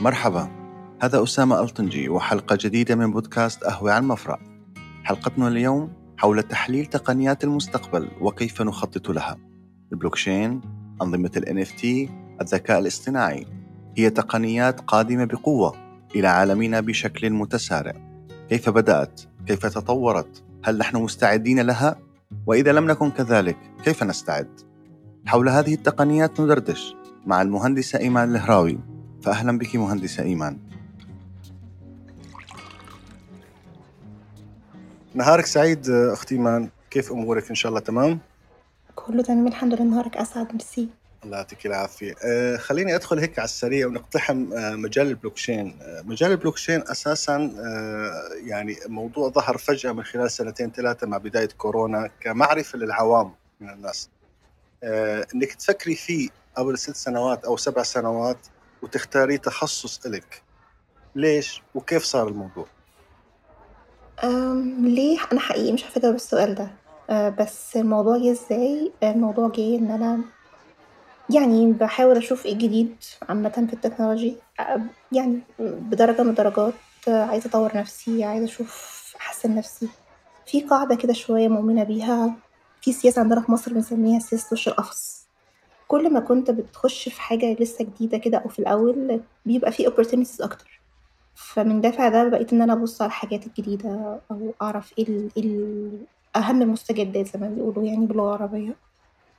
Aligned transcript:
مرحبا 0.00 0.48
هذا 1.02 1.22
أسامة 1.22 1.60
ألطنجي 1.60 2.08
وحلقة 2.08 2.58
جديدة 2.60 2.94
من 2.94 3.12
بودكاست 3.12 3.64
أهوي 3.64 3.90
على 3.92 4.02
المفرق 4.02 4.38
حلقتنا 5.04 5.48
اليوم 5.48 5.92
حول 6.16 6.42
تحليل 6.42 6.86
تقنيات 6.86 7.44
المستقبل 7.44 8.08
وكيف 8.20 8.62
نخطط 8.62 9.10
لها 9.10 9.36
البلوكشين 9.92 10.60
أنظمة 11.02 11.30
ال 11.36 11.64
NFT 11.64 12.10
الذكاء 12.40 12.78
الاصطناعي 12.78 13.46
هي 13.96 14.10
تقنيات 14.10 14.80
قادمة 14.80 15.24
بقوة 15.24 15.74
إلى 16.16 16.28
عالمنا 16.28 16.80
بشكل 16.80 17.30
متسارع 17.30 17.92
كيف 18.48 18.70
بدأت؟ 18.70 19.20
كيف 19.46 19.66
تطورت؟ 19.66 20.44
هل 20.64 20.78
نحن 20.78 20.96
مستعدين 20.96 21.60
لها؟ 21.60 21.96
وإذا 22.46 22.72
لم 22.72 22.90
نكن 22.90 23.10
كذلك 23.10 23.56
كيف 23.84 24.02
نستعد؟ 24.02 24.60
حول 25.26 25.48
هذه 25.48 25.74
التقنيات 25.74 26.40
ندردش 26.40 26.94
مع 27.26 27.42
المهندسة 27.42 27.98
إيمان 27.98 28.30
الهراوي 28.30 28.78
فأهلا 29.22 29.58
بك 29.58 29.76
مهندسة 29.76 30.22
إيمان. 30.22 30.58
نهارك 35.14 35.46
سعيد 35.46 35.90
أختي 35.90 36.34
إيمان. 36.34 36.68
كيف 36.90 37.12
أمورك؟ 37.12 37.48
إن 37.48 37.54
شاء 37.54 37.70
الله 37.70 37.80
تمام؟ 37.80 38.18
كله 38.94 39.22
تمام. 39.22 39.46
الحمد 39.46 39.74
لله. 39.74 39.84
نهارك 39.84 40.16
أسعد. 40.16 40.52
ميرسي. 40.52 40.88
الله 41.24 41.36
يعطيك 41.36 41.66
العافية. 41.66 42.14
أه 42.24 42.56
خليني 42.56 42.94
أدخل 42.94 43.18
هيك 43.18 43.38
على 43.38 43.44
السريع 43.44 43.86
ونقتحم 43.86 44.52
أه 44.52 44.74
مجال 44.74 45.06
البلوكشين. 45.06 45.78
أه 45.82 46.02
مجال 46.02 46.30
البلوكشين 46.30 46.82
أساسا 46.86 47.36
أه 47.36 48.12
يعني 48.46 48.76
موضوع 48.86 49.28
ظهر 49.28 49.58
فجأة 49.58 49.92
من 49.92 50.02
خلال 50.02 50.30
سنتين 50.30 50.70
ثلاثة 50.70 51.06
مع 51.06 51.18
بداية 51.18 51.48
كورونا 51.58 52.10
كمعرفة 52.20 52.78
للعوام 52.78 53.32
من 53.60 53.70
الناس. 53.70 54.10
أه 54.82 55.26
إنك 55.34 55.52
تفكري 55.52 55.94
فيه 55.94 56.28
قبل 56.56 56.78
ست 56.78 56.96
سنوات 56.96 57.44
أو 57.44 57.56
سبع 57.56 57.82
سنوات 57.82 58.38
وتختاري 58.82 59.38
تخصص 59.38 60.06
إلك. 60.06 60.42
ليش؟ 61.14 61.62
وكيف 61.74 62.04
صار 62.04 62.28
الموضوع؟ 62.28 62.66
أم 64.24 64.86
ليه؟ 64.86 65.18
أنا 65.32 65.40
حقيقي 65.40 65.72
مش 65.72 65.84
عارفة 65.84 65.98
أجاوب 65.98 66.14
السؤال 66.14 66.54
ده. 66.54 66.70
أه 67.10 67.28
بس 67.28 67.76
الموضوع 67.76 68.18
جه 68.18 68.30
إزاي؟ 68.30 68.92
الموضوع 69.02 69.48
جه 69.48 69.78
إن 69.78 69.90
أنا 69.90 70.20
يعني 71.30 71.72
بحاول 71.72 72.16
أشوف 72.16 72.46
إيه 72.46 72.54
جديد 72.54 72.96
عامة 73.28 73.66
في 73.68 73.72
التكنولوجي. 73.72 74.36
يعني 75.12 75.40
بدرجة 75.58 76.22
من 76.22 76.30
الدرجات 76.30 76.74
عايزة 77.08 77.48
أطور 77.48 77.76
نفسي 77.76 78.24
عايزة 78.24 78.44
أشوف 78.44 78.98
أحسن 79.20 79.54
نفسي. 79.54 79.88
في 80.46 80.60
قاعدة 80.60 80.94
كده 80.94 81.12
شوية 81.12 81.48
مؤمنة 81.48 81.84
بيها 81.84 82.36
في 82.82 82.92
سياسة 82.92 83.20
عندنا 83.20 83.40
في 83.40 83.52
مصر 83.52 83.72
بنسميها 83.72 84.20
سياسة 84.20 84.48
وش 84.52 84.68
القفص. 84.68 85.27
كل 85.88 86.12
ما 86.12 86.20
كنت 86.20 86.50
بتخش 86.50 87.08
في 87.08 87.20
حاجة 87.20 87.56
لسه 87.60 87.84
جديدة 87.84 88.18
كده 88.18 88.38
أو 88.38 88.48
في 88.48 88.58
الأول 88.58 89.20
بيبقى 89.46 89.72
في 89.72 89.86
opportunities 89.86 90.42
أكتر. 90.44 90.80
فمن 91.34 91.80
دافع 91.80 92.08
ده 92.08 92.28
بقيت 92.28 92.52
إن 92.52 92.62
أنا 92.62 92.72
أبص 92.72 93.02
على 93.02 93.08
الحاجات 93.08 93.46
الجديدة 93.46 94.20
أو 94.30 94.54
أعرف 94.62 94.92
إيه 94.98 95.08
ال 95.08 95.30
إيه 95.36 95.42
ال 95.44 95.90
أهم 96.36 96.62
المستجدات 96.62 97.26
زي 97.26 97.40
ما 97.40 97.48
بيقولوا 97.48 97.84
يعني 97.84 98.06
باللغة 98.06 98.36
العربية. 98.36 98.76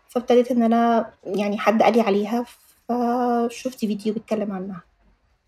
فابتديت 0.09 0.52
إن 0.52 0.64
أنا 0.64 1.09
يعني 1.25 1.58
حد 1.58 1.81
قال 1.83 1.94
لي 1.94 2.02
عليها 2.02 2.45
فشفت 2.89 3.80
فيديو 3.80 4.14
بيتكلم 4.14 4.52
عنها. 4.52 4.81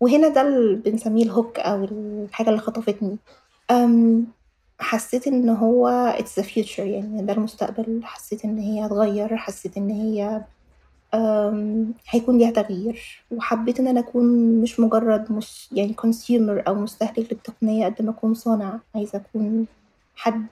وهنا 0.00 0.28
ده 0.28 0.42
اللي 0.42 0.74
بنسميه 0.76 1.24
الهوك 1.24 1.58
أو 1.58 1.84
الحاجة 1.84 2.48
اللي 2.48 2.60
خطفتني. 2.60 3.16
أم 3.70 4.26
حسيت 4.78 5.26
إن 5.26 5.48
هو 5.48 6.14
it's 6.18 6.42
the 6.42 6.46
future 6.46 6.78
يعني 6.78 7.22
ده 7.22 7.32
المستقبل. 7.32 8.00
حسيت 8.04 8.44
إن 8.44 8.58
هي 8.58 8.86
هتغير 8.86 9.36
حسيت 9.36 9.76
إن 9.76 9.90
هي 9.90 10.42
هيكون 12.08 12.38
ليها 12.38 12.50
تغيير. 12.50 13.24
وحبيت 13.30 13.80
إن 13.80 13.86
أنا 13.86 14.00
أكون 14.00 14.24
مش 14.62 14.80
مجرد 14.80 15.32
مش 15.32 15.68
يعني 15.72 15.94
consumer 16.00 16.68
أو 16.68 16.74
مستهلك 16.74 17.32
للتقنية 17.32 17.86
قد 17.86 18.02
ما 18.02 18.10
أكون 18.10 18.34
صانع. 18.34 18.80
عايزة 18.94 19.18
أكون 19.18 19.66
حد 20.16 20.46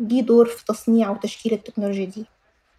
ليه 0.00 0.22
دور 0.22 0.46
في 0.46 0.64
تصنيع 0.64 1.10
وتشكيل 1.10 1.52
التكنولوجيا 1.52 2.04
دي. 2.04 2.26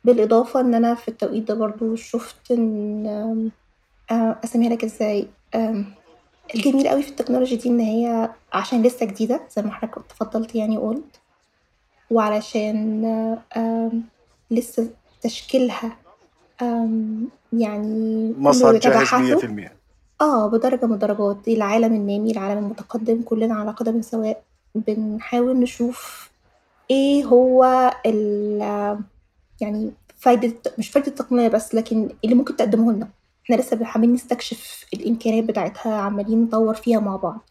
بالإضافة 0.03 0.59
إن 0.59 0.73
أنا 0.73 0.95
في 0.95 1.07
التوقيت 1.07 1.47
ده 1.47 1.53
برضه 1.53 1.95
شُفت 1.95 2.51
إن 2.51 3.51
آآ 4.11 4.39
أسميها 4.43 4.69
لك 4.69 4.83
إزاي؟ 4.83 5.27
الجميل 6.55 6.87
أوي 6.87 7.01
في 7.03 7.09
التكنولوجيا 7.09 7.57
دي 7.57 7.69
إن 7.69 7.79
هي 7.79 8.29
عشان 8.53 8.81
لسه 8.83 9.05
جديدة 9.05 9.41
زي 9.55 9.61
ما 9.61 9.71
حضرتك 9.71 10.05
تفضلت 10.09 10.55
يعني 10.55 10.77
وقُلت 10.77 11.21
وعلشان 12.11 13.37
لسه 14.51 14.89
تشكيلها 15.21 15.97
يعني 17.53 18.33
مصهر 18.37 18.77
جاهز 18.77 18.97
بيتبحثوا 18.97 19.41
100% 19.41 19.71
آه، 20.21 20.47
بدرجة 20.47 20.85
من 20.85 20.93
الدرجات. 20.93 21.47
العالم 21.47 21.93
النامي، 21.93 22.31
العالم 22.31 22.57
المتقدم 22.57 23.21
كلنا 23.21 23.55
على 23.55 23.71
قدم 23.71 24.01
سواء. 24.01 24.43
بنحاول 24.75 25.59
نشوف 25.59 26.29
إيه 26.91 27.25
هو 27.25 27.91
ال 28.05 28.59
يعني 29.61 29.91
فايدة 30.17 30.53
مش 30.77 30.89
فايدة 30.89 31.07
التقنية 31.07 31.47
بس 31.47 31.75
لكن 31.75 32.09
اللي 32.23 32.35
ممكن 32.35 32.55
تقدمه 32.55 32.91
لنا، 32.93 33.07
إحنا 33.45 33.55
لسه 33.55 33.85
حابين 33.85 34.13
نستكشف 34.13 34.85
الإمكانيات 34.93 35.43
بتاعتها 35.43 35.95
عمالين 35.95 36.43
نطوّر 36.43 36.73
فيها 36.73 36.99
مع 36.99 37.15
بعض، 37.15 37.49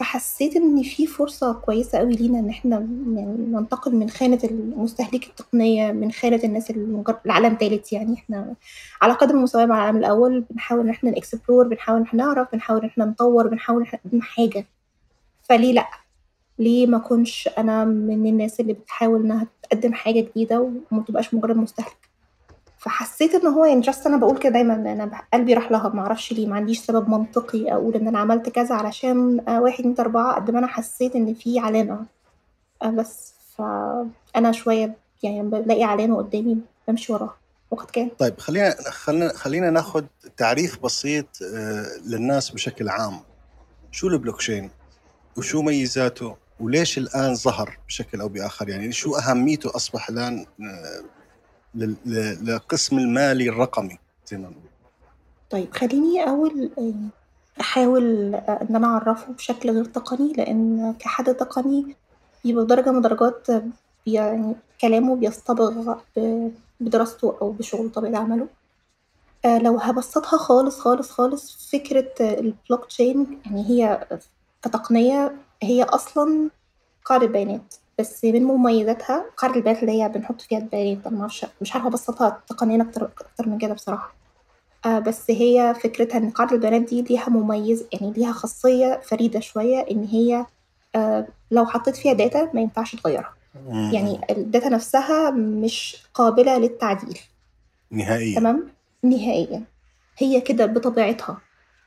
فحسيت 0.00 0.56
إن 0.56 0.82
في 0.82 1.06
فرصة 1.06 1.52
كويسة 1.52 2.00
أوي 2.00 2.12
لينا 2.12 2.38
إن 2.38 2.48
إحنا 2.48 2.76
يعني 2.76 3.36
ننتقل 3.52 3.94
من 3.96 4.10
خانة 4.10 4.38
المستهلكي 4.44 5.30
التقنية 5.30 5.92
من 5.92 6.12
خانة 6.12 6.40
الناس 6.44 6.70
اللي 6.70 6.96
مجر 6.96 7.18
لعالم 7.24 7.54
تالت 7.54 7.92
يعني. 7.92 8.14
إحنا 8.14 8.54
على 9.02 9.12
قدم 9.12 9.38
المساواة 9.38 9.66
مع 9.66 9.74
العالم 9.78 9.96
الأول 9.96 10.40
بنحاول 10.50 10.80
إن 10.80 10.90
إحنا 10.90 11.12
نexplore 11.12 11.66
بنحاول 11.66 11.98
إن 11.98 12.04
إحنا 12.04 12.24
نعرف 12.24 12.48
بنحاول 12.52 12.80
إن 12.80 12.88
إحنا 12.88 13.04
نطوّر 13.04 13.48
بنحاول 13.48 13.80
إن 13.80 13.86
إحنا 13.86 14.00
نقدم 14.04 14.20
حاجة، 14.22 14.66
فليه 15.42 15.72
لأ؟ 15.72 15.86
ليه 16.58 16.86
ما 16.86 16.96
أكونش 16.96 17.48
أنا 17.58 17.84
من 17.84 18.26
الناس 18.26 18.60
اللي 18.60 18.72
بتحاول 18.72 19.20
إنها 19.24 19.46
تقدم 19.62 19.92
حاجة 19.92 20.20
جديدة 20.20 20.60
وما 20.90 21.02
تبقاش 21.02 21.34
مجرد 21.34 21.56
مستهلك، 21.56 22.09
فحسيت 22.80 23.34
إن 23.34 23.46
هو 23.46 23.64
يعني 23.64 23.82
just 23.82 24.06
أنا 24.06 24.16
باقول 24.16 24.38
كده 24.38 24.52
دايمًا 24.52 24.74
أنا 24.74 25.04
ب 25.04 25.12
قلبي 25.34 25.54
راح 25.54 25.70
لها 25.70 25.88
ما 25.88 26.00
أعرفش 26.00 26.32
ليه 26.32 26.46
ما 26.46 26.56
عنديش 26.56 26.80
سبب 26.80 27.08
منطقي 27.08 27.72
أقول 27.72 27.94
إن 27.94 28.08
أنا 28.08 28.18
عملت 28.18 28.48
كذا 28.48 28.74
علشان 28.74 29.40
آآ 29.48 29.60
1، 29.60 29.72
2، 29.74 29.94
3 29.96 30.32
قد 30.32 30.50
ما 30.50 30.58
أنا 30.58 30.66
حسيت 30.66 31.16
إن 31.16 31.34
في 31.34 31.58
علامة 31.58 32.06
آآ 32.82 32.90
بس، 32.90 33.32
فأنا 33.56 34.52
شوية 34.52 34.96
يعني 35.22 35.40
لمّا 35.40 35.60
بالاقي 35.60 35.84
علامة 35.84 36.16
قدامي 36.16 36.58
بامشي 36.86 37.12
وراها 37.12 37.36
وقد 37.70 37.90
كان. 37.90 38.10
طيب 38.18 38.38
خلينا 38.38 38.74
خلينا 38.90 39.32
خلينا 39.32 39.70
ناخد 39.70 40.06
تعريف 40.36 40.78
بسيط 40.82 41.26
آآ 41.42 41.86
للناس 42.06 42.50
بشكل 42.50 42.88
عام، 42.88 43.20
شو 43.90 44.08
البلوكشين؟ 44.08 44.70
وشو 45.36 45.62
ميزاته؟ 45.62 46.36
وليش 46.60 46.98
الآن 46.98 47.34
ظهر 47.34 47.78
بشكل 47.88 48.20
أو 48.20 48.28
بآخر؟ 48.28 48.68
يعني 48.68 48.92
شو 48.92 49.16
آآ 49.16 49.34
لل 49.34 50.46
ل 50.58 51.19
للقسم 51.74 52.98
المالي 52.98 53.48
الرقمي 53.48 53.98
زي 54.26 54.36
ما 54.36 54.48
بنقول؟ 54.48 54.70
طيب 55.50 55.72
خليني 55.72 56.28
أول 56.28 56.70
يعني 56.78 57.08
أحاول 57.60 58.34
أ 58.34 58.62
إن 58.62 58.76
أنا 58.76 58.86
أعرّفه 58.86 59.32
بشكل 59.32 59.70
غير 59.70 59.84
تقني، 59.84 60.32
لإن 60.32 60.94
كحد 60.98 61.34
تقني 61.34 61.96
بيبقى 62.44 62.64
بدرجة 62.64 62.90
من 62.90 62.96
الدرجات 62.96 63.46
يعني 64.06 64.54
كلامه 64.80 65.16
بيصطبغ 65.16 65.94
بدراسته 66.80 67.36
أو 67.42 67.52
بشغله 67.52 67.88
طبيعة 67.88 68.20
عمله. 68.20 68.48
لو 69.44 69.76
هابسّطها 69.76 70.38
خالص، 70.38 70.80
خالص، 70.80 71.10
خالص 71.10 71.70
فكرة 71.72 72.12
الblockchain 72.40 73.18
يعني 73.46 73.68
هي 73.68 74.06
كتقنية 74.62 75.36
هي 75.62 75.82
أصلًا 75.82 76.50
قاعدة 77.04 77.26
بيانات، 77.26 77.74
بس 78.00 78.24
من 78.24 78.42
مميزاتها 78.44 79.24
قاعدة 79.36 79.56
البيانات 79.56 79.82
اللي 79.82 80.02
هي 80.02 80.08
بنحط 80.08 80.40
فيها 80.40 80.58
البيانات 80.58 81.06
أنا 81.06 81.14
ما 81.14 81.20
أعرفش 81.20 81.46
مش 81.60 81.74
عارفة 81.74 81.88
أبسّطها 81.88 82.42
تقنيًا 82.48 82.82
أكتر 82.82 83.04
أكتر 83.04 83.48
من 83.48 83.58
كده 83.58 83.74
بصراحة. 83.74 84.14
آآ 84.86 84.98
بس 84.98 85.30
هي 85.30 85.74
فكرتها 85.82 86.18
إن 86.18 86.30
قاعدة 86.30 86.52
البيانات 86.54 86.82
دي 86.82 87.02
ليها 87.02 87.28
مميز 87.28 87.86
يعني 87.92 88.12
ليها 88.12 88.32
خاصية 88.32 89.00
فريدة 89.04 89.40
شوية 89.40 89.86
إن 89.90 90.04
هي 90.04 90.46
آآ 90.94 91.26
لو 91.50 91.66
حطيت 91.66 91.96
فيها 91.96 92.14
data 92.14 92.54
ما 92.54 92.60
ينفعش 92.60 92.96
تغيّرها، 92.96 93.34
يعني. 93.92 94.20
الdata 94.32 94.66
نفسها 94.66 95.30
مش 95.30 95.96
قابلة 96.14 96.58
للتعديل. 96.58 97.18
نهائيًا. 97.90 98.40
تمام؟ 98.40 98.68
نهائيًا. 99.04 99.62
هي 100.18 100.40
كده 100.40 100.66
بطبيعتها، 100.66 101.38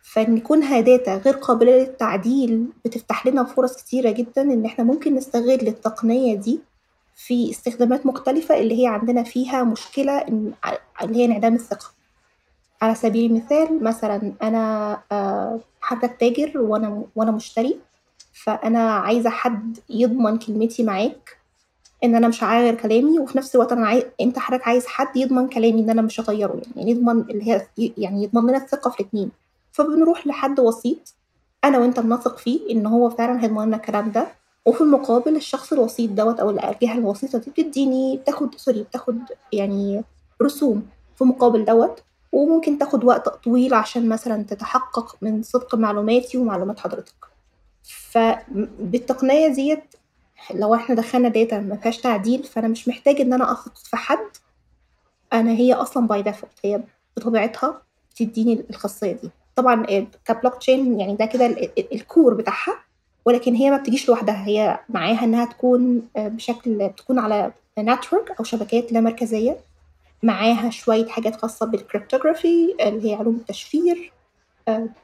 فإن 0.03 0.39
كونها 0.39 0.81
data 0.81 1.09
غير 1.09 1.33
قابلة 1.35 1.71
للتعديل 1.77 2.67
بتفتح 2.85 3.27
لنا 3.27 3.43
فرص 3.43 3.75
كتيرة 3.75 4.11
جدًا 4.11 4.41
إن 4.41 4.65
إحنا 4.65 4.83
ممكن 4.83 5.15
نستغل 5.15 5.67
التقنية 5.67 6.35
دي 6.35 6.59
في 7.15 7.49
استخدامات 7.51 8.05
مختلفة 8.05 8.57
اللي 8.59 8.83
هي 8.83 8.87
عندنا 8.87 9.23
فيها 9.23 9.73
ع 10.63 10.73
اللي 11.03 11.17
هي 11.17 11.25
انعدام 11.25 11.55
الثقة. 11.55 11.85
على 12.81 12.95
سبيل 12.95 13.31
المثال 13.31 13.83
مثلًا 13.83 14.33
أنا 14.43 14.97
آآ 15.11 15.59
حضرتك 15.81 16.19
تاجر 16.19 16.57
وأنا 16.61 16.89
م 16.89 17.03
وأنا 17.15 17.31
مشتري، 17.31 17.79
فأنا 18.33 18.91
عايزة 18.91 19.29
حد 19.29 19.77
يضمن 19.89 20.37
كلمتي 20.37 20.83
معاك 20.83 21.37
إن 22.03 22.15
أنا 22.15 22.27
مش 22.27 22.43
هاغيّر 22.43 22.75
كلامي، 22.75 23.19
وفي 23.19 23.37
نفس 23.37 23.55
الوقت 23.55 23.71
أنا 23.71 23.87
عاي 23.87 24.05
أنت 24.21 24.39
حضرتك 24.39 24.67
عايز 24.67 24.85
حد 24.87 25.17
يضمن 25.17 25.47
كلامي 25.49 25.79
إن 25.81 25.89
أنا 25.89 26.01
مش 26.01 26.19
هاغيّره، 26.19 26.61
يعني 26.75 26.91
يضمن 26.91 27.21
اللي 27.21 27.51
هي 27.51 27.67
يعني 27.97 28.23
يضمن 28.23 28.49
لنا 28.49 28.57
الثقة 28.57 28.89
في 28.89 28.99
الاتنين. 28.99 29.31
فبنروح 29.73 30.27
لحد 30.27 30.59
وسيط 30.59 31.15
أنا 31.63 31.77
وأنت 31.77 31.99
بنثق 31.99 32.37
فيه 32.37 32.71
إن 32.71 32.85
هو 32.85 33.09
فعلًا 33.09 33.43
هيضمن 33.43 33.65
لنا 33.65 33.75
الكلام 33.75 34.11
ده، 34.11 34.27
وفي 34.65 34.81
المقابل 34.81 35.35
الشخص 35.35 35.73
الوسيط 35.73 36.11
دوّة 36.11 36.41
أو 36.41 36.49
الجهة 36.49 36.97
الوسيطة 36.97 37.37
دي 37.39 37.51
بتدّيني 37.51 38.17
بتاخد 38.17 38.55
سوري 38.55 38.83
بتاخد 38.83 39.17
يعني 39.53 40.03
رسوم 40.41 40.87
في 41.17 41.23
مقابل 41.23 41.65
دوّة، 41.65 41.95
وممكن 42.31 42.77
تاخد 42.77 43.03
وقت 43.03 43.29
طويل 43.29 43.73
عشان 43.73 44.09
مثلًا 44.09 44.43
تتحقق 44.43 45.15
من 45.21 45.43
صدق 45.43 45.75
معلوماتي 45.75 46.37
ومعلومات 46.37 46.79
حضرتك. 46.79 47.25
فبالتقنية 47.83 49.47
ديّة 49.47 49.83
لو 50.53 50.75
إحنا 50.75 50.95
دخّلنا 50.95 51.29
data 51.29 51.53
ما 51.53 51.75
فيهاش 51.77 51.97
تعديل، 51.97 52.43
فأنا 52.43 52.67
مش 52.67 52.87
محتاج 52.87 53.21
إن 53.21 53.33
أنا 53.33 53.51
أثق 53.51 53.75
في 53.77 53.97
حد، 53.97 54.27
أنا 55.33 55.51
هي 55.51 55.73
أصلًا 55.73 56.07
by 56.07 56.25
default 56.25 56.65
هي 56.65 56.83
بطبيعتها 57.17 57.81
بتدّيني 58.11 58.65
الخاصية 58.69 59.11
دي. 59.11 59.31
طبعًا 59.55 59.85
كبلوك 60.25 60.55
تشين 60.55 60.99
يعني 60.99 61.15
ده 61.15 61.25
كده 61.25 61.55
ال 61.93 62.01
core 62.01 62.33
بتاعها، 62.33 62.75
ولكن 63.25 63.55
هي 63.55 63.71
ما 63.71 63.77
بتجيش 63.77 64.09
لوحدها، 64.09 64.47
هي 64.47 64.79
معاها 64.89 65.23
إنها 65.23 65.45
تكون 65.45 66.07
بشكل 66.17 66.89
تكون 66.97 67.19
على 67.19 67.51
network 67.79 68.37
أو 68.39 68.43
شبكات 68.43 68.91
لا 68.91 69.01
مركزية، 69.01 69.57
معاها 70.23 70.69
شوية 70.69 71.05
حاجات 71.05 71.35
خاصة 71.35 71.71
بالcryptography 71.71 72.81
اللي 72.81 73.09
هي 73.11 73.15
علوم 73.15 73.35
التشفير، 73.35 74.11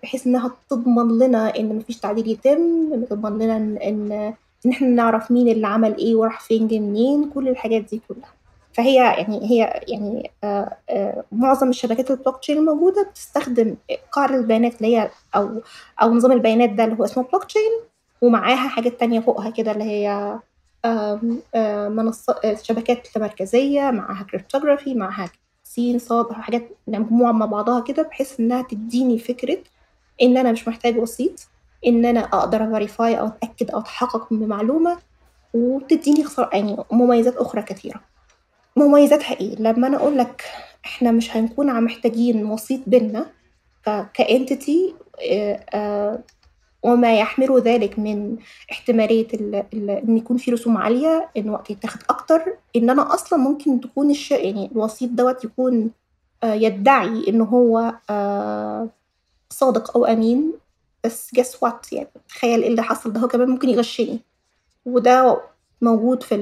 بحيث 0.03 0.27
إنها 0.27 0.51
تضمن 0.69 1.19
لنا 1.19 1.55
إن 1.59 1.75
ما 1.75 1.81
فيش 1.81 1.97
تعديل 1.97 2.27
يتم، 2.27 3.03
تضمن 3.09 3.39
لنا 3.39 3.57
إن 3.57 4.33
إن 4.65 4.71
إحنا 4.71 4.87
نعرف 4.87 5.31
مين 5.31 5.47
اللي 5.47 5.67
عمل 5.67 5.97
إيه 5.97 6.15
وراح 6.15 6.39
فين 6.41 6.67
جه 6.67 6.79
منين، 6.79 7.29
كل 7.29 7.47
الحاجات 7.49 7.81
دي 7.81 8.01
كلها. 8.07 8.33
فهي 8.73 8.95
يعني 8.95 9.49
هي 9.51 9.81
يعني 9.87 10.31
آآ 10.43 10.77
آآ 10.89 11.23
معظم 11.31 11.69
الشبكات 11.69 12.11
البلوك 12.11 12.39
تشين 12.39 12.57
الموجودة 12.57 13.03
بتستخدم 13.03 13.75
قاعدة 14.11 14.35
البيانات 14.35 14.75
اللي 14.81 14.97
هي 14.97 15.09
أو 15.35 15.61
أو 16.01 16.13
نظام 16.13 16.31
البيانات 16.31 16.69
ده 16.69 16.83
اللي 16.83 16.95
هو 16.99 17.03
اسمه 17.03 17.23
بلوك 17.23 17.43
تشين 17.43 17.71
ومعاها 18.21 18.67
حاجات 18.69 18.99
تانية 18.99 19.19
فوقها 19.19 19.49
كده 19.49 19.71
اللي 19.71 19.83
هي 19.83 20.39
منصة 21.89 22.35
شبكات 22.63 23.07
لا 23.17 23.21
مركزية، 23.23 23.91
معاها 23.91 24.25
cryptography 24.35 24.87
معاها 24.95 25.29
س، 25.63 25.79
ص، 25.97 26.13
حاجات 26.31 26.69
مجموعة 26.87 27.31
مع 27.31 27.45
بعضها 27.45 27.79
كده 27.81 28.03
بحيث 28.03 28.39
إنها 28.39 28.61
تدّيني 28.61 29.19
فكرة 29.19 29.57
إن 30.21 30.37
أنا 30.37 30.51
مش 30.51 30.67
محتاج 30.67 30.97
وسيط، 30.97 31.49
إن 31.87 32.05
أنا 32.05 32.19
أقدر 32.19 32.59
أverify 32.59 33.01
أو 33.01 33.27
أتأكد 33.27 33.71
أو 33.71 33.79
أتحقق 33.79 34.27
بمعلومة، 34.33 34.97
وبتدّيني 35.53 36.23
خص 36.23 36.39
يعني 36.53 36.77
مميزات 36.91 37.37
أخرى 37.37 37.61
كثيرة. 37.61 38.01
مميزاتها 38.79 39.39
إيه؟ 39.39 39.55
لمّا 39.55 39.87
أنا 39.87 39.97
أقول 39.97 40.17
لك 40.17 40.43
إحنا 40.85 41.11
مش 41.11 41.37
هنكون 41.37 41.69
ع 41.69 41.79
محتاجين 41.79 42.45
وسيط 42.45 42.81
بيننا 42.87 43.25
ك 43.85 44.05
كentity 44.21 44.93
آآ 45.31 45.65
آآ 45.73 46.23
وما 46.83 47.19
يحمله 47.19 47.59
ذلك 47.59 47.99
من 47.99 48.37
ال 48.89 49.89
إن 49.89 50.17
يكون 50.17 50.37
في 50.37 50.51
رسوم 50.51 50.77
عالية، 50.77 51.29
إن 51.37 51.49
وقت 51.49 51.69
يتاخد 51.69 51.99
أكتر، 52.09 52.41
إن 52.75 52.89
أنا 52.89 53.13
أصلًا 53.13 53.39
ممكن 53.39 53.81
تكون 53.81 54.09
الش 54.11 54.31
يعني 54.31 54.69
الوسيط 54.71 55.09
دوّة 55.09 55.37
يكون 55.43 55.91
آآ 56.43 56.55
يدّعي 56.55 57.25
إن 57.27 57.41
هو 57.41 57.93
صادق 59.49 59.97
أو 59.97 60.05
أمين، 60.05 60.53
بس 61.03 61.31
guess 61.35 61.53
what 61.65 61.93
يعني؟ 61.93 62.07
تخيل 62.29 62.61
إيه 62.61 62.69
اللي 62.69 62.81
حصل 62.83 63.13
ده 63.13 63.19
هو 63.19 63.27
كمان 63.27 63.49
ممكن 63.49 63.69
يغشني، 63.69 64.19
وده 64.85 65.41
موجود 65.81 66.23
في 66.23 66.35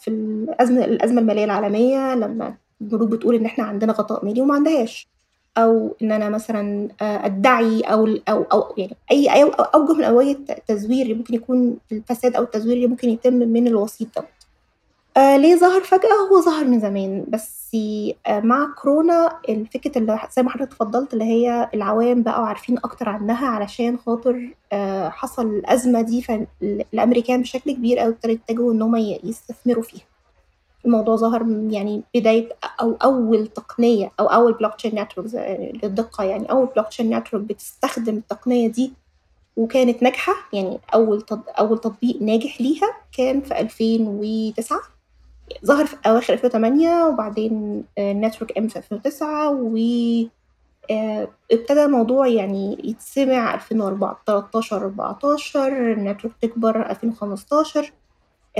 في 0.00 0.08
الأزمة 0.08 0.84
الأزمة 0.84 1.20
المالية 1.20 1.44
العالمية 1.44 2.14
لمّا 2.14 2.54
البنوك 2.80 3.08
بتقول 3.10 3.34
إن 3.34 3.46
إحنا 3.46 3.64
عندنا 3.64 3.92
غطاء 3.92 4.24
مالي 4.24 4.40
وما 4.40 4.54
عندهاش، 4.54 5.08
أو 5.58 5.96
إن 6.02 6.12
أنا 6.12 6.28
مثلًا 6.28 6.88
آآ 7.02 7.26
أدّعي 7.26 7.80
أو 7.80 8.06
ال 8.06 8.28
أو 8.28 8.42
أو 8.42 8.74
يعني 8.78 8.96
أي 9.12 9.44
أوجه 9.74 9.92
من 9.94 10.04
أوجه 10.04 10.30
التزوير 10.50 11.02
اللي 11.02 11.14
ممكن 11.14 11.34
يكون 11.34 11.78
الفساد 11.92 12.36
أو 12.36 12.42
التزوير 12.42 12.76
اللي 12.76 12.86
ممكن 12.86 13.08
يتم 13.10 13.34
من 13.34 13.66
الوسيط 13.66 14.08
دوّة. 14.18 14.41
آآ 15.16 15.38
ليه 15.38 15.56
ظهر 15.56 15.80
فجأة؟ 15.80 16.28
هو 16.30 16.40
ظهر 16.40 16.64
من 16.64 16.80
زمان، 16.80 17.24
بس 17.28 17.62
آآ 18.26 18.40
مع 18.40 18.74
كورونا 18.82 19.38
الفكرة 19.48 19.98
اللي 19.98 20.18
زي 20.36 20.42
ما 20.42 20.50
حضرتك 20.50 20.72
اتفضلت 20.72 21.12
اللي 21.12 21.24
هي 21.24 21.70
العوام 21.74 22.22
بقوا 22.22 22.46
عارفين 22.46 22.78
أكتر 22.78 23.08
عنها 23.08 23.46
علشان 23.48 23.98
خاطر 23.98 24.54
آآ 24.72 25.08
حصل 25.10 25.46
الأزمة 25.46 26.00
دي 26.02 26.22
فال 26.22 26.46
الأمريكان 26.94 27.42
بشكل 27.42 27.72
كبير 27.72 28.02
أوي 28.02 28.08
ابتدوا 28.12 28.32
يتجهوا 28.34 28.72
إن 28.72 28.82
هم 28.82 28.96
يستثمروا 29.24 29.82
فيها. 29.82 30.02
الموضوع 30.84 31.16
ظهر 31.16 31.46
يعني 31.70 32.02
بداية 32.14 32.48
أو 32.80 32.96
أول 33.04 33.46
تقنية 33.46 34.10
أو 34.20 34.26
أول 34.26 34.54
block 34.54 34.72
chain 34.86 34.92
network 34.94 35.34
للدقة 35.82 36.24
يعني 36.24 36.50
أول 36.50 36.68
block 36.78 36.86
chain 36.96 37.04
network 37.16 37.36
بتستخدم 37.36 38.16
التقنية 38.16 38.68
دي 38.68 38.92
وكانت 39.56 40.02
ناجحة، 40.02 40.34
يعني 40.52 40.78
أول 40.94 41.24
أول 41.58 41.78
تطبيق 41.78 42.22
ناجح 42.22 42.60
ليها 42.60 42.88
كان 43.16 43.40
في 43.40 43.60
2009 43.60 44.80
ظهر 45.64 45.86
في 45.86 45.96
أواخر 46.06 46.32
2008 46.32 47.04
وبعدين 47.04 47.84
network 47.98 48.52
M 48.58 48.66
في 48.66 48.76
2009 48.76 49.50
و 49.50 49.76
آآ 50.90 51.28
ابتدى 51.52 51.84
الموضوع 51.84 52.26
يعني 52.26 52.78
يتسمع 52.84 53.54
2004 53.54 54.18
13 54.26 54.76
14 54.76 55.92
النتورك 55.92 56.34
تكبر 56.42 56.90
2015 56.90 57.92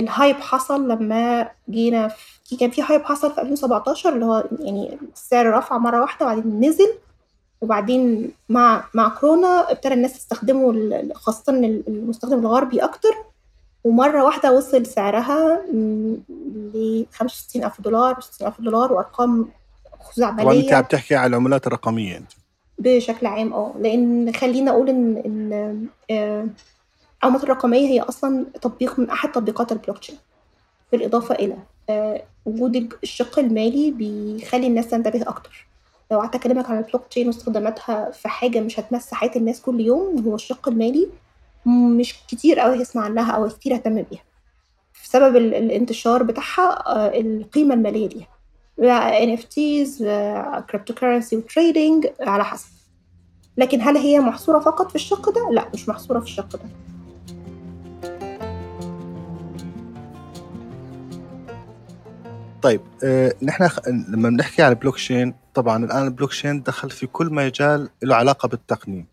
الhype 0.01 0.41
حصل 0.41 0.89
لمّا 0.89 1.51
جينا 1.71 2.09
في 2.45 2.57
كان 2.57 2.71
في 2.71 2.83
hype 2.83 3.03
حصل 3.03 3.33
في 3.33 3.41
2017 3.41 4.15
اللي 4.15 4.25
هو 4.25 4.45
يعني 4.61 4.99
السعر 5.15 5.51
رفع 5.59 5.79
مرة 5.79 6.01
واحدة 6.01 6.27
وبعدين 6.27 6.61
نزل، 6.61 6.99
وبعدين 7.61 8.33
مع 8.49 8.85
مع 8.95 9.09
كورونا 9.09 9.71
ابتدى 9.73 9.95
الناس 9.95 10.13
تستخدمه 10.13 10.71
ال 10.71 11.13
خاصةً 11.15 11.53
المستخدم 11.89 12.39
الغربي 12.39 12.79
أكتر، 12.85 13.15
ومرة 13.85 14.25
واحدة 14.25 14.53
وصل 14.53 14.87
سعرها 14.87 15.61
ل$65,000 16.75 18.21
$60,000 18.21 18.93
وأرقام 18.93 19.49
خزعبلية. 20.01 20.45
طبعًا 20.45 20.55
أنتِ 20.55 20.73
عم 20.73 20.83
تحكي 20.85 21.15
على 21.15 21.27
العملات 21.27 21.67
الرقمية 21.67 22.17
أنتِ. 22.17 22.33
بشكل 22.79 23.27
عام 23.27 23.53
آه، 23.53 23.75
لإن 23.79 24.33
خلّيني 24.35 24.71
أقول 24.71 24.89
إن 24.89 25.17
إن 25.27 25.53
آآ 26.11 26.49
العملات 27.23 27.45
الرقمية 27.45 27.89
هي 27.89 28.01
أصلًا 28.01 28.47
تطبيق 28.55 28.99
من 28.99 29.11
أحد 29.11 29.33
تطبيقات 29.33 29.73
البلوك 29.73 29.99
تشين، 29.99 30.17
بالإضافة 30.93 31.35
إلى 31.35 31.57
آآ 31.91 32.23
وجود 32.47 32.93
الشق 33.03 33.39
المالي 33.39 33.91
بيخلّي 33.91 34.67
الناس 34.67 34.89
تنتبه 34.89 35.23
أكتر. 35.23 35.67
لو 36.11 36.19
قعدت 36.21 36.35
أكلمك 36.35 36.71
عن 36.71 36.79
البلوك 36.79 37.07
تشين 37.11 37.27
واستخداماتها 37.27 38.11
في 38.11 38.29
حاجة 38.29 38.61
مش 38.61 38.81
هتمس 38.81 39.15
حياة 39.15 39.31
الناس 39.37 39.61
كل 39.61 39.81
يوم 39.81 40.25
هو 40.27 40.35
الشق 40.35 40.69
المالي، 40.69 41.09
مش 41.67 42.15
كتير 42.29 42.65
أوي 42.65 42.79
هيسمع 42.79 43.05
عنها 43.05 43.33
أو 43.33 43.49
كتير 43.49 43.73
هيهتم 43.73 43.95
بيها. 43.95 44.23
بسبب 45.05 45.37
ال 45.37 45.55
الانتشار 45.55 46.23
بتاعها 46.23 46.71
آآ 46.87 47.21
القيمة 47.21 47.75
المالية 47.75 48.09
ليها. 48.09 48.29
بقى 48.79 49.37
NFTs 49.37 49.89
cryptocurrency 50.73 51.37
وtrading 51.39 52.11
على 52.29 52.45
حسب. 52.45 52.67
لكن 53.57 53.81
هل 53.81 53.97
هي 53.97 54.21
محصورة 54.21 54.59
فقط 54.59 54.89
في 54.89 54.95
الشق 54.95 55.31
ده؟ 55.31 55.51
لأ، 55.51 55.69
مش 55.75 55.89
محصورة 55.89 56.19
في 56.21 56.27
الشق 56.27 56.57
ده. 56.57 56.63
طيب 62.63 62.81
آآ 63.05 63.33
نحن 63.43 63.69
لمّا 64.09 64.29
بنحكي 64.29 64.63
على 64.63 64.73
البلوك 64.75 64.95
تشين 64.95 65.35
طبعًا 65.55 65.85
الآن 65.85 66.05
البلوك 66.07 66.31
تشين 66.31 66.63
دخل 66.63 66.91
في 66.91 67.07
كل 67.07 67.27
مجال 67.35 67.89
له 68.03 68.17
علاقة 68.17 68.49
بالتقنية. 68.49 69.12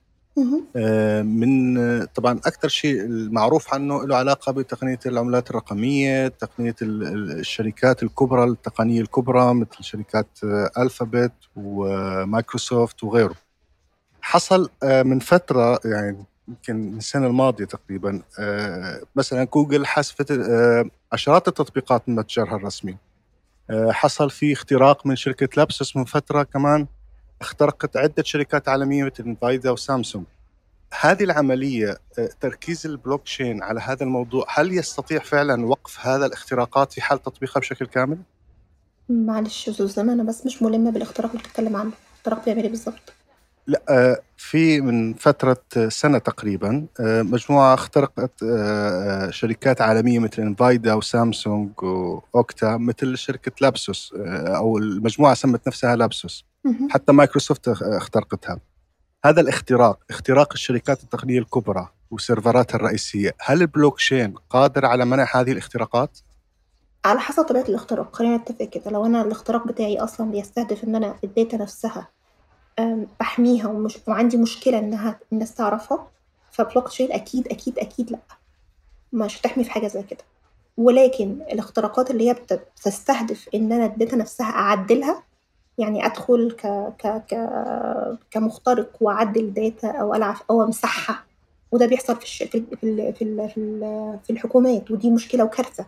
آآ 0.75 1.24
من 1.24 1.75
طبعًا 2.05 2.39
أكتر 2.46 2.67
شيء 2.67 3.01
المعروف 3.01 3.74
عنه 3.74 4.05
له 4.08 4.15
علاقة 4.15 4.51
بتقنية 4.51 5.00
العملات 5.05 5.50
الرقمية، 5.50 6.27
تقنية 6.27 6.75
ال 6.81 7.03
ال 7.03 7.39
الشركات 7.39 8.03
الكبرى 8.03 8.43
التقنية 8.43 9.01
الكبرى 9.01 9.53
مثل 9.53 9.84
شركات 9.84 10.27
Alphabet 10.77 11.34
ومايكروسوفت 11.55 13.03
وغيره. 13.03 13.36
حصل 14.22 14.69
آآ 14.84 15.03
من 15.03 15.19
فترة 15.19 15.79
يعني 15.86 16.25
يمكن 16.48 16.98
السنة 16.98 17.27
الماضية 17.27 17.65
تقريبًا 17.65 18.22
آآ 18.39 19.01
مثلًا 19.15 19.43
جوجل 19.43 19.86
حذفت 19.86 20.39
عشرات 21.12 21.48
التطبيقات 21.48 22.10
من 22.10 22.15
متجرها 22.15 22.55
الرسمي. 22.55 22.98
حصل 23.89 24.29
في 24.29 24.53
اختراق 24.53 25.05
من 25.08 25.15
شركة 25.15 25.50
Lapsus 25.58 25.96
من 25.98 26.05
فترة 26.05 26.43
كمان 26.43 26.88
اخترقت 27.41 27.98
عدة 27.98 28.24
شركات 28.24 28.69
عالمية 28.69 29.03
مثل 29.03 29.24
Nvidia 29.24 29.72
وسامسونج. 29.72 30.25
هذه 31.01 31.24
العملية 31.24 31.98
آآ 32.19 32.29
تركيز 32.39 32.86
البلوك 32.86 33.24
تشين 33.24 33.63
على 33.63 33.79
هذا 33.79 34.03
الموضوع، 34.03 34.46
هل 34.50 34.74
يستطيع 34.74 35.19
فعلًا 35.19 35.65
وقف 35.65 36.08
هذا 36.08 36.25
الاختراقات 36.25 36.93
في 36.93 37.01
حال 37.01 37.22
تطبيقها 37.22 37.60
بشكل 37.60 37.86
كامل؟ 37.86 38.17
معلش 39.10 39.67
يا 39.67 39.72
أستاذ 39.74 40.00
أنا 40.00 40.24
بس 40.24 40.46
مش 40.46 40.63
ملمة 40.63 40.91
بالاختراق 40.91 41.31
اللي 41.31 41.43
بتتكلم 41.43 41.75
عنه، 41.75 41.91
الاختراق 42.13 42.46
بيعمل 42.46 42.63
إيه 42.63 42.69
بالضبط؟ 42.69 43.13
لأ 43.67 44.22
في 44.38 44.81
من 44.81 45.13
فترة 45.13 45.63
سنة 45.88 46.17
تقريبًا 46.17 46.86
آآ 47.00 47.24
مجموعة 47.24 47.74
اخترقت 47.74 48.31
شركات 49.29 49.81
عالمية 49.81 50.19
مثل 50.19 50.41
Nvidia 50.41 50.94
وسامسونج 50.93 51.84
و 51.84 52.02
Okta 52.02 52.77
مثل 52.77 53.17
شركة 53.17 53.51
Lapsus 53.62 54.13
أو 54.48 54.77
المجموعة 54.77 55.34
سمت 55.34 55.67
نفسها 55.67 55.96
Lapsus. 55.96 56.49
حتى 56.89 57.12
مايكروسوفت 57.13 57.68
اخ 57.68 57.84
اخترقتها. 57.84 58.60
هذا 59.25 59.42
الاختراق 59.42 60.00
اختراق 60.10 60.54
الشركات 60.54 61.04
التقنية 61.04 61.39
الكبرى 61.39 61.89
وسيرفراتها 62.12 62.75
الرئيسية. 62.75 63.36
هل 63.39 63.62
البلوكشين 63.62 64.34
قادر 64.50 64.86
على 64.86 65.06
منع 65.06 65.28
هذه 65.36 65.51
الاختراقات؟ 65.51 66.20
على 67.06 67.20
حسب 67.20 67.44
طبيعة 67.44 67.63
الاختراق. 67.70 68.16
خلينا 68.16 68.38
نتفق 68.38 68.66
كده. 68.66 68.92
لو 68.92 69.06
أنا 69.06 69.22
الاختراق 69.22 69.68
بتاعي 69.68 69.98
أصلا 69.98 70.32
بيستهدف 70.32 70.84
إن 70.84 70.96
أنا 70.96 71.16
ال 71.24 71.30
data 71.30 71.58
نفسها 71.58 72.08
بحميها 73.20 73.68
ومش 73.68 73.98
وعندي 74.08 74.38
مشكلة 74.38 74.80
إنها 74.80 75.20
الناس 75.34 75.54
تعرفها 75.54 76.08
فبلوك 76.51 76.88
تشين 76.88 77.12
أكيد 77.12 77.48
أكيد 77.48 77.80
أكيد 77.80 78.12
لأ. 78.12 78.20
مش 79.13 79.39
هتحمي 79.39 79.63
في 79.63 79.72
حاجة 79.72 79.88
زي 79.88 80.04
كده. 80.04 80.24
ولكن 80.78 81.42
الاختراقات 81.51 82.12
اللي 82.12 82.30
هي 82.30 82.34
بتستهدف 82.34 83.50
إن 83.56 83.72
أنا 83.72 83.86
ال 83.86 83.91
data 83.91 84.15
نفسها 84.16 84.46
أعدلها 84.46 85.24
يعني 85.79 86.05
أدخل 86.05 86.51
ك 86.51 86.67
ك 87.00 87.07
ك 87.07 87.50
كمخترق 88.31 88.89
وأعدل 89.01 89.53
data 89.53 89.88
أو 89.88 90.15
ألعب 90.15 90.36
أو 90.50 90.63
أمسحها. 90.63 91.24
وده 91.71 91.86
بيحصل 91.86 92.15
في 92.15 92.24
الش... 92.24 92.43
في 92.43 92.63
في 92.81 93.13
في, 93.13 93.50
في 94.24 94.29
الحكومات. 94.29 94.91
ودي 94.91 95.09
مشكلة 95.09 95.43
وكارثة. 95.43 95.86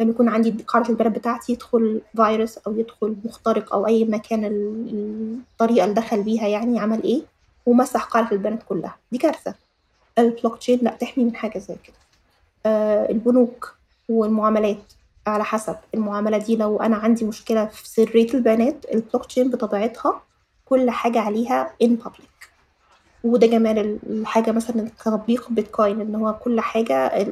لما 0.00 0.10
يكون 0.10 0.28
عندي 0.28 0.50
قاعدة 0.66 0.88
البيانات 0.88 1.18
بتاعتي 1.18 1.52
يدخل 1.52 2.00
فيروس 2.16 2.58
أو 2.58 2.78
يدخل 2.78 3.16
مخترق 3.24 3.74
أو 3.74 3.86
أي 3.86 4.04
مكان 4.04 4.44
الطريقة 4.44 5.84
اللي 5.84 5.94
دخل 5.94 6.22
بيها 6.22 6.48
يعني 6.48 6.80
عمل 6.80 7.02
إيه 7.02 7.22
ومسح 7.66 8.04
قاعدة 8.04 8.32
البيانات 8.32 8.62
كلها. 8.62 8.96
دي 9.12 9.18
كارثة. 9.18 9.54
البلوك 10.18 10.58
تشين 10.58 10.78
لا 10.82 10.90
تحمي 10.90 11.24
من 11.24 11.36
حاجة 11.36 11.58
زي 11.58 11.74
كده. 11.84 11.96
آه 12.66 13.10
البنوك 13.10 13.74
والمعاملات. 14.08 14.92
على 15.26 15.44
حسب 15.44 15.76
المعاملة 15.94 16.38
دي. 16.38 16.56
لو 16.56 16.76
أنا 16.76 16.96
عندي 16.96 17.24
مشكلة 17.24 17.66
في 17.66 17.88
سرية 17.88 18.34
البيانات 18.34 18.84
البلوك 18.94 19.24
تشين 19.26 19.50
بطبيعتها 19.50 20.22
كل 20.64 20.90
حاجة 20.90 21.20
عليها 21.20 21.74
in 21.84 21.90
public. 22.06 22.48
وده 23.24 23.46
جمال 23.46 23.98
الحاجة 24.10 24.52
مثلا 24.52 24.88
كتطبيق 25.00 25.50
بيتكوين 25.50 26.00
إن 26.00 26.14
هو 26.14 26.32
كل 26.44 26.60
حاجة 26.60 27.26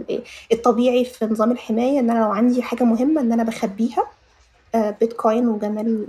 الطبيعي 0.52 1.04
في 1.04 1.24
نظام 1.26 1.50
الحماية 1.52 2.00
إن 2.00 2.10
أنا 2.10 2.18
لو 2.24 2.32
عندي 2.32 2.62
حاجة 2.62 2.84
مهمة 2.84 3.20
إن 3.20 3.32
أنا 3.32 3.42
بخبيها 3.42 4.06
آه، 4.74 4.90
بيتكوين. 5.00 5.48
وجمال 5.48 6.06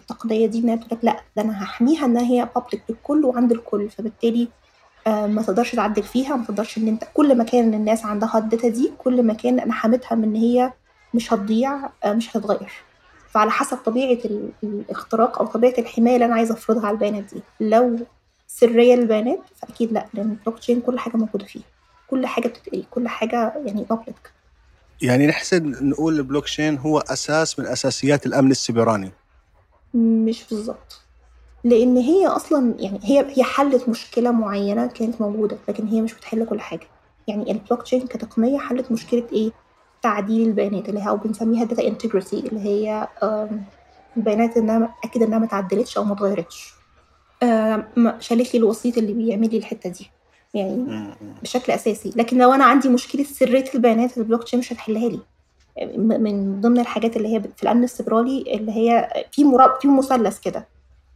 التقنية 0.00 0.46
دي 0.46 0.58
إنها 0.58 0.76
تقول 0.76 0.98
لأ 1.02 1.16
ده 1.36 1.42
أنا 1.42 1.62
هحميها 1.62 2.04
إنها 2.04 2.22
هي 2.22 2.48
بابليك 2.54 2.82
للكل 2.88 3.24
وعند 3.24 3.52
الكل. 3.52 3.90
فبالتالي 3.90 4.48
آه، 5.06 5.26
ما 5.26 5.42
تقدرش 5.42 5.74
تعدل 5.74 6.02
فيها 6.02 6.36
ما 6.36 6.44
تقدرش 6.44 6.78
إن 6.78 6.88
أنت 6.88 7.04
كل 7.14 7.34
ما 7.38 7.44
كان 7.44 7.74
الناس 7.74 8.04
عندها 8.04 8.38
الداتا 8.38 8.68
دي 8.68 8.92
كل 8.98 9.22
ما 9.22 9.34
كان 9.34 9.60
أنا 9.60 9.72
حامتها 9.72 10.14
من 10.14 10.24
إن 10.24 10.36
هي 10.36 10.72
مش 11.14 11.32
هتضيع 11.32 11.90
آه، 12.04 12.12
مش 12.12 12.30
هتتغير. 12.36 12.72
فعلى 13.30 13.50
حسب 13.50 13.76
طبيعة 13.76 14.18
الاختراق 14.62 15.38
أو 15.38 15.46
طبيعة 15.46 15.74
الحماية 15.78 16.14
اللي 16.14 16.24
أنا 16.24 16.34
عايزة 16.34 16.54
أفرضها 16.54 16.86
على 16.86 16.94
البيانات 16.94 17.34
دي. 17.34 17.42
لو 17.60 17.98
سرية 18.46 18.94
للبيانات 18.94 19.40
فأكيد 19.56 19.92
لأ 19.92 20.06
لأن 20.14 20.30
البلوك 20.30 20.58
تشين 20.58 20.80
كل 20.80 20.98
حاجة 20.98 21.16
موجودة 21.16 21.44
فيه. 21.44 21.60
كل 22.10 22.26
حاجة 22.26 22.48
بتتقري 22.48 22.86
كل 22.90 23.08
حاجة 23.08 23.52
يعني 23.66 23.84
public 23.90 24.32
يعني 25.02 25.26
نحسن 25.26 25.88
نقول 25.88 26.16
البلوك 26.18 26.44
تشين 26.44 26.78
هو 26.78 26.98
أساس 26.98 27.58
من 27.58 27.66
أساسيات 27.66 28.26
الأمن 28.26 28.50
السيبراني 28.50 29.10
مش 29.94 30.44
بالظبط. 30.50 31.00
لأن 31.64 31.96
هي 31.96 32.26
أصلا 32.26 32.74
يعني 32.78 33.00
هي 33.02 33.26
هي 33.36 33.44
حلت 33.44 33.88
مشكلة 33.88 34.30
معينة 34.30 34.86
كانت 34.86 35.20
موجودة 35.20 35.58
لكن 35.68 35.86
هي 35.86 36.00
مش 36.00 36.14
بتحل 36.14 36.44
كل 36.46 36.60
حاجة. 36.60 36.86
يعني 37.28 37.50
البلوك 37.52 37.82
تشين 37.82 38.06
كتقنية 38.06 38.58
حلت 38.58 38.92
مشكلة 38.92 39.26
إيه؟ 39.32 39.50
تعديل 40.02 40.48
البيانات 40.48 40.88
اللي 40.88 41.00
هي 41.00 41.08
أو 41.08 41.16
بنسميها 41.16 41.64
data 41.64 41.88
integrity 41.88 42.38
اللي 42.38 42.60
هي 42.60 43.08
البيانات 44.16 44.56
إنها 44.56 44.94
أكيد 45.04 45.22
إنها 45.22 45.38
ما 45.38 45.46
تعدلتش 45.46 45.98
أو 45.98 46.04
ما 46.04 46.12
اتغيرتش. 46.12 46.74
شالت 48.18 48.54
لي 48.54 48.60
الوسيط 48.60 48.98
اللي 48.98 49.12
بيعمل 49.12 49.50
لي 49.50 49.56
الحتة 49.58 49.90
دي. 49.90 50.10
يعني 50.54 51.10
بشكل 51.42 51.72
أساسي. 51.72 52.12
لكن 52.16 52.38
لو 52.38 52.52
أنا 52.52 52.64
عندي 52.64 52.88
مشكلة 52.88 53.24
سرية 53.24 53.64
البيانات 53.74 54.18
البلوك 54.18 54.44
تشين 54.44 54.58
مش 54.58 54.72
هتحلها 54.72 55.08
لي. 55.08 55.20
من 55.96 56.60
ضمن 56.60 56.78
الحاجات 56.78 57.16
اللي 57.16 57.34
هي 57.36 57.40
في 57.56 57.62
الامن 57.62 57.84
السيبراني 57.84 58.54
اللي 58.54 58.72
هي 58.72 59.08
في 59.32 59.44
مراب 59.44 59.80
في 59.80 59.88
مثلث 59.88 60.38
كده. 60.40 60.68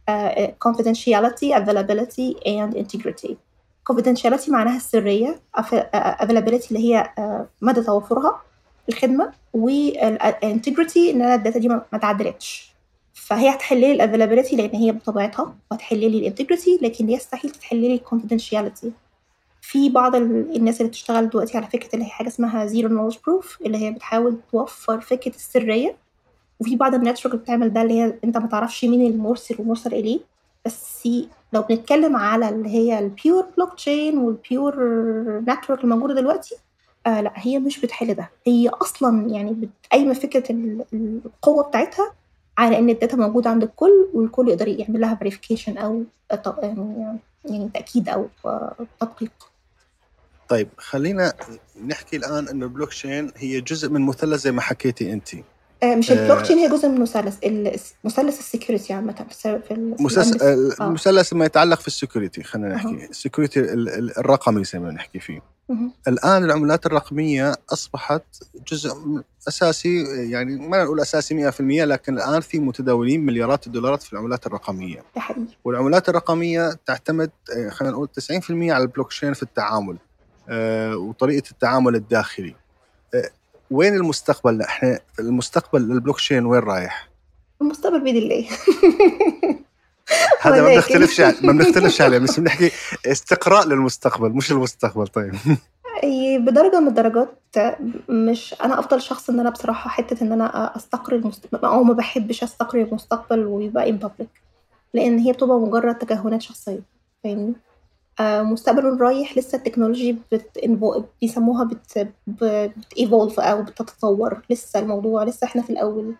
uh, 0.09 0.49
confidentiality 0.67 1.55
availability 1.59 2.35
and 2.45 2.77
integrity. 2.77 3.33
confidentiality 3.91 4.49
معناها 4.49 4.77
السرية 4.77 5.39
availability 6.21 6.67
اللي 6.71 6.79
هي 6.79 7.13
uh, 7.19 7.21
مدى 7.61 7.81
توفرها 7.81 8.41
الخدمة 8.89 9.31
وال 9.57 9.82
integrity 9.82 10.97
إن 10.97 11.21
أنا 11.21 11.35
ال 11.35 11.40
data 11.40 11.59
دي 11.59 11.67
ما 11.67 11.97
تعدلتش. 12.01 12.73
فهي 13.13 13.49
هتحل 13.49 13.79
لي 13.79 13.91
ال 13.91 13.96
availability 13.96 14.55
لأن 14.55 14.75
هي 14.75 14.91
بطبيعتها 14.91 15.55
وهتحل 15.71 15.99
لي 15.99 16.07
ال 16.07 16.14
integrity 16.14 16.79
لكن 16.81 17.09
يستحيل 17.09 17.51
تحل 17.51 17.77
لي 17.77 17.93
ال 17.93 17.99
confidentiality 17.99 18.91
في 19.61 19.89
بعض 19.89 20.15
الناس 20.15 20.77
اللي 20.81 20.89
بتشتغل 20.89 21.29
دلوقتي 21.29 21.57
على 21.57 21.67
فكرة 21.67 21.89
اللي 21.93 22.05
هي 22.05 22.09
حاجة 22.09 22.27
اسمها 22.27 22.65
zero 22.65 22.89
knowledge 22.89 23.15
proof 23.27 23.57
اللي 23.65 23.77
هي 23.77 23.91
بتحاول 23.91 24.37
توفر 24.51 25.01
فكرة 25.01 25.35
السرية. 25.35 25.95
وفي 26.59 26.75
بعض 26.75 26.93
ال 26.95 26.99
network 26.99 27.25
اللي 27.25 27.37
بتعمل 27.43 27.73
ده 27.73 27.81
اللي 27.81 27.93
هي 27.93 28.13
أنت 28.23 28.37
ما 28.37 28.47
تعرفش 28.47 28.85
مين 28.85 29.11
المرسل 29.11 29.55
ومرسل 29.59 29.93
اليه 29.93 30.19
بس 30.65 31.07
لو 31.53 31.61
بنتكلم 31.61 32.15
على 32.15 32.49
اللي 32.49 32.69
هي 32.69 32.99
ال 32.99 33.08
pure 33.08 33.45
blockchain 33.57 34.17
وال 34.17 34.36
pure 34.36 34.75
network 35.39 35.83
الموجودة 35.83 36.13
دلوقتي 36.13 36.55
آه 37.07 37.21
لا 37.21 37.33
هي 37.35 37.59
مش 37.59 37.79
بتحل 37.79 38.13
ده. 38.13 38.29
هي 38.47 38.69
أصلا 38.69 39.29
يعني 39.29 39.69
قايمه 39.91 40.13
فكرة 40.13 40.43
القوة 40.93 41.63
بتاعتها 41.63 42.13
على 42.57 42.79
إن 42.79 42.89
ال 42.89 42.95
data 42.95 43.17
موجودة 43.17 43.49
عند 43.49 43.63
الكل 43.63 44.07
والكل 44.13 44.49
يقدر 44.49 44.67
يعمل 44.67 45.01
لها 45.01 45.15
verification 45.15 45.77
أو 45.77 46.03
يعني 47.45 47.69
تأكيد 47.73 48.09
أو 48.09 48.27
تدقيق. 48.99 49.31
طيب 50.49 50.67
خلينا 50.77 51.33
نحكي 51.87 52.17
الآن 52.17 52.47
إنه 52.47 52.65
البلوك 52.65 52.89
تشين 52.89 53.31
هي 53.37 53.61
جزء 53.61 53.89
من 53.89 54.01
مثلث 54.01 54.41
زي 54.41 54.51
ما 54.51 54.61
حكيتي 54.61 55.13
انت. 55.13 55.33
آه، 55.35 55.43
مش 55.83 56.11
البلوك 56.11 56.41
تشين 56.41 56.57
هي 56.57 56.69
جزء 56.69 56.89
من 56.89 57.01
مثلث 57.01 57.37
مثلث 58.03 58.39
ال 58.39 58.45
security 58.45 58.93
عامة 58.93 59.25
في 59.39 59.71
المثلث 60.81 61.33
ما 61.33 61.45
يتعلق 61.45 61.79
في 61.79 61.87
ال 61.87 61.93
security 61.93 62.43
خلينا 62.43 62.75
نحكي. 62.75 63.05
ال 63.09 63.15
security 63.15 63.59
الرقمي 64.19 64.63
زي 64.63 64.79
ما 64.79 64.91
نحكي 64.91 65.19
فيه. 65.19 65.53
الآن 66.07 66.43
العملات 66.43 66.85
الرقمية 66.85 67.55
أصبحت 67.73 68.23
جزء 68.67 68.95
أساسي 69.47 70.03
يعني 70.31 70.67
ما 70.67 70.83
نقول 70.83 70.99
أساسي 70.99 71.51
100% 71.51 71.61
لكن 71.61 72.13
الآن 72.17 72.41
في 72.41 72.59
متداولين 72.59 73.25
مليارات 73.25 73.67
الدولارات 73.67 74.03
في 74.03 74.13
العملات 74.13 74.47
الرقمية. 74.47 75.03
حقيقي. 75.15 75.57
والعملات 75.63 76.09
الرقمية 76.09 76.79
تعتمد 76.85 77.31
آه، 77.57 77.69
خلينا 77.69 77.93
نقول 77.93 78.07
90% 78.07 78.73
على 78.73 78.83
البلوك 78.83 79.09
تشين 79.09 79.33
في 79.33 79.43
التعامل 79.43 79.97
آه، 80.49 80.97
وطريقة 80.97 81.51
التعامل 81.51 81.95
الداخلي. 81.95 82.49
آه، 82.49 82.62
وين 83.73 83.93
المستقبل؟ 83.95 84.61
إحنا 84.61 84.99
المستقبل 85.19 85.81
للبلوك 85.81 86.15
تشين 86.15 86.45
وين 86.45 86.61
رايح؟ 86.61 87.09
المستقبل 87.61 87.99
بيد 88.03 88.15
الله. 88.15 88.47
هذا 90.41 90.61
ما 90.61 90.67
بنختلفش 90.67 91.21
ما 91.21 91.51
بنختلفش 91.51 92.01
عليه 92.01 92.17
بس 92.17 92.39
بنحكي 92.39 92.71
استقراء 93.05 93.67
للمستقبل 93.67 94.29
مش 94.29 94.51
المستقبل. 94.51 95.07
طيب. 95.07 95.35
بدرجة 96.45 96.79
من 96.79 96.87
الدرجات 96.87 97.29
مش 98.09 98.55
أنا 98.63 98.79
أفضل 98.79 99.01
شخص 99.01 99.29
إن 99.29 99.39
أنا 99.39 99.49
بصراحة 99.49 99.89
حتة 99.89 100.23
إن 100.23 100.31
أنا 100.31 100.75
استقرأ 100.75 101.15
المستقبل 101.15 101.65
أو 101.67 101.83
ما 101.83 101.93
بحبش 101.93 102.43
استقرأ 102.43 102.81
المستقبل 102.81 103.45
ويبقى 103.45 103.89
in 103.89 103.97
public 103.97 104.29
لأن 104.93 105.19
هي 105.19 105.31
بتبقى 105.31 105.59
مجرد 105.59 105.95
تكهنات 105.97 106.41
شخصية 106.41 106.81
فاهمني؟ 107.23 107.53
مستقبل 108.21 109.01
رايح 109.01 109.37
لسه 109.37 109.57
ال 109.57 109.62
technology 109.62 110.17
بت... 110.31 110.59
بيسموها 111.21 111.63
بت... 111.63 112.07
بت... 112.27 112.71
أو 113.39 113.61
بتتطور. 113.61 114.41
لسه 114.49 114.79
الموضوع 114.79 115.23
لسه 115.23 115.45
إحنا 115.45 115.61
في 115.61 115.69
الأول. 115.69 116.15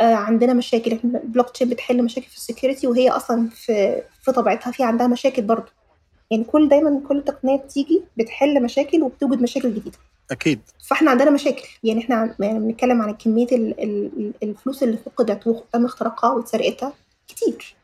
آه، 0.00 0.14
عندنا 0.14 0.52
مشاكل. 0.52 0.98
البلوك 1.04 1.50
تشين 1.50 1.68
بتحل 1.68 2.04
مشاكل 2.04 2.26
في 2.26 2.36
ال 2.36 2.42
security 2.42 2.86
وهي 2.86 3.10
أصلا 3.10 3.48
في 3.48 4.02
في 4.22 4.32
طبيعتها 4.32 4.70
في 4.70 4.82
عندها 4.82 5.06
مشاكل 5.06 5.42
برضه 5.42 5.72
يعني 6.30 6.44
كل 6.44 6.68
دايما 6.68 7.00
كل 7.08 7.24
تقنية 7.24 7.56
بتيجي 7.56 8.02
بتحل 8.16 8.62
مشاكل 8.62 9.02
وبتوجد 9.02 9.42
مشاكل 9.42 9.74
جديدة. 9.74 9.98
أكيد. 10.30 10.60
فإحنا 10.88 11.10
عندنا 11.10 11.30
مشاكل. 11.30 11.68
يعني 11.84 12.00
إحنا 12.00 12.34
يعني 12.40 12.58
بنتكلم 12.58 13.02
عن 13.02 13.14
كمية 13.14 13.46
الفلوس 14.42 14.82
اللي 14.82 14.96
فقدت 14.96 15.46
وتم 15.46 15.84
اختراقها 15.84 16.30
واتسرقتها 16.30 16.92
كتير. 17.28 17.77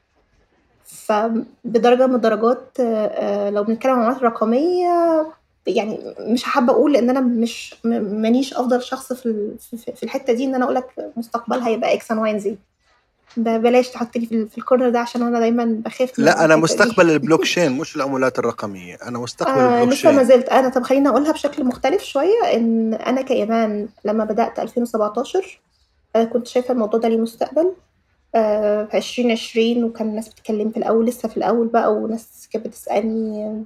فبدرجة 0.86 2.06
من 2.06 2.14
الدرجات 2.14 2.68
آه، 2.80 3.06
آه، 3.06 3.50
لو 3.50 3.64
بنتكلم 3.64 3.92
عن 3.92 3.98
العملات 3.98 4.18
الرقميه 4.22 5.26
يعني 5.66 6.14
مش 6.20 6.44
حابة 6.44 6.72
أقول 6.72 6.92
لأن 6.92 7.10
أنا 7.10 7.20
مش 7.20 7.74
مانيش 7.84 8.54
أفضل 8.54 8.82
شخص 8.82 9.12
في 9.12 9.50
في 9.96 10.02
الحتة 10.02 10.32
دي 10.32 10.44
إن 10.44 10.54
أنا 10.54 10.64
أقول 10.64 10.74
لك 10.74 11.12
مستقبلها 11.16 11.68
هيبقى 11.68 11.94
X 11.94 12.10
Y 12.10 12.38
Z 12.38 12.56
بلاش 13.36 13.88
تحط 13.88 14.16
لي 14.16 14.26
في 14.26 14.58
ال 14.58 14.63
corner 14.63 14.88
ده 14.88 14.98
عشان 14.98 15.22
أنا 15.22 15.40
دايما 15.40 15.64
بخاف 15.64 16.18
لا 16.18 16.44
أنا 16.44 16.56
مستقبل 16.56 17.10
البلوك 17.10 17.40
تشين 17.40 17.72
مش 17.72 17.96
العملات 17.96 18.38
الرقمية. 18.38 18.98
أنا 19.06 19.18
مستقبل 19.18 19.58
آه 19.60 19.80
ال 19.80 19.83
block 19.83 19.98
لسه 19.98 20.12
ما 20.12 20.22
زلت. 20.22 20.48
أنا 20.48 20.68
طب 20.68 20.82
خليني 20.82 21.08
أقولها 21.08 21.32
بشكل 21.32 21.64
مختلف 21.64 22.02
شوية 22.02 22.42
إن 22.54 22.94
أنا 22.94 23.22
كإيمان 23.22 23.88
لما 24.04 24.24
بدأت 24.24 24.58
2017 24.58 25.60
آه 26.16 26.24
كنت 26.24 26.46
شايفة 26.46 26.72
الموضوع 26.74 27.00
ده 27.00 27.08
ليه 27.08 27.16
مستقبل. 27.18 27.72
آه، 28.34 28.84
في 28.84 28.96
2020 28.96 29.84
وكان 29.84 30.08
الناس 30.08 30.28
بتتكلم 30.28 30.70
في 30.70 30.76
الأول 30.76 31.06
لسه 31.06 31.28
في 31.28 31.36
الأول 31.36 31.66
بقى 31.68 31.94
وناس 31.94 32.48
كانت 32.52 32.66
بتسألني 32.66 33.62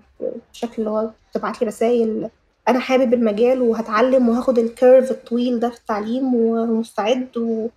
بشكل 0.52 0.75
اللي 0.78 0.90
هو 0.90 1.10
تبعت 1.32 1.60
لي 1.62 1.66
رسايل 1.66 2.28
أنا 2.68 2.78
حابب 2.78 3.14
المجال 3.14 3.62
وهتعلم 3.62 4.28
وهاخد 4.28 4.58
الكيرف 4.58 5.10
الطويل 5.10 5.60
ده 5.60 5.70
في 5.70 5.76
التعليم 5.78 6.34
ومستعد 6.34 7.37
و... 7.37 7.68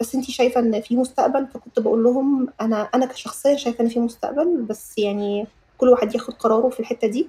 بس 0.00 0.14
أنتِ 0.14 0.24
شايفة 0.24 0.60
إن 0.60 0.80
في 0.80 0.96
مستقبل؟ 0.96 1.46
فكنت 1.46 1.80
بقول 1.80 2.04
لهم 2.04 2.48
أنا 2.60 2.82
أنا 2.94 3.06
كشخصيًا 3.06 3.56
شايفة 3.56 3.84
إن 3.84 3.88
في 3.88 4.00
مستقبل 4.00 4.62
بس 4.62 4.98
يعني 4.98 5.46
كل 5.78 5.88
واحد 5.88 6.14
ياخد 6.14 6.34
قراره 6.34 6.68
في 6.68 6.80
الحتة 6.80 7.08
دي. 7.08 7.26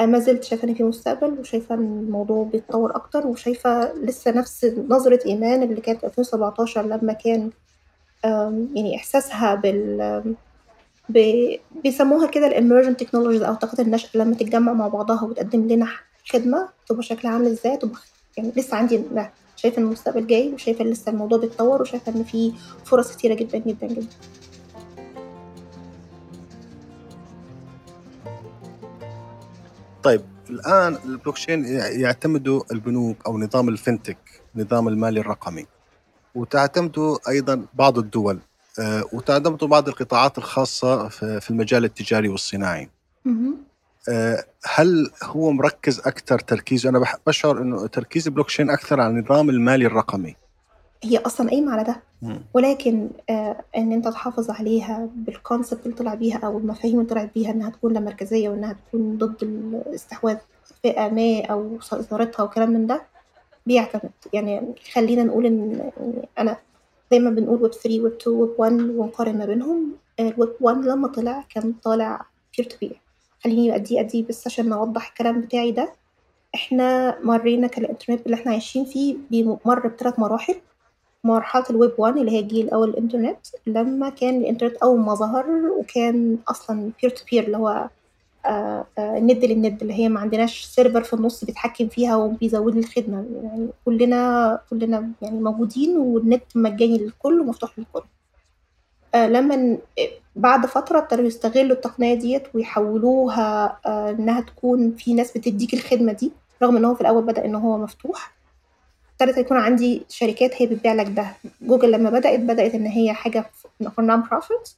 ما 0.00 0.18
زلت 0.18 0.44
شايفة 0.44 0.68
إن 0.68 0.74
في 0.74 0.82
مستقبل 0.82 1.40
وشايفة 1.40 1.74
إن 1.74 1.98
الموضوع 2.06 2.44
بيتطور 2.44 2.96
أكتر 2.96 3.26
وشايفة 3.26 3.92
لسه 3.94 4.30
نفس 4.30 4.66
نظرة 4.88 5.20
إيمان 5.26 5.62
اللي 5.62 5.80
كانت 5.80 6.04
2017 6.04 6.82
لمّا 6.86 7.12
كان 7.12 7.50
يعني 8.24 8.96
إحساسها 8.96 9.54
بال 9.54 10.34
بيسموها 11.84 12.26
كده 12.26 12.50
الemergent 12.50 12.96
technologies 13.04 13.42
أو 13.42 13.52
الطاقات 13.52 13.80
الناشئة 13.80 14.18
لمّا 14.18 14.34
تتجمّع 14.34 14.72
مع 14.72 14.88
بعضها 14.88 15.24
وتقدّم 15.24 15.68
لنا 15.68 15.88
خدمة 16.32 16.68
تبقى 16.88 17.02
شكلها 17.02 17.32
عامل 17.32 17.46
إزاي، 17.46 17.76
تبقى 17.76 18.00
يعني 18.36 18.52
لسه 18.56 18.76
عندي 18.76 18.96
إن 18.96 19.28
المستقبل 19.78 20.26
جاي 20.26 20.52
وشايفة 20.52 20.84
إن 20.84 20.90
لسه 20.90 21.12
الموضوع 21.12 21.38
بيتطور 21.38 21.82
وشايفة 21.82 22.14
إن 22.14 22.24
في 22.24 22.52
فرص 22.84 23.16
كتيرة 23.16 23.34
جدًا، 23.34 23.58
جدًا، 23.58 23.86
جدًا. 23.86 24.06
طيب 30.02 30.20
الآن 30.50 30.96
البلوكشين 31.04 31.64
يعتمدوا 32.00 32.62
البنوك 32.72 33.26
أو 33.26 33.38
نظام 33.38 33.68
الفنتك 33.68 34.18
نظام 34.56 34.88
المالي 34.88 35.20
الرقمي 35.20 35.66
وتعتمدوا 36.34 37.18
أيضا 37.28 37.66
بعض 37.74 37.98
الدول 37.98 38.38
آه، 38.78 39.04
وتعتمدوا 39.12 39.68
بعض 39.68 39.88
القطاعات 39.88 40.38
الخاصة 40.38 41.08
في 41.08 41.50
المجال 41.50 41.84
التجاري 41.84 42.28
والصناعي. 42.28 42.88
آه، 44.08 44.44
هل 44.64 45.10
هو 45.22 45.50
مركز 45.50 45.98
أكثر 46.00 46.38
تركيز؟ 46.38 46.86
أنا 46.86 47.04
بشعر 47.26 47.62
أنه 47.62 47.86
تركيز 47.86 48.26
البلوكشين 48.26 48.70
أكثر 48.70 49.00
على 49.00 49.10
النظام 49.10 49.50
المالي 49.50 49.86
الرقمي. 49.86 50.36
هي 51.02 51.18
أصلا 51.18 51.50
قايمة 51.50 51.72
على 51.72 51.84
ده 51.84 52.02
ولكن 52.54 53.10
آه 53.30 53.64
إن 53.76 53.92
أنت 53.92 54.08
تحافظ 54.08 54.50
عليها 54.50 55.08
بالكونسبت 55.16 55.86
اللي 55.86 55.96
طلع 55.96 56.14
بيها 56.14 56.38
أو 56.38 56.58
المفاهيم 56.58 56.98
اللي 56.98 57.10
طلعت 57.10 57.34
بيها 57.34 57.50
إنها 57.50 57.70
تكون 57.70 57.92
لا 57.92 58.00
مركزية 58.00 58.48
وإنها 58.48 58.72
تكون 58.72 59.18
ضد 59.18 59.42
الاستحواذ 59.42 60.36
فئة 60.82 61.08
ما 61.08 61.44
أو 61.44 61.78
سيطرتها 61.80 62.42
وكلام 62.42 62.70
من 62.70 62.86
ده 62.86 63.02
بيعتمد. 63.66 64.10
يعني 64.32 64.74
خلينا 64.92 65.22
نقول 65.24 65.46
إن 65.46 65.90
أنا 66.38 66.56
دايما 67.10 67.30
بنقول 67.30 67.62
ويب 67.62 67.72
3 67.72 68.00
ويب 68.00 68.12
2 68.12 68.36
ويب 68.36 68.50
1 68.58 68.72
ونقارن 68.72 69.38
ما 69.38 69.46
بينهم. 69.46 69.92
الويب 70.20 70.52
1 70.60 70.76
لما 70.84 71.08
طلع 71.08 71.44
كان 71.54 71.72
طالع 71.84 72.26
peer 72.58 72.66
to 72.66 72.76
peer 72.80 73.00
خليني 73.44 73.76
أدي 73.76 74.22
بس 74.22 74.46
عشان 74.46 74.68
نوضح 74.68 75.08
الكلام 75.08 75.40
بتاعي 75.40 75.72
ده. 75.72 75.92
إحنا 76.54 77.18
مرينا 77.22 77.66
كالإنترنت 77.66 78.26
اللي 78.26 78.34
إحنا 78.34 78.52
عايشين 78.52 78.84
فيه 78.84 79.16
بيمر 79.30 79.88
بثلاث 79.88 80.18
مراحل. 80.18 80.54
مرحلة 81.24 81.64
الويب 81.70 81.92
1 81.98 82.16
اللي 82.16 82.30
هي 82.32 82.38
الجيل 82.38 82.66
الأول 82.66 82.88
الإنترنت 82.88 83.38
لما 83.66 84.08
كان 84.08 84.36
الإنترنت 84.36 84.76
أول 84.76 85.00
ما 85.00 85.14
ظهر 85.14 85.46
وكان 85.78 86.38
أصلا 86.48 86.90
peer 87.02 87.10
to 87.10 87.24
peer 87.30 87.44
اللي 87.44 87.56
هو 87.56 87.88
آه، 88.46 88.86
آه، 88.98 89.18
ند 89.18 89.44
للند 89.44 89.82
اللي 89.82 89.94
هي 89.94 90.08
ما 90.08 90.20
عندناش 90.20 90.64
server 90.64 91.02
في 91.02 91.12
النص 91.14 91.44
بيتحكم 91.44 91.88
فيها 91.88 92.16
وبيزود 92.16 92.74
لي 92.74 92.80
الخدمة. 92.80 93.26
يعني 93.42 93.68
كلنا 93.84 94.60
كلنا 94.70 95.10
يعني 95.22 95.40
موجودين 95.40 95.96
والنت 95.96 96.42
مجاني 96.54 96.98
للكل 96.98 97.40
ومفتوح 97.40 97.78
للكل. 97.78 98.02
آه، 99.14 99.26
لما 99.28 99.78
بعد 100.36 100.66
فترة 100.66 100.98
ابتدوا 100.98 101.24
يستغلوا 101.26 101.76
التقنية 101.76 102.14
ديت 102.14 102.42
ويحولوها 102.54 103.78
إنها 104.10 104.40
تكون 104.40 104.92
في 104.96 105.14
ناس 105.14 105.38
بتديك 105.38 105.74
الخدمة 105.74 106.12
دي 106.12 106.32
رغم 106.62 106.76
إن 106.76 106.84
هو 106.84 106.94
في 106.94 107.00
الأول 107.00 107.22
بدأ 107.24 107.44
إن 107.44 107.54
هو 107.54 107.78
مفتوح 107.78 108.32
ابتدت 109.12 109.38
يكون 109.38 109.56
عندي 109.56 110.02
شركات 110.08 110.62
هي 110.62 110.66
بتبيع 110.66 110.92
لك 110.92 111.06
ده. 111.06 111.26
جوجل 111.62 111.92
لما 111.92 112.10
بدأت 112.10 112.40
بدأت 112.40 112.74
إن 112.74 112.86
هي 112.86 113.12
حاجة 113.12 113.50
for 113.84 114.02
non-profit 114.02 114.70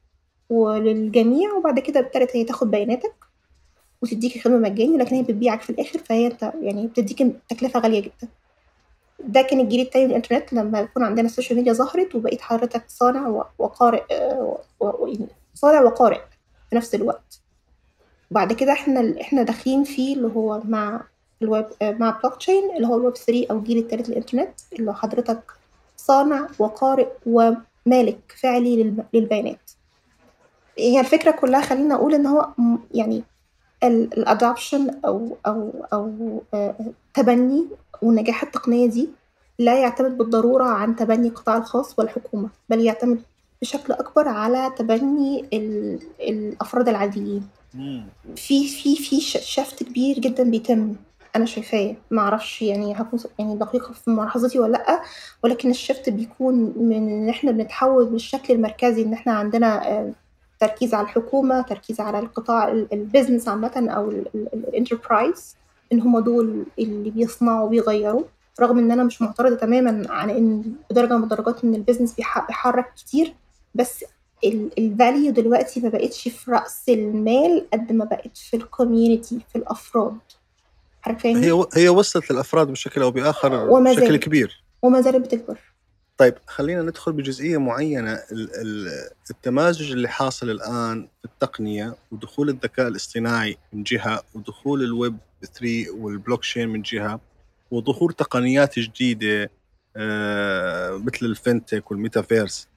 وللجميع 0.51 1.53
وبعد 1.53 1.79
كده 1.79 2.01
ابتدت 2.01 2.37
هي 2.37 2.45
تاخد 2.45 2.71
بياناتك. 2.71 3.15
وتديك 4.05 4.37
الخدمة 4.37 4.59
مجاني 4.59 4.97
لكن 4.97 5.17
هي 5.17 5.23
بتبيعك 5.23 5.63
في 5.63 5.71
الآخر 5.71 5.99
فهي 5.99 6.27
انت 6.27 6.53
يعني 6.61 6.87
بتديك 6.87 7.37
تكلفة 7.49 7.81
غالية 7.81 8.01
جدا. 8.01 8.29
ده 9.25 9.43
كان 9.43 9.61
الجيل 9.61 9.81
التاني 9.81 10.05
من 10.05 10.11
الإنترنت 10.11 10.53
لما 10.53 10.81
يكون 10.81 11.03
عندنا 11.03 11.27
ال 11.27 11.32
social 11.32 11.59
media 11.59 11.73
ظهرت 11.73 12.15
وبقيت 12.15 12.41
حضرتك 12.41 12.85
صانع 12.89 13.45
وقارئ 13.59 14.03
يعني 14.83 15.27
صانع 15.55 15.81
وقارئ 15.81 16.21
في 16.71 16.77
نفس 16.77 16.95
الوقت. 16.95 17.41
بعد 18.31 18.53
كده 18.53 18.73
إحنا 18.73 19.21
إحنا 19.21 19.43
داخلين 19.43 19.85
فيه 19.85 20.17
اللي 20.17 20.29
هو 20.37 20.61
مع 20.65 21.01
الويب 21.43 21.67
مع 21.83 22.11
بلوك 22.11 22.37
تشين 22.37 22.77
اللي 22.77 22.87
هو 22.89 22.97
الويب 22.97 23.17
3 23.17 23.47
أو 23.51 23.59
الجيل 23.59 23.79
التالت 23.79 24.09
للإنترنت 24.09 24.61
اللي 24.73 24.95
حضرتك 24.95 25.53
صانع 25.97 26.49
وقارئ 26.59 27.09
ومالك 27.27 28.35
فعلي 28.41 28.95
للبيانات. 29.15 29.71
هي 30.79 31.01
الفكرة 31.01 31.31
كلها 31.31 31.61
خلينا 31.61 31.95
أقول 31.95 32.15
إن 32.15 32.27
هو 32.27 32.49
يعني 32.95 33.23
ال 33.83 33.95
adoption 33.95 34.91
أو 35.05 35.37
أو 35.47 35.73
أو 35.93 36.43
آه، 36.55 36.75
تبني 37.15 37.67
ونجاح 38.03 38.43
التقنية 38.43 38.87
دي 38.87 39.09
لا 39.59 39.81
يعتمد 39.81 40.19
بالضرورة 40.19 40.65
عن 40.65 40.97
تبني 40.97 41.29
القطاع 41.29 41.57
الخاص 41.57 41.99
والحكومة 41.99 42.49
بل 42.69 42.81
يعتمد 42.81 43.23
بشكل 43.63 43.93
أكبر 43.93 44.29
على 44.29 44.73
تبني 44.79 45.45
الأفراد 46.21 46.89
العاديين. 46.89 47.49
في 48.37 48.69
في 48.69 48.97
في 48.97 49.21
shift 49.21 49.83
كبير 49.83 50.19
جدا 50.19 50.43
بيتم 50.51 50.95
أنا 51.37 51.45
شايفاه. 51.45 51.95
ما 52.11 52.23
أعرفش 52.23 52.63
يعني 52.63 52.95
هكون 52.95 53.21
يعني 53.39 53.57
دقيقة 53.57 53.93
في 53.93 54.11
ملاحظتي 54.11 54.59
ولا 54.59 54.73
لأ 54.73 55.03
ولكن 55.45 55.71
ال 55.71 55.77
shift 55.77 56.09
بيكون 56.11 56.55
من 56.77 57.09
إن 57.09 57.29
إحنا 57.29 57.51
بنتحول 57.51 58.07
بالشكل 58.07 58.55
المركزي 58.55 59.03
إن 59.03 59.13
إحنا 59.13 59.33
عندنا 59.33 59.89
آه، 59.89 60.13
تركيز 60.67 60.95
على 60.95 61.05
الحكومة 61.05 61.63
تركيز 61.63 62.01
على 62.01 62.19
القطاع 62.19 62.69
ال 62.93 62.99
business 62.99 63.49
عامة 63.49 63.89
أو 63.91 64.11
ال 64.55 64.64
enterprise 64.64 65.57
إن 65.93 66.01
هم 66.01 66.19
دول 66.19 66.67
اللي 66.79 67.11
بيصنعوا 67.11 67.67
وبيغيروا. 67.67 68.23
رغم 68.61 68.79
إن 68.79 68.91
أنا 68.91 69.05
مش 69.05 69.23
معترضة 69.23 69.57
تماما 69.57 70.07
على 70.13 70.39
إن 70.39 70.63
بدرجة 70.91 71.17
من 71.17 71.23
الدرجات 71.23 71.65
إن 71.65 71.75
ال 71.75 71.79
business 71.79 72.15
بيحرك 72.15 72.93
كتير 72.97 73.35
بس 73.75 74.05
ال 74.79 74.88
value 74.88 75.33
دلوقتي 75.33 75.81
ما 75.81 75.89
بقتش 75.89 76.29
في 76.29 76.51
رأس 76.51 76.89
المال 76.89 77.67
قد 77.73 77.93
ما 77.93 78.05
بقت 78.05 78.37
في 78.37 78.57
ال 78.57 78.65
community 78.65 79.41
في 79.53 79.59
الأفراد. 79.59 80.19
هي 81.25 81.65
هي 81.75 81.89
وصلت 81.89 82.31
للأفراد 82.31 82.67
بشكل 82.67 83.03
أو 83.03 83.11
بآخر 83.11 83.81
بشكل 83.81 84.17
كبير. 84.17 84.65
وما 84.83 85.01
زالت 85.01 85.17
بتكبر. 85.17 85.74
طيب 86.19 86.35
خلينا 86.47 86.83
ندخل 86.83 87.13
بجزئية 87.13 87.59
معينة 87.59 88.21
التمازج 89.31 89.93
اللي 89.93 90.09
حاصل 90.09 90.51
الآن 90.51 91.09
في 91.19 91.25
التقنية 91.25 91.97
ودخول 92.13 92.49
الذكاء 92.49 92.89
الاصطناعي 92.89 93.57
من 93.73 93.83
جهة 93.83 94.23
ودخول 94.35 94.83
الويب 94.83 95.17
3 95.43 95.91
والبلوكشين 95.91 96.69
من 96.69 96.83
جهة 96.83 97.21
وظهور 97.71 98.13
تقنيات 98.13 98.79
جديدة 98.79 99.51
آه، 99.97 100.97
مثل 100.97 101.27
ال 101.27 101.35
fintech 101.35 101.91
والميتافيرس 101.91 102.69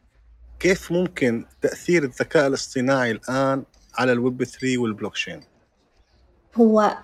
كيف 0.60 0.92
ممكن 0.92 1.46
تأثير 1.62 2.04
الذكاء 2.04 2.48
الاصطناعي 2.48 3.12
الآن 3.12 3.64
على 3.96 4.12
الويب 4.12 4.44
3 4.44 4.78
والبلوكشين؟ 4.78 5.42
هو 6.56 6.98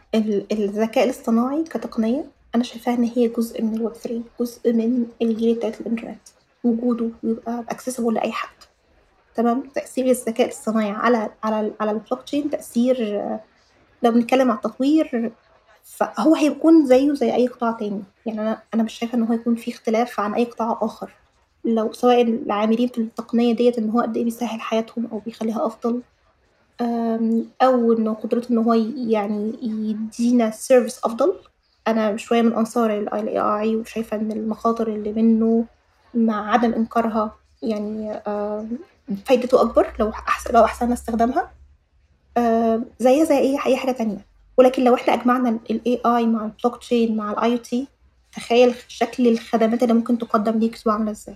الذكاء 0.51 1.03
الاصطناعي 1.03 1.63
كتقنية 1.63 2.25
أنا 2.55 2.63
شايفاها 2.63 2.93
إن 2.95 3.03
هي 3.03 3.27
جزء 3.27 3.61
من 3.61 3.75
الويب 3.75 3.93
3 3.93 4.21
جزء 4.39 4.73
من 4.73 5.05
الجيل 5.21 5.51
التالت 5.55 5.81
للإنترنت 5.81 6.19
وجوده 6.63 7.09
يبقى 7.23 7.63
accessible 7.73 8.11
لأي 8.13 8.31
حد. 8.31 8.55
تمام؟ 9.35 9.63
تأثير 9.75 10.05
الذكاء 10.05 10.47
الاصطناعي 10.47 10.91
على 10.91 11.29
على 11.43 11.71
على 11.79 11.91
البلوك 11.91 12.21
تشين 12.25 12.49
تأثير 12.49 13.21
لو 14.03 14.11
بنتكلم 14.11 14.51
على 14.51 14.57
التطوير 14.57 15.31
فهو 15.83 16.35
هيكون 16.35 16.85
زيه 16.85 17.13
زي 17.13 17.35
أي 17.35 17.47
قطاع 17.47 17.71
تاني. 17.71 18.03
يعني 18.25 18.41
أنا 18.41 18.61
أنا 18.73 18.83
مش 18.83 18.93
شايفة 18.93 19.17
إن 19.17 19.23
هو 19.23 19.33
يكون 19.33 19.55
في 19.55 19.71
اختلاف 19.71 20.19
عن 20.19 20.33
أي 20.33 20.43
قطاع 20.43 20.79
آخر. 20.81 21.11
لو 21.65 21.93
سواء 21.93 22.21
العاملين 22.21 22.87
في 22.87 22.97
التقنية 22.97 23.55
ديت 23.55 23.77
إن 23.77 23.89
هو 23.89 24.01
قد 24.01 24.17
إيه 24.17 24.23
بيسهل 24.23 24.61
حياتهم 24.61 25.07
أو 25.11 25.19
بيخليها 25.19 25.65
أفضل 25.65 26.01
أو 27.61 27.93
إنه 27.93 28.13
قدرته 28.13 28.51
إن 28.51 28.57
هو 28.57 28.73
يعني 29.07 29.53
يدينا 29.61 30.51
سيرفيس 30.51 30.99
أفضل. 31.03 31.33
أنا 31.87 32.17
شوية 32.17 32.41
من 32.41 32.53
أنصار 32.53 32.97
ال 32.97 33.09
AI 33.29 33.75
وشايفة 33.75 34.17
إن 34.17 34.31
المخاطر 34.31 34.87
اللي 34.87 35.13
منه 35.13 35.65
مع 36.13 36.51
عدم 36.53 36.73
إنكارها 36.73 37.35
يعني 37.63 38.11
آه، 38.27 38.65
فايدته 39.25 39.61
أكبر 39.61 39.93
لو 39.99 40.09
أحسن 40.09 40.53
لو 40.53 40.63
أحسن 40.65 40.91
استخدامها 40.91 41.51
آه، 42.37 42.81
زيها 42.99 43.23
زي 43.25 43.37
أي 43.37 43.59
أي 43.65 43.77
حاجة 43.77 43.91
تانية. 43.91 44.25
ولكن 44.57 44.83
لو 44.83 44.95
إحنا 44.95 45.13
أجمعنا 45.13 45.49
ال 45.71 45.81
AI 45.87 46.25
مع 46.27 46.45
البلوك 46.45 46.77
تشين 46.79 47.17
مع 47.17 47.31
ال 47.45 47.59
IoT 47.59 47.75
تخيل 48.35 48.75
شكل 48.87 49.27
الخدمات 49.27 49.83
اللي 49.83 49.93
ممكن 49.93 50.17
تقدم 50.17 50.59
ليك 50.59 50.77
تبقى 50.77 50.93
عاملة 50.95 51.11
إزاي. 51.11 51.35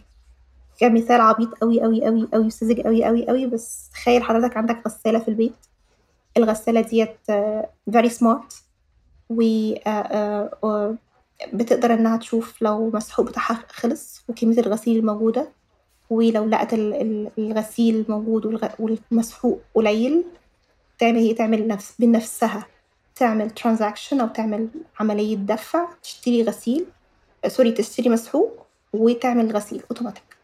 كمثال 0.79 1.21
عبيط 1.21 1.49
أوي، 1.63 1.85
أوي، 1.85 2.07
أوي، 2.07 2.27
أوي 2.33 2.45
وساذج 2.45 2.87
أوي، 2.87 3.07
أوي، 3.07 3.29
أوي، 3.29 3.45
بس 3.47 3.89
تخيل 3.93 4.23
حضرتك 4.23 4.57
عندك 4.57 4.81
غسالة 4.85 5.19
في 5.19 5.27
البيت، 5.27 5.55
الغسالة 6.37 6.81
ديّة 6.81 7.17
very 7.91 8.09
smart. 8.09 8.66
و 9.29 9.41
آآ 9.87 10.49
آآ 10.63 10.95
بتقدر 11.53 11.93
إنها 11.93 12.17
تشوف 12.17 12.61
لو 12.61 12.89
مسحوق 12.93 13.25
بتاعها 13.29 13.63
خلص 13.69 14.23
وكمية 14.27 14.59
الغسيل 14.59 14.97
الموجودة، 14.97 15.49
ولو 16.09 16.45
لقت 16.45 16.73
ال 16.73 16.93
ال 16.93 17.31
الغسيل 17.37 18.05
موجود 18.09 18.71
والمسحوق 18.79 19.61
قليل 19.75 20.23
تعمل 20.99 21.17
إيه، 21.17 21.35
تعمل 21.35 21.67
نفس 21.67 21.93
بنفسها 21.99 22.65
تعمل 23.15 23.51
transaction 23.59 24.13
أو 24.21 24.27
تعمل 24.27 24.67
عملية 24.99 25.35
دفع 25.35 25.87
تشتري 26.03 26.43
غسيل 26.43 26.85
سوري 27.47 27.71
تشتري 27.71 28.09
مسحوق 28.09 28.65
وتعمل 28.93 29.51
غسيل 29.51 29.83
أوتوماتيك 29.91 30.37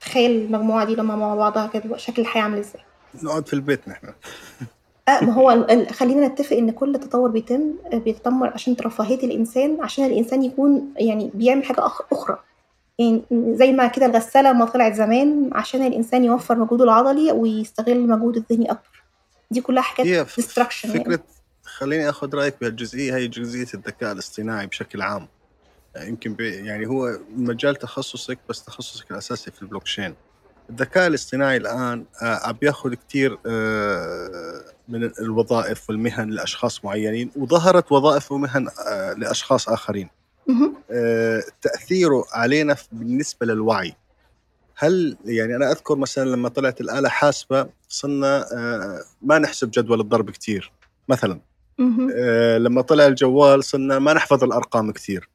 تخيل 0.00 0.30
المجموعة 0.30 0.84
دي 0.84 0.94
لما 0.94 1.16
مع 1.16 1.34
بعضها 1.34 1.66
كده 1.66 1.96
شكل 1.96 2.22
الحياة 2.22 2.42
عامل 2.42 2.58
إزاي. 2.58 2.82
نقعد 3.22 3.46
في 3.46 3.52
البيت 3.52 3.88
نحن. 3.88 4.12
آه 5.08 5.24
ما 5.24 5.32
هو 5.32 5.66
خلّينا 5.92 6.28
نتّفق 6.28 6.56
إن 6.56 6.70
كل 6.70 6.98
تطوّر 6.98 7.30
بيتم 7.30 7.74
بيتم 7.92 8.44
عشان 8.44 8.76
رفاهية 8.82 9.24
الإنسان، 9.24 9.78
عشان 9.80 10.04
الإنسان 10.04 10.42
يكون 10.42 10.94
يعني 10.96 11.30
بيعمل 11.34 11.64
حاجة 11.64 11.86
أخ 11.86 12.02
أخرى، 12.12 12.38
يعني 12.98 13.22
زي 13.32 13.72
ما 13.72 13.86
كده 13.86 14.06
الغسالة 14.06 14.50
أمّا 14.50 14.64
طلعت 14.64 14.94
زمان 14.94 15.50
عشان 15.52 15.86
الإنسان 15.86 16.24
يوفّر 16.24 16.58
مجهوده 16.58 16.84
العضلي 16.84 17.32
ويستغل 17.32 17.92
المجهود 17.92 18.36
الذهني 18.36 18.70
أكتر، 18.70 19.04
دي 19.50 19.60
كلّها 19.60 19.82
حاجات 19.82 20.28
distraction 20.40 20.84
يعني. 20.84 21.04
فكرة 21.04 21.20
خلّيني 21.64 22.08
آخُذ 22.08 22.34
رأيك 22.34 22.54
بهالجزئية 22.60 23.16
هي 23.16 23.28
جزئية 23.28 23.66
الذكاء 23.74 24.12
الاصطناعي 24.12 24.66
بشكل 24.66 25.02
عام، 25.02 25.28
يمكن 26.02 26.32
ب 26.34 26.40
يعني 26.40 26.86
هو 26.86 27.18
مجال 27.36 27.76
تخصُّصِك 27.76 28.38
بس 28.48 28.64
تخصُّصِك 28.64 29.10
الأساسي 29.10 29.50
في 29.50 29.62
البلوكشين. 29.62 30.14
الذكاء 30.70 31.06
الاصطناعي 31.06 31.56
الآن 31.56 32.04
آه، 32.22 32.40
عم 32.46 32.52
بياخذ 32.52 32.94
كثير 32.94 33.38
آه، 33.46 34.64
من 34.88 35.10
الوظائف 35.20 35.90
والمهن 35.90 36.30
لأشخاص 36.30 36.84
معينين 36.84 37.30
وظهرت 37.36 37.92
وظائف 37.92 38.32
ومهن 38.32 38.68
آه، 38.88 39.12
اهم. 40.50 40.74
آه، 40.90 41.42
تأثيره 41.62 42.24
علينا 42.32 42.76
بالنسبة 42.92 43.46
للوعي. 43.46 43.94
هل 44.76 45.16
يعني 45.24 45.56
أنا 45.56 45.70
أذكر 45.72 45.96
مثلا 45.96 46.30
لما 46.30 46.48
طلعت 46.48 46.80
الآلة 46.80 47.08
حاسبة 47.08 47.68
صرنا 47.88 48.46
ما 49.22 49.38
نحسب 49.38 49.70
جدول 49.70 50.00
الضرب 50.00 50.30
كثير 50.30 50.72
مثلا. 51.08 51.40
لما 52.58 52.82
طلع 52.82 53.06
الجوال 53.06 53.64
صرنا 53.64 53.98
ما 53.98 54.12
نحفظ 54.12 54.44
الأرقام 54.44 54.90
كثير. 54.90 55.28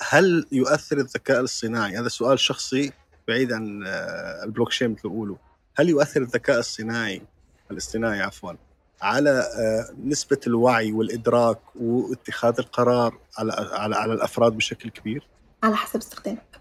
هل 0.00 0.46
يؤثر 0.52 0.98
الذكاء 0.98 1.40
الاصطناعي؟ 1.40 1.98
هذا 1.98 2.08
سؤال 2.08 2.38
شخصي 2.38 2.92
بعيد 3.28 3.52
عن 3.52 3.84
آه، 3.86 4.44
البلوكشين 4.44 4.90
مثل 4.90 5.00
ما 5.04 5.12
بيقولوا 5.12 5.36
هل 5.76 5.88
يؤثر 5.88 6.22
الذكاء 6.22 6.58
الصناعي 6.58 7.22
الاصطناعي 7.70 8.20
عفوا 8.22 8.52
على 9.02 9.30
آه، 9.30 9.94
نسبة 10.04 10.40
الوعي 10.46 10.92
والإدراك 10.92 11.58
واتخاذ 11.80 12.54
القرار 12.58 13.18
على 13.38 13.52
على 13.72 13.96
على 13.96 14.12
الأفراد 14.12 14.52
بشكل 14.52 14.90
كبير؟ 14.90 15.28
على 15.62 15.76
حسب 15.76 16.00
استخدامك. 16.00 16.60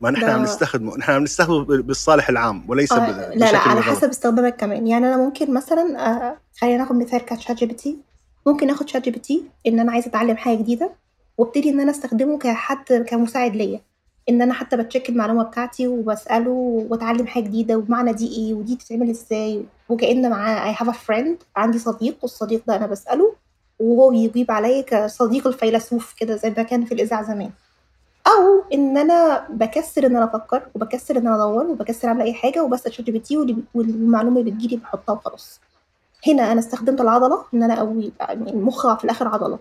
ما 0.00 0.10
نحن 0.10 0.24
عم 0.24 0.42
نستخدمه 0.42 0.96
نحن 0.96 1.12
عم 1.12 1.22
نستخدمه 1.22 1.64
بالصالح 1.64 2.28
العام 2.28 2.70
وليس 2.70 2.92
آه، 2.92 3.34
لا 3.34 3.52
لا 3.52 3.58
على. 3.58 3.82
حسب 3.82 4.08
استخدامك 4.08 4.56
كمان 4.56 4.86
يعني 4.86 5.06
أنا 5.06 5.16
ممكن 5.16 5.54
مثلا 5.54 6.06
آه، 6.06 6.36
خلينا 6.60 6.78
ناخد 6.78 6.96
مثال 6.96 7.18
ك 7.24 7.56
ChatGPT 7.56 7.98
ممكن 8.46 8.70
آخد 8.70 8.88
ChatGPT 8.88 9.42
إن 9.66 9.80
أنا 9.80 9.92
عايزة 9.92 10.08
أتعلم 10.08 10.36
حاجة 10.36 10.58
جديدة 10.58 10.90
وأبتدي 11.38 11.70
إن 11.70 11.80
أنا 11.80 11.90
أستخدمه 11.90 12.38
كحد 12.38 12.92
كمساعد 13.08 13.56
ليا 13.56 13.80
إن 14.28 14.42
أنا 14.42 14.54
حتى 14.54 14.76
ب 14.76 14.81
check 14.81 15.08
المعلومة 15.08 15.42
بتاعتي 15.42 15.88
وبسأله 15.88 16.50
وأتعلم 16.90 17.26
حاجة 17.26 17.44
جديدة 17.44 17.76
ومعنى 17.78 18.12
دي 18.12 18.28
إيه 18.36 18.54
ودي 18.54 18.74
بتتعمل 18.74 19.10
إزاي 19.10 19.64
وكأن 19.88 20.30
معاه 20.30 20.72
I 20.72 20.76
have 20.76 20.88
a 20.88 20.92
friend 20.92 21.44
عندي 21.56 21.78
صديق 21.78 22.16
والصديق 22.22 22.62
ده 22.66 22.76
أنا 22.76 22.86
بسأله 22.86 23.34
وهو 23.80 24.10
بيجيب 24.10 24.50
عليا 24.50 24.82
كصديق 24.82 25.46
الفيلسوف 25.46 26.14
كده 26.18 26.36
زي 26.36 26.50
ما 26.56 26.62
كان 26.62 26.84
في 26.84 26.94
الإذاعة 26.94 27.22
زمان. 27.22 27.50
أو 28.26 28.64
إن 28.74 28.98
أنا 28.98 29.46
بكسر 29.50 30.06
إن 30.06 30.16
أنا 30.16 30.24
أفكر 30.24 30.62
وبكسر 30.74 31.16
إن 31.16 31.26
أنا 31.26 31.36
أدور 31.36 31.66
وبكسر 31.66 32.08
أعمل 32.08 32.22
أي 32.22 32.34
حاجة 32.34 32.64
وبسأل 32.64 32.94
ChatGPT 32.94 33.56
والمعلومة 33.74 34.40
اللي 34.40 34.50
بتجيلي 34.50 34.76
بحطها 34.76 35.12
وخلاص. 35.12 35.60
هنا 36.26 36.52
أنا 36.52 36.60
استخدمت 36.60 37.00
العضلة 37.00 37.44
إن 37.54 37.62
أنا 37.62 37.78
أقوي 37.78 38.12
يعني 38.20 38.50
المخ 38.50 38.96
في 38.96 39.04
الآخر 39.04 39.28
عضلة. 39.28 39.58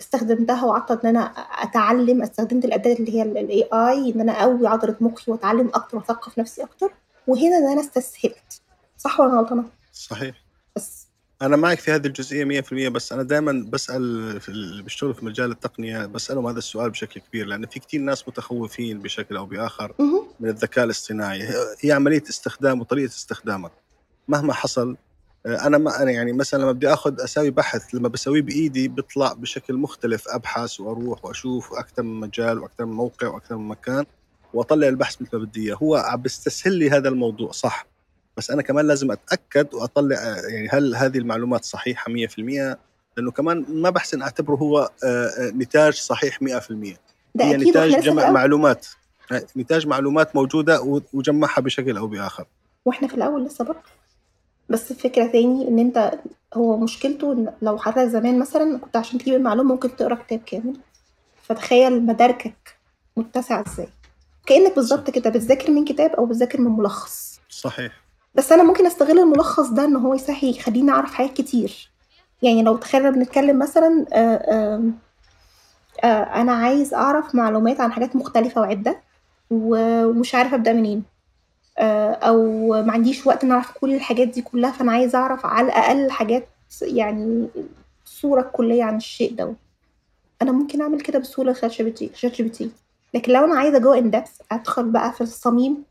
استخدمتها 0.00 0.64
وقعدت 0.64 1.04
إن 1.04 1.16
أنا 1.16 1.20
أتعلم 1.62 2.22
استخدمت 2.22 2.64
الأداة 2.64 2.92
اللي 2.94 3.14
هي 3.14 3.22
ال 3.22 3.68
AI 3.72 4.14
إن 4.14 4.20
أنا 4.20 4.32
أقوي 4.32 4.66
عضلة 4.66 4.96
مخي 5.00 5.32
وأتعلم 5.32 5.70
أكتر 5.74 5.96
وأثقف 5.96 6.38
نفسي 6.38 6.62
أكتر. 6.62 6.92
وهنا 7.26 7.58
إن 7.58 7.72
أنا 7.72 7.80
استسهلت. 7.80 8.60
صح 8.98 9.20
ولا 9.20 9.40
غلطانة؟ 9.40 9.64
صحيح. 9.92 10.34
بس. 10.76 11.06
أنا 11.42 11.56
معك 11.56 11.78
في 11.80 11.90
هذه 11.90 12.06
الجزئية 12.06 12.44
100% 12.44 12.88
بس 12.88 13.12
أنا 13.12 13.22
دائما 13.22 13.66
بسأل 13.68 14.40
في 14.40 14.48
اللي 14.48 14.82
بيشتغلوا 14.82 15.14
في 15.14 15.24
مجال 15.24 15.50
التقنية 15.50 16.06
بسألهم 16.06 16.46
هذا 16.46 16.58
السؤال 16.58 16.90
بشكل 16.90 17.20
كبير 17.20 17.46
لأن 17.46 17.66
في 17.66 17.80
كثير 17.80 18.00
ناس 18.00 18.28
متخوفين 18.28 18.98
بشكل 19.00 19.46
بآخر 19.46 19.94
مهم. 19.98 20.26
من 20.40 20.48
الذكاء 20.48 20.84
الاصطناعي. 20.84 21.48
هي 21.80 21.92
عملية 21.92 22.22
استخدام 22.30 22.80
وطريقة 22.80 23.10
استخدامك. 23.10 23.72
مهما 24.28 24.52
حصل 24.52 24.96
أنا 25.46 25.78
ما 25.78 26.02
أنا 26.02 26.10
يعني 26.10 26.32
مثلا 26.32 26.62
لما 26.62 26.72
بدي 26.72 26.92
آخذ 26.92 27.20
أسوي 27.20 27.50
بحث 27.50 27.94
لما 27.94 28.08
بسويه 28.08 28.42
بإيدي 28.42 28.88
بيطلع 28.88 29.32
بشكل 29.32 29.74
مختلف 29.74 30.28
أبحث 30.28 30.80
وأروح 30.80 31.24
وأشوف 31.24 31.72
أكثر 31.72 32.02
من 32.02 32.20
مجال 32.20 32.58
وأكثر 32.58 32.84
من 32.84 32.92
موقع 32.92 33.28
وأكثر 33.28 33.56
من 33.56 33.68
مكان 33.68 34.04
وأطلع 34.54 34.88
البحث 34.88 35.22
مثل 35.22 35.36
ما 35.36 35.44
بدي 35.44 35.66
إياه. 35.66 35.74
هو 35.74 35.96
عم 35.96 36.22
بيستسهل 36.22 36.72
لي 36.72 36.90
هذا 36.90 37.08
الموضوع 37.08 37.50
صح. 37.50 37.86
بس 38.36 38.50
أنا 38.50 38.62
كمان 38.62 38.86
لازم 38.86 39.10
أتأكد 39.10 39.74
وأطلع 39.74 40.16
آه، 40.16 40.46
يعني 40.48 40.68
هل 40.68 40.96
هذه 40.96 41.18
المعلومات 41.18 41.64
صحيحة 41.64 42.12
100% 42.12 42.76
لأنه 43.16 43.30
كمان 43.30 43.64
ما 43.68 43.90
بحسن 43.90 44.22
أعتبره 44.22 44.56
هو 44.56 44.78
آه، 44.78 45.26
آه، 45.26 45.50
نتاج 45.50 45.94
صحيح 45.94 46.42
100% 46.42 46.98
ده 47.34 47.44
هي 47.44 47.56
نتاج 47.56 48.00
جمع. 48.00 48.30
معلومات 48.30 48.86
نتاج 49.56 49.86
معلومات 49.86 50.36
موجودة 50.36 51.02
وجمعها 51.12 51.60
بشكل 51.60 51.96
أو 51.96 52.06
بآخر. 52.06 52.46
وإحنا 52.84 53.08
في 53.08 53.14
الأول 53.14 53.44
لسه 53.44 53.64
برضه. 53.64 53.80
بس 54.68 54.90
الفكرة 54.90 55.26
تاني 55.26 55.68
إن 55.68 55.78
أنت 55.78 56.12
هو 56.54 56.76
مشكلته 56.76 57.32
إن 57.32 57.52
لو 57.62 57.78
حضرتك 57.78 58.08
زمان 58.10 58.38
مثلا 58.38 58.78
كنت 58.78 58.96
عشان 58.96 59.18
تجيب 59.18 59.34
المعلومة 59.34 59.72
ممكن 59.74 59.96
تقرأ 59.96 60.14
كتاب 60.14 60.38
كامل. 60.46 60.76
فتخيل 61.42 62.06
مداركك 62.06 62.76
متسع 63.16 63.60
إزاي. 63.66 63.88
كأنك 64.46 64.74
بالظبط 64.76 65.10
كده 65.10 65.30
بتذاكر 65.30 65.70
من 65.70 65.84
كتاب 65.84 66.10
أو 66.10 66.26
بتذاكر 66.26 66.60
من 66.60 66.70
ملخص. 66.70 67.40
صحيح. 67.50 67.92
بس 68.34 68.52
أنا 68.52 68.62
ممكن 68.62 68.86
أستغل 68.86 69.18
الملخص 69.18 69.68
ده 69.68 69.84
إن 69.84 69.96
هو 69.96 70.14
يسهل 70.14 70.50
يخليني 70.50 70.90
أعرف 70.90 71.14
حاجات 71.14 71.32
كتير. 71.32 71.90
يعني 72.42 72.62
لو 72.62 72.76
تخيلنا 72.76 73.10
بنتكلم 73.10 73.58
مثلا 73.58 74.06
آه، 74.12 74.74
آم، 74.76 74.98
آه، 76.04 76.06
أنا 76.40 76.52
عايز 76.52 76.94
أعرف 76.94 77.34
معلومات 77.34 77.80
عن 77.80 77.92
حاجات 77.92 78.16
مختلفة 78.16 78.60
وعدة 78.60 79.00
ومش 79.50 80.34
عارفه 80.34 80.54
أبدأ 80.54 80.72
منين. 80.72 80.98
آه، 80.98 81.13
أو 81.78 82.68
ما 82.82 82.92
عنديش 82.92 83.26
وقت 83.26 83.44
إن 83.44 83.50
أعرف 83.52 83.72
كل 83.78 83.94
الحاجات 83.94 84.28
دي 84.28 84.42
كلها 84.42 84.70
فأنا 84.70 84.92
عايزة 84.92 85.18
أعرف 85.18 85.46
على 85.46 85.66
الأقل 85.66 86.10
حاجات 86.10 86.48
يعني 86.82 87.48
الصورة 88.06 88.40
الكليه 88.40 88.84
عن 88.84 88.96
الشيء 88.96 89.34
ده. 89.34 89.54
أنا 90.42 90.52
ممكن 90.52 90.82
أعمل 90.82 91.00
كده 91.00 91.18
بسهولة 91.18 91.52
شات 91.52 91.70
جي 91.72 91.82
بي 91.84 91.90
تي 91.90 92.10
شات 92.14 92.42
جي 92.42 92.70
لكن 93.14 93.32
لو 93.32 93.44
أنا 93.44 93.54
عايزة 93.58 93.78
go 93.78 93.92
in 93.92 94.24
أدخل 94.52 94.90
بقى 94.90 95.12
في 95.12 95.20
الصميم 95.20 95.84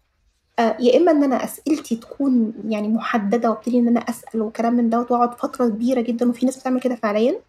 آه، 0.60 0.78
يا 0.80 0.98
إما 0.98 1.12
إن 1.12 1.24
أنا 1.24 1.44
أسئلتي 1.44 1.96
تكون 1.96 2.54
يعني 2.68 2.88
محددة 2.88 3.50
وأبتدي 3.50 3.80
إن 3.80 3.88
أنا 3.88 4.00
أسأل 4.00 4.42
وكلام 4.42 4.74
من 4.74 4.90
دوت 4.90 5.12
وأقعد 5.12 5.34
فترة 5.34 5.68
كبيرة 5.70 6.02
جدا 6.02 6.30
وفي 6.30 6.46
ناس 6.46 6.60
بتعمل 6.60 6.80
كده 6.82 6.96
فعليا. 6.96 7.32
آه، 7.32 7.40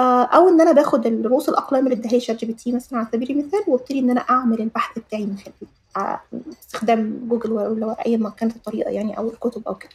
أو 0.00 0.48
إن 0.48 0.60
أنا 0.60 0.72
باخد 0.72 1.06
رؤوس 1.26 1.48
الأقلام 1.48 1.86
اللي 1.86 1.96
اداها 1.98 2.12
لي 2.12 2.20
ChatGPT 2.20 2.72
مثلا 2.72 2.98
على 2.98 3.08
سبيل 3.12 3.30
المثال 3.30 3.60
وأبتدي 3.68 3.98
إن 3.98 4.10
أنا 4.10 4.20
أعمل 4.20 4.60
البحث 4.60 4.98
بتاعي 4.98 5.26
من 5.26 5.36
خلال 5.36 5.54
ع- 5.96 6.20
استخدام 6.62 7.26
جوجل 7.28 7.52
ولا 7.52 8.06
أي 8.06 8.16
ما 8.16 8.30
كانت 8.30 8.56
الطريقة 8.56 8.90
يعني 8.90 9.18
أو 9.18 9.28
الكتب 9.28 9.62
أو 9.68 9.74
كده. 9.74 9.90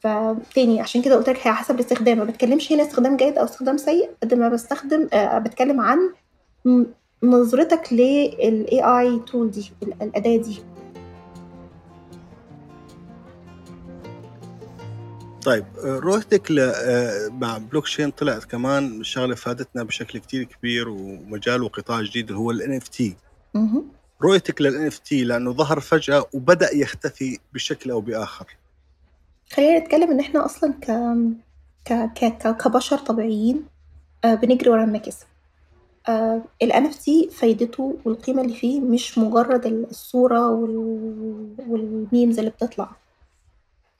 فتاني 0.00 0.80
عشان 0.80 1.02
كده 1.02 1.16
قلت 1.16 1.28
لك 1.28 1.46
هي 1.46 1.52
حسب 1.52 1.74
الاستخدام 1.74 2.18
ما 2.18 2.24
بتكلمش 2.24 2.72
هنا 2.72 2.82
استخدام 2.82 3.16
جيد 3.16 3.38
أو 3.38 3.44
استخدام 3.44 3.76
سيء 3.76 4.10
قد 4.22 4.34
ما 4.34 4.48
بستخدم 4.48 5.08
آه، 5.12 5.38
بتكلم 5.38 5.80
عن 5.80 5.98
نظرتك 7.22 7.92
لل 7.92 8.82
AI 9.00 9.18
tool 9.18 9.50
دي 9.50 9.72
ال- 9.82 10.02
الأداة 10.02 10.36
دي. 10.36 10.62
طيب 15.44 15.64
رؤيتك 15.84 16.50
آه، 16.58 17.28
مع 17.28 17.58
بلوكشين 17.58 18.10
طلعت 18.10 18.44
كمان 18.44 19.04
شغلة 19.04 19.34
فادتنا 19.34 19.82
بشكل 19.82 20.18
كتير 20.18 20.44
كبير 20.44 20.88
ومجال 20.88 21.62
وقطاع 21.62 22.02
جديد 22.02 22.26
اللي 22.28 22.38
هو 22.38 22.50
ال 22.50 22.76
NFT 22.76 23.16
مهم. 23.54 23.84
رؤيتك 24.22 24.62
لل 24.62 24.86
NFT 24.86 25.24
لأنه 25.24 25.52
ظهر 25.52 25.80
فجأة 25.80 26.24
وبدأ 26.32 26.74
يختفي 26.74 27.38
بشكل 27.54 27.90
أو 27.90 28.00
بآخر. 28.00 28.46
خلينا 29.52 29.78
نتكلم 29.78 30.10
إن 30.10 30.20
إحنا 30.20 30.44
أصلا 30.44 30.72
ك... 30.72 30.86
ك... 31.84 31.92
ك... 32.14 32.24
ك... 32.24 32.56
كبشر 32.56 32.98
طبيعيين 32.98 33.64
آه، 34.24 34.34
بنجري 34.34 34.70
ورا 34.70 34.84
المكاسب 34.84 35.26
آه 36.08 36.42
ال 36.62 36.72
NFT 36.72 37.32
فايدته 37.32 37.98
والقيمة 38.04 38.42
اللي 38.42 38.54
فيه 38.54 38.80
مش 38.80 39.18
مجرد 39.18 39.66
الصورة 39.66 40.48
والميمز 41.68 42.38
اللي 42.38 42.50
بتطلع. 42.50 43.01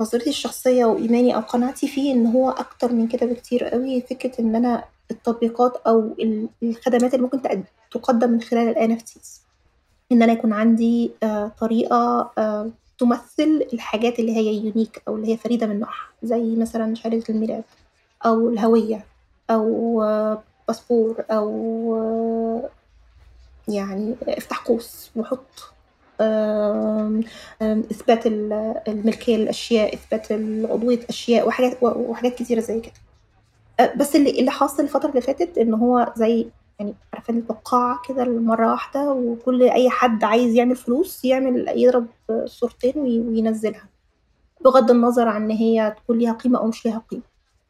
نظرتي 0.00 0.31
الشخصية 0.31 0.85
وإيماني 0.85 1.35
أو 1.35 1.40
قناعتي 1.40 1.88
فيه 1.88 2.12
إن 2.12 2.26
هو 2.26 2.50
أكتر 2.50 2.92
من 2.92 3.09
كده 3.09 3.26
بكتير 3.26 3.74
أوي 3.74 4.00
فكرة 4.00 4.40
إن 4.40 4.57
أنا 4.57 4.85
التطبيقات 5.11 5.76
أو 5.76 6.16
الخدمات 6.62 7.14
اللي 7.14 7.22
ممكن 7.22 7.64
تقدم 7.90 8.31
من 8.31 8.40
خلال 8.40 8.78
ال 8.78 8.98
NFTs 8.98 9.40
إن 10.12 10.22
أنا 10.22 10.33
يكون 10.33 10.52
عندي 10.52 11.11
آه 11.22 11.52
طريقة 11.61 12.31
آه 12.38 12.70
تمثل 12.98 13.66
الحاجات 13.72 14.18
اللي 14.18 14.37
هي 14.37 14.55
يونيك 14.55 15.02
أو 15.09 15.16
اللي 15.16 15.28
هي 15.33 15.37
فريدة 15.37 15.66
من 15.66 15.81
نوعها 15.81 16.09
زي 16.22 16.57
مثلا 16.57 16.94
شهادة 16.94 17.24
الميلاد 17.28 17.64
أو 18.26 18.48
الهوية 18.48 19.07
أو 19.50 20.02
آه 20.02 20.42
باسبور 20.68 21.24
أو 21.31 22.70
يعني 23.68 24.14
افتح 24.28 24.59
قوس 24.59 25.11
وحط 25.16 25.71
إثبات 27.62 28.26
الملكية 28.88 29.37
للأشياء 29.37 29.94
إثبات 29.94 30.32
عضوية 30.70 31.00
أشياء 31.08 31.48
وحاجات 31.48 31.78
وحاجات 31.82 32.35
كتيرة 32.35 32.61
زي 32.61 32.80
كده. 32.80 32.92
بس 33.96 34.16
اللي 34.16 34.30
اللي 34.40 34.50
حاصل 34.50 34.82
الفترة 34.82 35.08
اللي 35.11 35.20
فاتت 35.20 35.58
إن 35.58 35.74
هو 35.74 36.12
زي 36.16 36.46
يعني 36.78 36.94
عارفة 37.14 37.35
الفقاعة 37.35 38.00
كده 38.08 38.24
مرة 38.24 38.70
واحدة 38.70 39.11
وكل 39.12 39.62
أي 39.62 39.90
حد 39.90 40.24
عايز 40.24 40.54
يعمل 40.54 40.76
فلوس 40.76 41.24
يعمل 41.24 41.68
يضرب 41.76 42.06
صورتين 42.44 42.92
وينزلها 42.96 43.85
بغض 44.64 44.90
النظر 44.90 45.28
عن 45.28 45.42
إن 45.44 45.50
هي 45.50 45.94
تكون 45.98 46.18
ليها 46.18 46.32
قيمة 46.32 46.58
أو 46.58 46.66
مش 46.66 46.87
ليها 46.87 47.02
قيمة. 47.11 47.22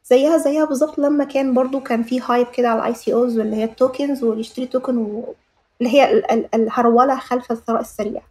زيها 0.05 0.37
زيها 0.37 0.65
بالظبط 0.65 0.99
لما 0.99 1.23
كان 1.23 1.53
برضو 1.53 1.79
كان 1.79 2.03
في 2.03 2.21
hype 2.21 2.47
كده 2.47 2.69
على 2.69 2.79
ال 2.79 2.93
ICOs 2.93 3.37
واللي 3.39 3.55
هي 3.55 3.63
ال 3.63 3.72
tokens 3.72 4.23
واللي 4.23 4.41
يشتري 4.41 4.65
token 4.65 4.97
و... 4.97 5.35
اللي 5.81 5.93
هي 5.93 6.23
الهرولة 6.53 7.19
خلف 7.19 7.51
الثراء 7.51 7.81
السريع. 7.81 8.21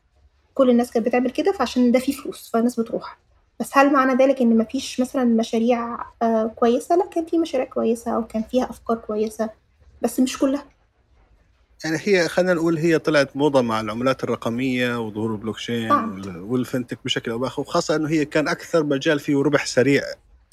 كل 0.54 0.70
الناس 0.70 0.90
كانت 0.90 1.06
بتعمل 1.06 1.30
كده 1.30 1.52
فعشان 1.52 1.92
ده 1.92 1.98
فيه 1.98 2.12
فلوس 2.12 2.50
فالناس 2.50 2.80
بتروح. 2.80 3.18
بس 3.60 3.70
هل 3.72 3.92
معنى 3.92 4.24
ذلك 4.24 4.40
إن 4.40 4.58
مفيش 4.58 5.00
مثلا 5.00 5.24
مشاريع 5.24 5.98
آه 6.22 6.46
كويسة؟ 6.56 6.96
لا 6.96 7.06
كان 7.06 7.26
في 7.26 7.38
مشاريع 7.38 7.66
كويسة 7.66 8.10
أو 8.10 8.26
كان 8.26 8.42
فيها 8.42 8.70
أفكار 8.70 8.96
كويسة 8.96 9.50
بس 10.02 10.20
مش 10.20 10.38
كلها. 10.38 10.64
يعني 11.84 11.98
هي 12.00 12.28
خلينا 12.28 12.54
نقول 12.54 12.78
هي 12.78 12.98
طلعت 12.98 13.36
موضة 13.36 13.62
مع 13.62 13.80
العملات 13.80 14.24
الرقمية 14.24 15.00
وظهور 15.00 15.32
ال 15.32 15.38
blockchain 15.38 15.92
وال 16.36 16.50
fintech 16.50 16.98
بشكل 17.04 17.30
أو 17.30 17.38
بآخر 17.38 17.62
وخاصة 17.62 17.96
إنه 17.96 18.08
هي 18.08 18.24
كان 18.24 18.48
أكثر 18.48 18.84
مجال 18.84 19.20
فيه 19.20 19.42
ربح 19.42 19.66
سريع 19.66 20.02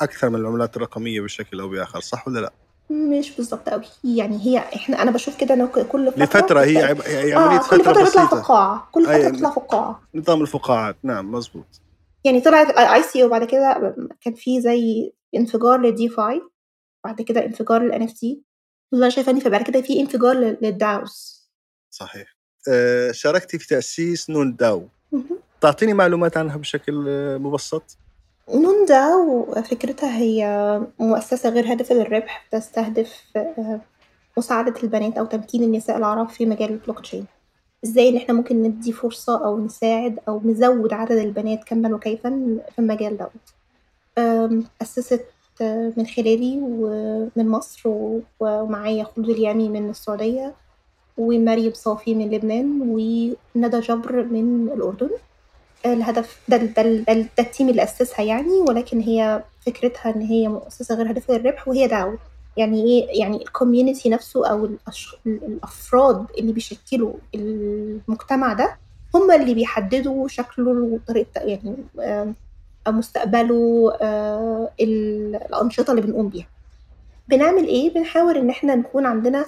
أكثر 0.02 0.30
من 0.30 0.36
العملات 0.36 0.78
الرقمية 0.78 1.22
بشكل 1.22 1.60
أو 1.60 1.70
بآخر 1.70 2.00
صح 2.00 2.28
ولا 2.28 2.40
لا؟ 2.40 2.54
مش 2.90 3.36
بالظبط 3.36 3.70
قوي 3.70 3.84
يعني 4.04 4.46
هي 4.46 4.58
إحنا 4.58 5.02
أنا 5.02 5.12
بشوف 5.12 5.38
كده 5.38 5.54
إنه 5.54 5.66
كل 5.68 6.12
فترة 6.12 6.24
لفترة 6.24 6.60
هي, 6.64 6.84
عب... 6.84 7.02
هي 7.02 7.34
عملية 7.34 7.60
آه 7.60 7.70
كل 7.70 7.84
فترة 7.84 8.06
تطلع 8.06 8.26
فقاعة. 8.26 8.90
كل 8.92 9.06
فترة 9.06 9.30
تطلع 9.30 9.50
فقاعة. 9.50 10.02
نظام 10.16 10.42
الفقاعات. 10.42 10.96
نعم 11.04 11.32
مزبوط 11.32 11.82
يعني 12.24 12.42
طلعت 12.42 12.70
IC 12.70 13.24
وبعد 13.24 13.44
كده 13.44 13.96
كان 14.22 14.34
في 14.34 14.62
زي 14.62 15.14
انفجار 15.36 15.82
لل 15.82 16.10
DeFi 16.10 16.42
بعد 17.04 17.22
كده 17.22 17.46
انفجار 17.46 17.82
لل 17.82 18.04
NFT 18.04 18.42
والله 18.92 19.10
شايفة 19.10 19.32
ان 19.32 19.40
فبعد 19.40 19.62
كده 19.64 19.82
في 19.82 20.00
انفجار 20.00 20.36
لل 20.62 20.88
DAOs 20.88 21.40
صحيح. 21.90 22.36
أه 22.70 23.12
شاركتي 23.12 23.60
في 23.60 23.68
تأسيس 23.68 24.30
نون 24.30 24.56
DAO. 24.56 24.88
تعطيني 25.62 25.94
معلومات 25.94 26.38
عنها 26.38 26.58
بشكل 26.58 26.94
مبسط؟ 27.40 27.98
نون 28.54 28.86
DAO 28.86 29.46
فكرتها 29.62 30.18
هي 30.18 30.82
مؤسسة 31.00 31.50
غير 31.50 31.72
هادفة 31.72 31.96
للربح 31.96 32.48
تستهدف 32.52 33.24
آه، 33.36 33.82
مساعدة 34.38 34.74
البنات 34.84 35.18
أو 35.18 35.26
تمكين 35.26 35.64
النساء 35.64 35.98
العرب 35.98 36.30
في 36.30 36.46
مجال 36.46 36.70
البلوك 36.70 37.00
تشين. 37.00 37.26
إزاي 37.86 38.10
إن 38.10 38.18
إحنا 38.18 38.34
ممكن 38.34 38.64
ندي 38.64 38.92
فرصة 38.92 39.46
أو 39.46 39.66
نساعد 39.66 40.20
أو 40.28 40.42
نزود 40.46 40.94
عدد 40.94 41.18
البنات 41.18 41.64
كما 41.64 41.96
وكيفا 41.96 42.30
في 42.72 42.80
المجال 42.80 43.18
دوت. 43.18 43.54
أسست 44.82 45.26
آه، 45.62 45.94
من 45.98 46.06
خلالي 46.06 46.60
ومن 46.64 47.50
مصر 47.50 47.90
ومعايا 48.40 49.04
خلود 49.04 49.30
اليامي 49.30 49.70
من 49.70 49.90
السعودية 49.90 50.56
ومريم 51.18 51.74
صافي 51.74 52.16
من 52.16 52.32
لبنان 52.32 52.82
وندى 52.82 53.80
جبر 53.80 54.24
من 54.24 54.70
الأردن. 54.74 55.10
الهدف 55.86 56.40
ده 56.48 56.58
ده, 56.58 56.82
ده, 56.84 57.14
ده 57.14 57.28
ال 57.40 57.46
team 57.46 57.70
اللي 57.70 57.84
أسسها 57.84 58.22
يعني 58.26 58.52
ولكن 58.70 59.00
هي 59.00 59.44
فكرتها 59.66 60.16
إن 60.16 60.22
هي 60.22 60.48
مؤسسة 60.48 60.96
غير 60.96 61.10
هادفة 61.10 61.34
للربح 61.34 61.68
وهي 61.68 61.88
دعوة. 61.88 62.18
يعني 62.58 62.84
إيه؟ 62.84 63.20
يعني 63.20 63.38
ال 63.38 63.45
community 63.45 64.10
نفسه 64.10 64.48
أو 64.48 64.66
الأش... 64.66 65.16
الأفراد 65.26 66.26
اللي 66.38 66.54
بيشكلوا 66.54 67.14
المجتمع 67.36 68.54
ده 68.54 68.78
هم 69.16 69.32
اللي 69.32 69.54
بيحددوا 69.54 70.28
شكله 70.28 70.72
وطريقة 70.72 71.42
يعني 71.42 71.76
آه 72.00 72.34
مستقبله 72.88 73.92
آه 74.02 74.70
الأنشطة 74.80 75.92
اللي 75.92 76.02
بنقوم 76.02 76.30
بيها. 76.30 76.48
بنعمل 77.28 77.68
إيه؟ 77.68 77.94
بنحاول 77.94 78.38
إن 78.38 78.50
إحنا 78.50 78.76
نكون 78.76 79.06
عندنا 79.06 79.46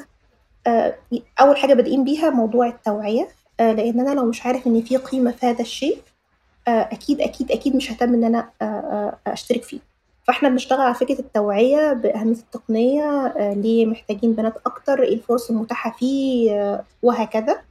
آه 0.67 0.95
أول 1.41 1.57
حاجة 1.57 1.73
بادئين 1.73 2.03
بيها 2.03 2.29
موضوع 2.29 2.67
التوعية 2.67 3.27
آه 3.59 3.71
لأن 3.73 3.99
أنا 3.99 4.15
لو 4.19 4.25
مش 4.25 4.45
عارف 4.45 4.67
إن 4.67 4.81
في 4.81 4.97
قيمة 4.97 5.31
في 5.31 5.45
هذا 5.45 5.61
الشيء 5.61 5.97
آه، 6.67 6.89
أكيد 6.91 7.21
أكيد 7.21 7.51
أكيد 7.51 7.75
مش 7.75 7.91
ههتم 7.91 8.13
إن 8.13 8.23
أنا 8.23 8.49
آه، 8.61 8.65
آه، 8.65 9.17
أشترك 9.31 9.63
فيه. 9.63 9.79
فإحنا 10.27 10.49
بنشتغل 10.49 10.81
على 10.81 10.93
فكرة 10.93 11.19
التوعية 11.19 11.93
بأهمية 11.93 12.35
التقنية 12.35 13.33
ليه 13.53 13.85
محتاجين 13.85 14.33
بنات 14.33 14.53
أكتر 14.65 15.03
إيه 15.03 15.13
الفرص 15.13 15.49
المتاحة 15.49 15.91
فيه 15.99 16.83
وهكذا. 17.03 17.61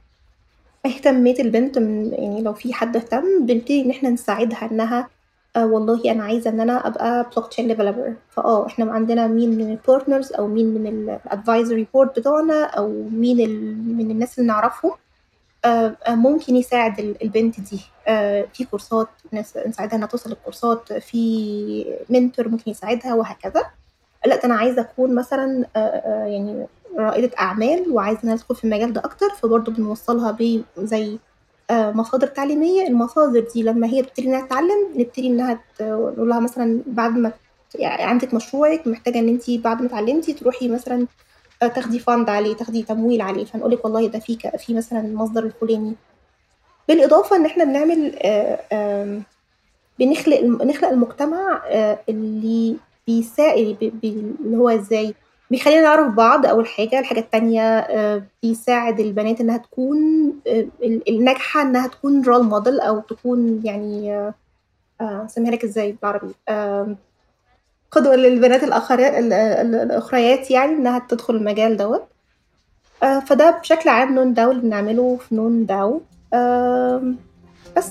اهتميت 0.85 1.39
البنت 1.39 1.77
من 1.77 2.13
يعني 2.13 2.41
لو 2.41 2.53
في 2.53 2.73
حد 2.73 2.95
اهتم 2.95 3.45
بنبتدي 3.45 3.81
إن 3.81 3.89
إحنا 3.89 4.09
نساعدها 4.09 4.69
إنها 4.71 5.09
آه 5.55 5.65
والله 5.65 6.11
أنا 6.11 6.23
عايزة 6.23 6.49
إن 6.49 6.59
أنا 6.59 6.87
أبقى 6.87 7.29
blockchain 7.35 7.67
developer 7.67 8.13
فأه 8.29 8.67
إحنا 8.67 8.91
عندنا 8.93 9.27
مين 9.27 9.49
من 9.57 9.71
ال 9.71 9.78
partners 9.78 10.33
أو 10.33 10.47
مين 10.47 10.73
من 10.73 10.87
ال 10.87 10.98
advisory 10.98 11.87
board 11.93 12.09
بتوعنا 12.09 12.63
أو 12.65 12.87
مين 13.11 13.37
من 13.97 14.11
الناس 14.11 14.39
اللي 14.39 14.47
نعرفهم. 14.47 14.91
ممكن 16.09 16.55
يساعد 16.55 16.99
البنت 16.99 17.59
دي. 17.59 17.79
آه، 18.07 18.47
في 18.53 18.65
كورسات 18.65 19.07
نساعدها 19.67 19.95
إنها 19.95 20.07
توصل 20.07 20.29
للكورسات 20.29 20.93
في 20.93 21.95
mentor 22.09 22.47
ممكن 22.47 22.71
يساعدها 22.71 23.13
وهكذا. 23.13 23.65
لا 24.25 24.45
أنا 24.45 24.55
عايزة 24.55 24.81
أكون 24.81 25.15
مثلا 25.15 25.65
يعني 26.27 26.65
رائدة 26.97 27.31
أعمال 27.39 27.85
وعايزة 27.91 28.19
إنها 28.23 28.35
تدخل 28.35 28.55
في 28.55 28.63
المجال 28.63 28.93
ده 28.93 29.01
أكتر. 29.05 29.29
فبرضه 29.29 29.71
بنوصلها 29.71 30.31
بزي 30.31 31.17
مصادر 31.71 32.27
تعليمية. 32.27 32.87
المصادر 32.87 33.47
دي 33.53 33.63
لما 33.63 33.87
هي 33.87 34.01
تبتدي 34.01 34.27
إنها 34.27 34.41
تتعلم 34.45 34.87
نبتدي 34.95 35.27
إنها 35.27 35.59
نقول 35.81 36.29
لها 36.29 36.39
مثلا 36.39 36.81
بعد 36.87 37.17
ما 37.17 37.31
يعني 37.75 38.03
عندك 38.03 38.33
مشروعك 38.33 38.87
محتاجة 38.87 39.19
إن 39.19 39.29
انت 39.29 39.49
بعد 39.49 39.81
ما 39.81 39.87
اتعلمتي 39.87 40.33
تروحي 40.33 40.67
مثلا 40.67 41.07
تاخدي 41.67 41.99
فند 41.99 42.29
عليه 42.29 42.55
تاخدي 42.55 42.83
تمويل 42.83 43.21
عليه. 43.21 43.45
فنقول 43.45 43.71
لك 43.71 43.85
والله 43.85 44.07
ده 44.07 44.19
في 44.19 44.37
في 44.57 44.73
مثلا 44.73 44.99
المصدر 44.99 45.43
الفلاني. 45.43 45.95
بالإضافة 46.87 47.35
إن 47.35 47.45
إحنا 47.45 47.63
بنعمل 47.63 48.15
آه، 48.23 49.21
بنخلق 49.99 50.41
نخلق 50.43 50.89
المجتمع 50.89 51.61
آه، 51.67 51.99
اللي 52.09 52.75
بيساعد 53.07 53.91
اللي 54.03 54.57
هو 54.57 54.69
إزاي؟ 54.69 55.13
بيخلينا 55.51 55.81
نعرف 55.81 56.13
بعض 56.13 56.45
أول 56.45 56.67
حاجة. 56.67 56.99
الحاجة 56.99 57.19
التانية 57.19 57.61
آه، 57.79 58.23
بيساعد 58.43 58.99
البنات 58.99 59.41
إنها 59.41 59.57
تكون 59.57 59.97
الناجحة 61.09 61.61
إنها 61.61 61.87
تكون 61.87 62.23
role 62.23 62.43
model 62.43 62.79
أو 62.79 62.99
تكون 62.99 63.61
يعني 63.63 64.31
أسميها 65.01 65.51
لك 65.51 65.63
إزاي 65.63 65.91
بالعربي؟ 66.01 66.33
قدوة 67.91 68.15
للبنات 68.15 68.63
الأخريات 68.63 70.51
يعني 70.51 70.71
إنها 70.71 71.07
تدخل 71.09 71.35
المجال 71.35 71.77
دوت. 71.77 72.03
آه، 73.03 73.19
فده 73.19 73.59
بشكل 73.59 73.89
عام 73.89 74.15
نون 74.15 74.33
DAO 74.33 74.51
اللي 74.51 74.61
بنعمله 74.61 75.17
في 75.17 75.35
نون 75.35 75.65
DAO. 75.65 76.01
بس. 77.77 77.89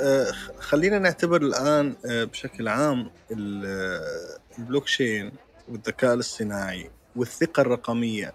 آه، 0.00 0.32
خلينا 0.58 0.98
نعتبر 0.98 1.42
الآن 1.42 1.94
آه، 2.06 2.24
بشكل 2.24 2.68
عام 2.68 3.10
البلوكشين 3.30 5.32
والذكاء 5.68 6.14
الاصطناعي 6.14 6.90
والثقة 7.16 7.60
الرقمية. 7.60 8.32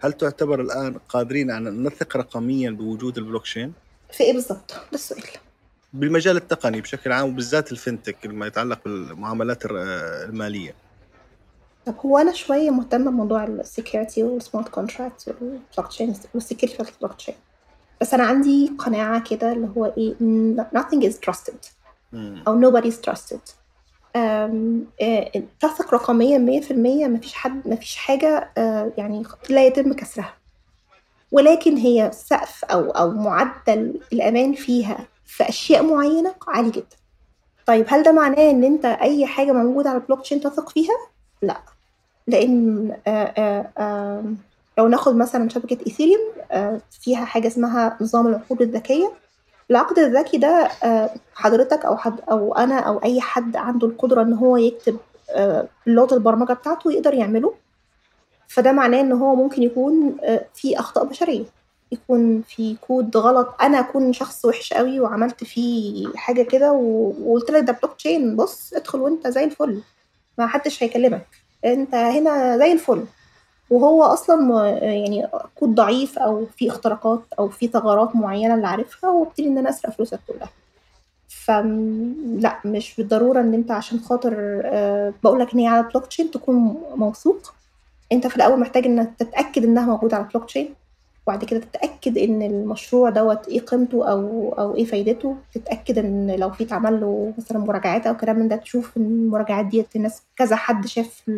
هل 0.00 0.12
تعتبر 0.12 0.60
الآن 0.60 0.98
قادرين 1.08 1.50
على 1.50 1.68
أن 1.68 1.82
نثق 1.82 2.16
رقميا 2.16 2.70
بوجود 2.70 3.18
البلوكشين؟ 3.18 3.72
في 4.16 4.24
إيه 4.24 4.32
بالظبط؟ 4.32 4.72
ده 4.72 4.94
السؤال 4.94 5.22
بالمجال 5.92 6.36
التقني 6.36 6.80
بشكل 6.80 7.12
عام 7.12 7.28
وبالذات 7.28 7.72
ال 7.72 7.79
fintech 7.79 8.26
ما 8.26 8.46
يتعلق 8.46 8.84
بالمعاملات 8.84 9.62
المالية. 9.64 10.74
طب 11.86 11.94
هو 12.06 12.18
أنا 12.18 12.32
شوية 12.32 12.70
مهتمة 12.70 13.10
بموضوع 13.10 13.44
ال 13.44 13.53
security 13.53 14.22
وال 14.22 14.35
smart 14.35 14.68
contract 14.68 15.16
وال 15.16 15.28
blockchain 15.28 16.14
وال 16.34 16.44
security 16.44 16.84
في 16.84 16.90
البلوك 16.92 17.14
تشين 17.14 17.34
بس 18.00 18.14
أنا 18.14 18.22
عندي 18.24 18.72
قناعة 18.78 19.24
كده 19.30 19.52
اللي 19.52 19.68
هو 19.76 19.94
إيه 19.98 20.14
nothing 20.76 21.10
is 21.10 21.14
trusted 21.30 21.70
أو 22.14 22.60
nobody 22.60 22.86
is 22.86 23.10
trusted. 23.10 23.52
تثق 25.60 25.94
رقميا 25.94 26.38
مية 26.38 26.60
في 26.60 26.70
المية 26.70 27.06
مفيش 27.06 27.34
حد 27.34 27.68
مفيش 27.68 27.96
حاجة 27.96 28.52
يعني 28.98 29.22
لا 29.50 29.66
يتم 29.66 29.92
كسرها. 29.92 30.34
ولكن 31.36 31.76
هي 31.76 32.10
سقف 32.14 32.64
أو 32.64 32.90
أو 32.90 33.10
معدل 33.10 34.00
الأمان 34.12 34.52
فيها 34.52 34.98
في 35.26 35.48
أشياء 35.48 35.82
معينة 35.82 36.34
عالي 36.48 36.70
جدا. 36.70 36.96
طيب 37.66 37.84
هل 37.88 38.02
ده 38.02 38.12
معناه 38.12 38.50
إن 38.50 38.64
أنت 38.64 38.84
أي 38.84 39.26
حاجة 39.26 39.52
موجودة 39.52 39.90
على 39.90 39.98
البلوك 39.98 40.20
تشين 40.20 40.40
تثق 40.40 40.68
فيها؟ 40.68 40.96
لأ. 41.42 41.56
لأن 42.26 42.90
آآ 43.06 43.66
آآ 43.78 44.34
لو 44.78 44.88
ناخد 44.88 45.16
مثلا 45.16 45.48
شبكة 45.48 45.78
إيثيريوم 45.86 46.20
فيها 47.00 47.24
حاجة 47.24 47.46
اسمها 47.46 47.96
نظام 48.00 48.26
العقود 48.26 48.62
الذكية. 48.62 49.12
العقد 49.70 49.98
الذكي 49.98 50.38
ده 50.38 50.68
حضرتك 51.34 51.84
أو 51.84 51.96
حد 51.96 52.20
أو 52.30 52.54
أنا 52.54 52.78
أو 52.78 52.98
أي 52.98 53.20
حد 53.20 53.56
عنده 53.56 53.86
القدرة 53.86 54.22
إن 54.22 54.32
هو 54.32 54.56
يكتب 54.56 54.96
لغة 55.86 56.14
البرمجة 56.14 56.52
بتاعته 56.52 56.92
يقدر 56.92 57.14
يعمله. 57.14 57.54
فده 58.48 58.72
معناه 58.72 59.00
إن 59.00 59.12
هو 59.12 59.34
ممكن 59.34 59.62
يكون 59.62 60.16
في 60.54 60.78
أخطاء 60.78 61.04
بشرية. 61.04 61.44
يكون 61.92 62.42
في 62.42 62.76
كود 62.80 63.16
غلط. 63.16 63.48
أنا 63.62 63.80
أكون 63.80 64.12
شخص 64.12 64.44
وحش 64.44 64.72
قوي 64.72 65.00
وعملت 65.00 65.44
فيه 65.44 66.08
حاجة 66.14 66.42
كده 66.42 66.72
وقلت 66.72 67.50
لك 67.50 67.62
ده 67.62 67.72
بلوك 67.82 67.96
تشين 67.96 68.36
بص 68.36 68.74
ادخل 68.74 69.00
وأنت 69.00 69.28
زي 69.28 69.44
الفل. 69.44 69.80
ما 70.38 70.46
حدش 70.46 70.82
هيكلمك. 70.82 71.26
أنت 71.64 71.94
هنا 71.94 72.58
زي 72.58 72.72
الفل. 72.72 73.04
وهو 73.70 74.02
أصلا 74.02 74.68
يعني 74.82 75.28
كود 75.54 75.74
ضعيف 75.74 76.18
أو 76.18 76.46
في 76.56 76.68
اختراقات 76.68 77.20
أو 77.38 77.48
في 77.48 77.68
ثغرات 77.68 78.16
معينة 78.16 78.54
اللي 78.54 78.66
عارفها 78.66 79.10
وابتدي 79.10 79.48
إن 79.48 79.58
أنا 79.58 79.70
أسرق 79.70 79.92
فلوسك 79.92 80.20
كلها. 80.28 80.50
فلا 81.28 82.60
مش 82.64 82.94
بالضرورة 82.98 83.40
إن 83.40 83.54
أنت 83.54 83.70
عشان 83.70 84.00
خاطر 84.00 84.34
بقول 85.24 85.40
لك 85.40 85.52
إن 85.54 85.58
هي 85.58 85.66
على 85.66 85.82
بلوك 85.82 86.06
تشين 86.06 86.30
تكون 86.30 86.76
موثوق. 86.94 87.54
انت 88.12 88.26
في 88.26 88.36
الأول 88.36 88.60
محتاج 88.60 88.86
إنك 88.86 89.12
تتأكد 89.18 89.64
إنها 89.64 89.86
موجودة 89.86 90.16
على 90.16 90.24
البلوك 90.26 90.44
تشين 90.44 90.74
وبعد 91.26 91.44
كده 91.44 91.60
تتأكد 91.60 92.18
إن 92.18 92.42
المشروع 92.42 93.10
دوت 93.10 93.48
إيه 93.48 93.60
قيمته 93.60 94.10
أو 94.10 94.52
أو 94.58 94.74
إيه 94.76 94.84
فايدته 94.84 95.36
تتأكد 95.54 95.98
إن 95.98 96.30
لو 96.30 96.50
في 96.50 96.64
اتعمل 96.64 97.00
له 97.00 97.34
مثلا 97.38 97.58
مراجعات 97.58 98.06
أو 98.06 98.16
كلام 98.16 98.38
من 98.38 98.48
ده 98.48 98.56
تشوف 98.56 98.96
إن 98.96 99.02
المراجعات 99.02 99.66
ديت 99.66 99.96
الناس 99.96 100.22
كذا 100.36 100.56
حد 100.56 100.86
شاف 100.86 101.30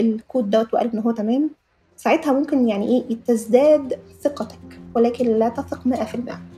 الكود 0.00 0.50
دوت 0.50 0.74
وقال 0.74 0.92
إن 0.92 0.98
هو 0.98 1.10
تمام. 1.10 1.50
ساعتها 1.96 2.32
ممكن 2.32 2.68
يعني 2.68 2.88
إيه 3.10 3.16
تزداد 3.26 3.98
ثقتك 4.20 4.80
ولكن 4.94 5.26
لا 5.26 5.48
تثق 5.48 5.88
100% 5.88 6.55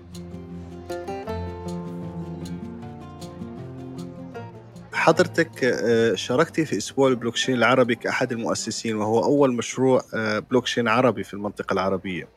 حضرتك 5.08 5.74
شاركتي 6.14 6.64
في 6.64 6.76
أسبوع 6.76 7.08
البلوكشين 7.08 7.54
العربي 7.54 7.94
كأحد 7.94 8.32
المؤسسين 8.32 8.96
وهو 8.96 9.24
أول 9.24 9.54
مشروع 9.54 10.02
بلوكشين 10.50 10.88
عربي 10.88 11.24
في 11.24 11.34
المنطقة 11.34 11.72
العربية. 11.72 12.28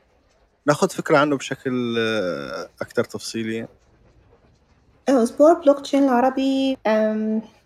ناخذ 0.65 0.89
فكرة 0.89 1.17
عنه 1.17 1.37
بشكل 1.37 1.97
أكثر 2.81 3.03
تفصيلي 3.03 3.67
أسبوع 5.09 5.51
البلوكشين 5.51 6.03
العربي 6.03 6.77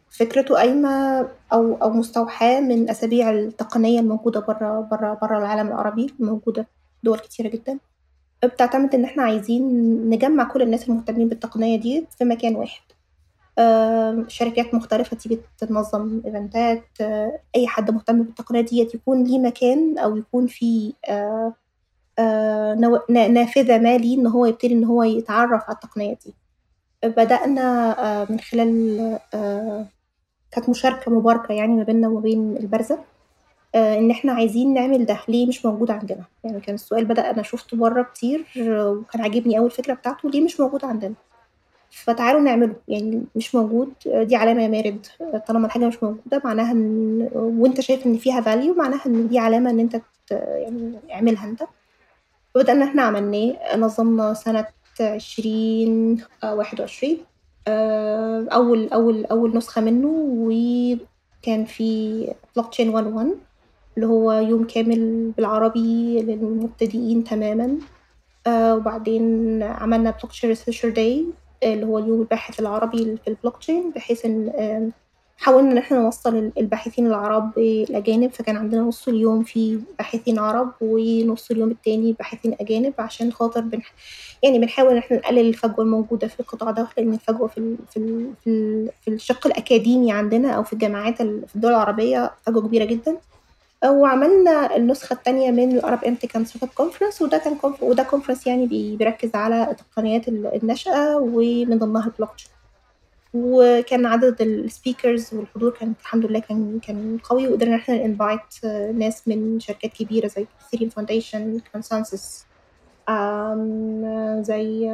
فكرته 0.09 0.55
قايمة 0.55 1.27
أو 1.53 1.77
أو 1.81 1.89
مستوحاة 1.89 2.59
من 2.59 2.89
أسابيع 2.89 3.31
التقنية 3.31 3.99
الموجودة 3.99 4.39
بره 4.39 4.87
بره 4.91 5.19
بره 5.21 5.37
العالم 5.37 5.67
العربي 5.67 6.13
الموجوده 6.19 6.61
في 6.61 6.67
دول 7.03 7.19
كتيرة 7.19 7.47
جدا. 7.49 7.79
بتعتمد 8.45 8.95
إن 8.95 9.03
إحنا 9.03 9.23
عايزين 9.23 9.63
نجمع 10.09 10.43
كل 10.43 10.61
الناس 10.61 10.89
المهتمين 10.89 11.29
بالتقنية 11.29 11.79
دي 11.79 12.07
في 12.17 12.25
مكان 12.25 12.55
واحد. 12.55 12.81
شركات 14.27 14.73
مختلفة 14.73 15.17
تيجي 15.17 15.39
تنظم 15.57 16.21
إيفنتات 16.25 16.83
أي 17.55 17.67
حد 17.67 17.91
مهتم 17.91 18.23
بالتقنية 18.23 18.61
ديت 18.61 18.95
يكون 18.95 19.23
ليه 19.23 19.39
مكان 19.39 19.97
أو 19.97 20.17
يكون 20.17 20.47
في 20.47 20.93
نافذة 23.09 23.77
ما 23.77 23.97
ليه 23.97 24.17
إن 24.17 24.27
هو 24.27 24.45
يبتدي 24.45 24.73
إن 24.73 24.83
هو 24.83 25.03
يتعرف 25.03 25.63
على 25.63 25.75
التقنية 25.75 26.17
دي. 26.25 26.33
بدأنا 27.03 28.27
من 28.29 28.39
خلال 28.39 29.19
كانت 30.51 30.69
مشاركة 30.69 31.11
مباركة 31.11 31.53
يعني 31.53 31.73
ما 31.73 31.83
بيننا 31.83 32.07
وما 32.07 32.19
بين 32.19 32.57
البرزة 32.57 32.99
إن 33.75 34.11
إحنا 34.11 34.31
عايزين 34.31 34.73
نعمل 34.73 35.05
ده. 35.05 35.19
ليه 35.27 35.47
مش 35.47 35.65
موجود 35.65 35.91
عندنا؟ 35.91 36.23
يعني 36.43 36.59
كان 36.59 36.75
السؤال 36.75 37.05
بدأ 37.05 37.29
أنا 37.29 37.43
شفته 37.43 37.77
بره 37.77 38.01
كتير 38.01 38.45
وكان 38.67 39.21
عاجبني 39.21 39.57
أول 39.57 39.71
فكرة 39.71 39.93
بتاعته 39.93 40.29
ليه 40.29 40.41
مش 40.41 40.59
موجود 40.59 40.85
عندنا؟ 40.85 41.13
فتعالوا 42.03 42.41
نعمله 42.41 42.75
يعني 42.87 43.23
مش 43.35 43.55
موجود. 43.55 43.93
دي 44.05 44.35
علامة 44.35 44.63
يا 44.63 44.67
مارد. 44.67 45.05
طالما 45.47 45.65
الحاجة 45.65 45.87
مش 45.87 46.03
موجودة 46.03 46.41
معناها 46.45 46.71
إن 46.71 47.29
وأنت 47.33 47.81
شايف 47.81 48.05
إن 48.05 48.17
فيها 48.17 48.41
فاليو 48.41 48.73
معناها 48.73 49.05
إن 49.05 49.27
دي 49.27 49.39
علامة 49.39 49.69
إن 49.69 49.79
أنت 49.79 50.01
يعني 50.31 50.99
اعملها 51.11 51.45
أنت. 51.45 51.63
وبدأنا 52.55 52.85
إحنا 52.85 53.01
عملناه. 53.01 53.77
نظمنا 53.77 54.33
سنة 54.33 54.67
عشرين 55.01 56.21
واحد 56.43 56.79
وعشرين. 56.79 57.17
أول 57.67 58.89
أول 58.89 59.25
أول 59.25 59.57
نسخة 59.57 59.81
منه. 59.81 60.07
وكان 60.17 61.65
في 61.65 62.21
بلوك 62.55 62.69
تشين 62.69 62.91
101 62.91 63.35
اللي 63.95 64.07
هو 64.07 64.31
يوم 64.31 64.67
كامل 64.67 65.31
بالعربي 65.37 66.21
للمبتدئين 66.21 67.23
تماما. 67.23 67.77
وبعدين 68.47 69.63
عملنا 69.63 70.11
blockchain 70.11 70.49
researcher 70.49 70.89
day 70.89 71.25
اللي 71.63 71.85
هو 71.85 71.99
اليوم 71.99 72.21
الباحث 72.21 72.59
العربي 72.59 73.17
في 73.23 73.27
البلوك 73.27 73.57
تشين 73.57 73.91
بحيث 73.95 74.25
إن 74.25 74.91
حاولنا 75.37 75.71
إن 75.71 75.77
إحنا 75.77 75.99
نوصل 75.99 76.51
الباحثين 76.57 77.07
العرب 77.07 77.51
الأجانب 77.57 78.31
فكان 78.31 78.57
عندنا 78.57 78.81
نص 78.81 79.07
اليوم 79.07 79.43
في 79.43 79.79
باحثين 79.97 80.39
عرب 80.39 80.71
ونص 80.81 81.51
اليوم 81.51 81.71
التاني 81.71 82.13
باحثين 82.13 82.55
أجانب 82.61 82.93
عشان 82.99 83.31
خاطر 83.31 83.61
بنح... 83.61 83.93
يعني 84.43 84.59
بنحاول 84.59 84.91
إن 84.91 84.97
إحنا 84.97 85.17
نقلل 85.17 85.39
الفجوة 85.49 85.85
الموجودة 85.85 86.27
في 86.27 86.39
القطاع 86.39 86.71
ده 86.71 86.87
لأن 86.97 87.13
الفجوة 87.13 87.47
في 87.47 87.57
ال... 87.57 87.75
في 87.89 87.97
ال... 87.97 88.33
في, 88.43 88.49
ال... 88.49 88.89
في 89.01 89.07
الشق 89.07 89.47
الأكاديمي 89.47 90.11
عندنا 90.11 90.51
أو 90.51 90.63
في 90.63 90.73
الجامعات 90.73 91.17
في 91.21 91.55
الدول 91.55 91.71
العربية 91.71 92.31
فجوة 92.45 92.61
كبيرة 92.61 92.85
جدا. 92.85 93.17
وعملنا 93.89 94.75
النسخة 94.75 95.13
التانية 95.13 95.51
من 95.51 95.71
ال 95.71 95.78
Arab 95.78 96.03
EmTech 96.03 96.27
and 96.27 96.45
Startup 96.45 96.73
conference 96.73 97.21
وده 97.21 97.37
كان 97.37 97.55
conf... 97.57 97.83
وده 97.83 98.03
conference 98.03 98.47
يعني 98.47 98.67
بيركز 98.67 99.35
على 99.35 99.75
تقنيات 99.77 100.27
النشأة 100.27 101.17
ومن 101.17 101.79
ضمنها 101.79 102.05
البلوك 102.05 102.35
تشين 102.35 102.51
وكان 103.33 104.05
عدد 104.05 104.41
ال 104.41 104.52
speakers 104.52 105.33
والحضور 105.33 105.71
كان 105.71 105.93
الحمد 106.01 106.25
لله 106.25 106.39
كان 106.39 106.79
كان 106.87 107.17
قوي 107.23 107.47
وقدرنا 107.47 107.75
إحنا 107.75 108.05
invite 108.05 108.65
ناس 108.95 109.27
من 109.27 109.59
شركات 109.59 109.93
كبيرة 109.93 110.27
زي 110.27 110.45
Ethereum 110.67 110.89
Foundation 110.89 111.61
ConsenSys 111.71 112.45
زي 114.41 114.91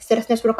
Status 0.00 0.30
Network 0.30 0.56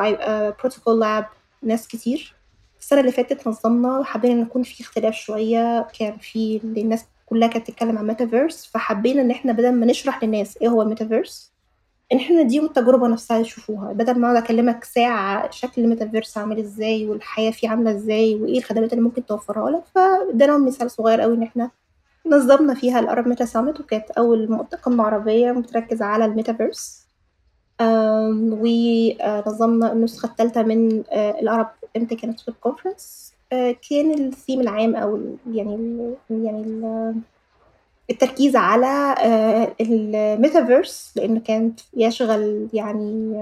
Protocol 0.60 1.00
Labs 1.00 1.26
ناس 1.62 1.88
كتير. 1.88 2.34
السنة 2.80 3.00
اللي 3.00 3.12
فاتت 3.12 3.48
نظمنا 3.48 4.04
حبينا 4.04 4.42
نكون 4.42 4.62
في 4.62 4.80
اختلاف 4.80 5.14
شوية 5.14 5.88
كان 5.98 6.16
في 6.18 6.60
الناس 6.64 7.04
كلها 7.26 7.48
كانت 7.48 7.70
بتتكلم 7.70 7.98
عن 7.98 8.06
ميتافيرس 8.06 8.66
فحبينا 8.66 9.22
إن 9.22 9.30
إحنا 9.30 9.52
بدل 9.52 9.72
ما 9.72 9.86
نشرح 9.86 10.24
للناس 10.24 10.56
إيه 10.56 10.68
هو 10.68 10.82
الميتافيرس 10.82 11.52
إن 12.12 12.16
إحنا 12.18 12.42
نديهم 12.42 12.64
التجربة 12.64 13.08
نفسها 13.08 13.38
يشوفوها. 13.38 13.92
بدل 13.92 14.18
ما 14.18 14.26
أقعد 14.32 14.42
أكلمك 14.44 14.84
ساعة 14.84 15.50
شكل 15.50 15.82
الميتافيرس 15.82 16.38
عامل 16.38 16.58
إزاي 16.58 17.06
والحياة 17.06 17.50
فيه 17.50 17.68
عاملة 17.68 17.90
إزاي 17.90 18.34
وإيه 18.34 18.58
الخدمات 18.58 18.92
اللي 18.92 19.04
ممكن 19.04 19.26
توفرها 19.26 19.70
لك 19.70 19.82
فاديناهم 19.94 20.66
مثال 20.66 20.90
صغير 20.90 21.20
قوي 21.20 21.34
إن 21.36 21.42
إحنا 21.42 21.70
نظمنا 22.26 22.74
فيها 22.74 23.00
ال 23.00 23.06
Arab 23.06 23.28
Meta 23.28 23.44
Summit 23.44 23.80
وكانت 23.80 24.10
أول 24.10 24.58
قمه 24.82 25.04
عربية 25.04 25.52
متركزه 25.52 26.04
على 26.04 26.24
الميتافيرس 26.24 27.04
ونظمنا 28.60 29.92
النسخة 29.92 30.26
الثالثة 30.26 30.62
من 30.62 31.02
ال 31.12 31.23
Arab 31.23 31.68
EmTech 31.96 32.16
كانت 32.16 32.40
في 32.40 32.48
ال 32.48 32.56
conference 32.56 33.33
كان 33.90 34.14
الثيم 34.14 34.60
العام 34.60 34.96
أو 34.96 35.20
يعني 35.52 35.74
ال 35.74 36.14
يعني 36.30 36.60
ال 36.62 37.14
التركيز 38.10 38.56
على 38.56 39.14
الميتافيرس 39.80 41.12
لأنه 41.16 41.40
كانت 41.40 41.80
يشغل 41.96 42.68
يعني 42.72 43.32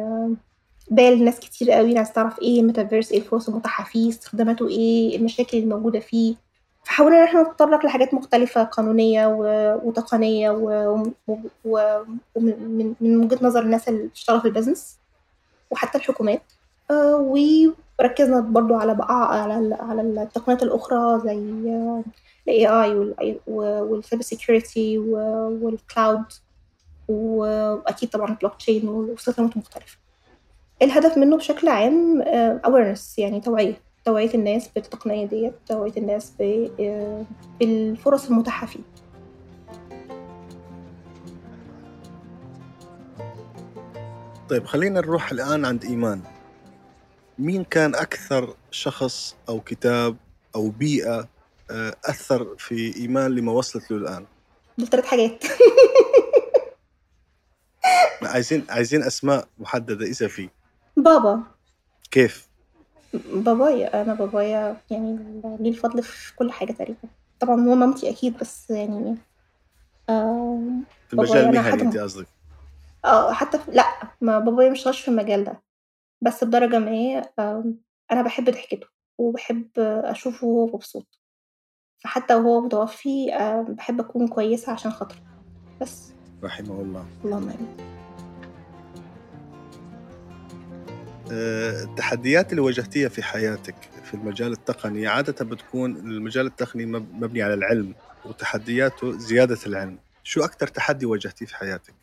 بال 0.91 1.24
ناس 1.24 1.41
كتير 1.41 1.70
قوي 1.70 1.95
ناس 1.95 2.12
تعرف 2.12 2.39
إيه 2.43 2.61
الميتافيرس 2.61 3.12
إيه 3.12 3.18
الفرص 3.18 3.49
المتاحه 3.49 3.84
فيه 3.84 4.09
استخداماته 4.09 4.68
إيه 4.68 5.16
المشاكل 5.16 5.59
الموجوده 5.59 6.01
فيه. 6.01 6.34
فحاولنا 6.84 7.18
إن 7.18 7.24
إحنا 7.24 7.43
نتطرق 7.43 7.86
لحاجات 7.86 8.14
مختلفة 8.14 8.62
قانونية 8.62 9.26
وتقنية 9.84 10.51
ومن 11.64 12.95
من 13.01 13.16
وجهة 13.24 13.39
نظر 13.43 13.62
الناس 13.62 13.89
اللي 13.89 14.07
بتشتغل 14.09 14.41
في 14.41 14.49
ال 14.49 14.54
business 14.54 14.97
وحتى 15.70 15.99
الحكومات. 15.99 16.43
وركزنا 18.01 18.40
برضو 18.40 18.74
على 18.74 18.95
بقى 18.95 19.43
على 19.43 19.74
على 19.80 20.03
التقنيات 20.03 20.62
الأخرى 20.62 21.20
زي 21.20 21.38
ال 21.38 22.03
AI 22.49 23.16
وال 23.47 24.24
cybersecurity 24.24 24.99
وال 24.99 25.34
cloud 25.34 26.24
وأكيد 27.09 28.09
طبعا 28.11 28.28
البلوك 28.30 28.55
تشين 28.55 28.88
واستخدامات 28.88 29.57
مختلفة 29.57 29.99
الهدف 30.82 31.18
منه 31.18 31.36
بشكل 31.36 31.68
عام 31.68 32.22
awareness 32.66 33.18
يعني 33.18 33.40
توعية 33.40 33.74
توعية 34.05 34.34
الناس 34.34 34.68
بالتقنية 34.68 35.26
ديّة، 35.26 35.53
توعية 35.66 35.93
الناس 35.97 36.32
آآ 36.40 37.24
بالفرص 37.61 38.28
المتاحة 38.28 38.66
فيه. 38.66 38.80
طيب 44.49 44.66
خلّينا 44.66 45.01
نروح 45.01 45.30
الآن 45.32 45.64
عند 45.64 45.84
إيمان. 45.84 46.20
مين 47.39 47.64
كان 47.64 47.95
أكثر 47.95 48.55
شخص 48.70 49.37
أو 49.49 49.61
كتاب 49.61 50.16
أو 50.55 50.68
بيئة 50.70 51.28
آآ 51.70 51.95
أثّر 52.05 52.57
في 52.59 52.97
إيمان 52.97 53.35
لما 53.35 53.53
وصلت 53.53 53.91
له 53.91 53.97
الآن؟ 53.97 54.26
دول 54.78 54.89
3 54.89 55.07
حاجات. 55.07 55.45
عايزين 58.22 58.66
عايزين 58.70 59.03
أسماء 59.03 59.49
محددة 59.59 60.07
إذا 60.07 60.28
في. 60.28 60.49
بابا. 60.97 61.43
كيف؟ 62.11 62.49
بابايا، 63.35 64.03
أنا 64.03 64.14
بابايا 64.14 64.76
يعني 64.91 65.18
ليه 65.61 65.70
الفضل 65.70 66.03
في 66.03 66.37
كل 66.37 66.53
حاجة 66.53 66.72
تقريبًا. 66.72 67.09
طبعًا 67.41 67.55
ومامتي 67.55 68.11
أكيد 68.11 68.39
بس 68.39 68.70
يعني 68.70 69.16
آمم 70.11 70.83
في 71.09 71.14
المجال 71.14 71.37
المهني 71.49 71.85
م 71.85 72.03
قصدِك. 72.03 72.26
آه، 73.05 73.33
حتى 73.33 73.59
ف 73.59 73.68
لأ، 73.68 73.85
ما 74.20 74.39
بابايا 74.39 74.72
اشتغلش 74.72 75.01
في 75.01 75.09
المجال 75.09 75.45
ده، 75.45 75.62
بس 76.23 76.45
بدرجة 76.45 76.79
ما 76.79 77.23
أنا 78.12 78.23
باحب 78.23 78.51
ضحكته 78.51 78.87
وباحب 79.18 79.66
أشوفه 79.79 80.47
وهو 80.47 80.66
مبسوط. 80.66 81.18
فحتى 81.99 82.35
وهو 82.35 82.61
متوفي 82.61 83.35
آآ 83.35 83.62
باحب 83.62 84.01
أكون 84.01 84.29
كويسة 84.29 84.73
عشان 84.73 84.91
خاطره، 84.91 85.18
بس. 85.81 86.12
رحمه 86.43 86.81
الله. 86.81 87.07
اللهم 87.25 87.43
آمين. 87.43 87.77
آآ 91.33 91.83
التحديات 91.83 92.51
اللي 92.51 92.61
واجهتيها 92.62 93.09
في 93.09 93.23
حياتِك 93.23 93.77
في 94.05 94.14
المجال 94.14 94.53
التقني 94.53 95.07
عادةً 95.07 95.45
بتكون 95.45 95.97
المجال 95.97 96.47
التقني 96.47 96.87
مب 96.87 97.14
مبني 97.25 97.43
على 97.43 97.55
العلم 97.55 97.95
وتحدياته 98.25 99.18
زيادة 99.18 99.59
العلم، 99.66 99.99
شو 100.23 100.45
أكتر 100.45 100.66
تحدي 100.66 101.07
واجهتيه 101.07 101.47
في 101.47 101.57
حياتِك؟ 101.57 101.95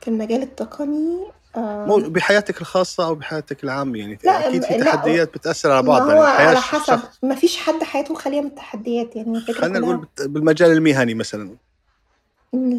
في 0.00 0.08
المجال 0.08 0.42
التقني 0.42 1.26
مو 1.56 1.96
آمم 1.96 2.08
بحياتِك 2.08 2.60
الخاصة 2.60 3.06
أو 3.06 3.14
بحياتِك 3.14 3.64
العامة 3.64 3.98
يعني 3.98 4.18
لأ 4.24 4.48
أكيد 4.48 4.64
في 4.64 4.74
تحديات 4.74 5.34
بتأثّر 5.34 5.70
على 5.70 5.82
ما 5.82 5.88
بعضها، 5.88 6.14
هو 6.14 6.24
يعني 6.24 6.46
على 6.46 6.60
حسب، 6.60 7.00
ما 7.22 7.34
فيش 7.34 7.56
حد 7.56 7.82
حياته 7.82 8.14
خالية 8.14 8.40
من 8.40 8.46
التحديات، 8.46 9.16
يعني 9.16 9.40
خلّينا 9.40 9.78
نقول 9.78 10.06
بالمجال 10.20 10.70
المهني 10.70 11.14
مثلًا. 11.14 11.56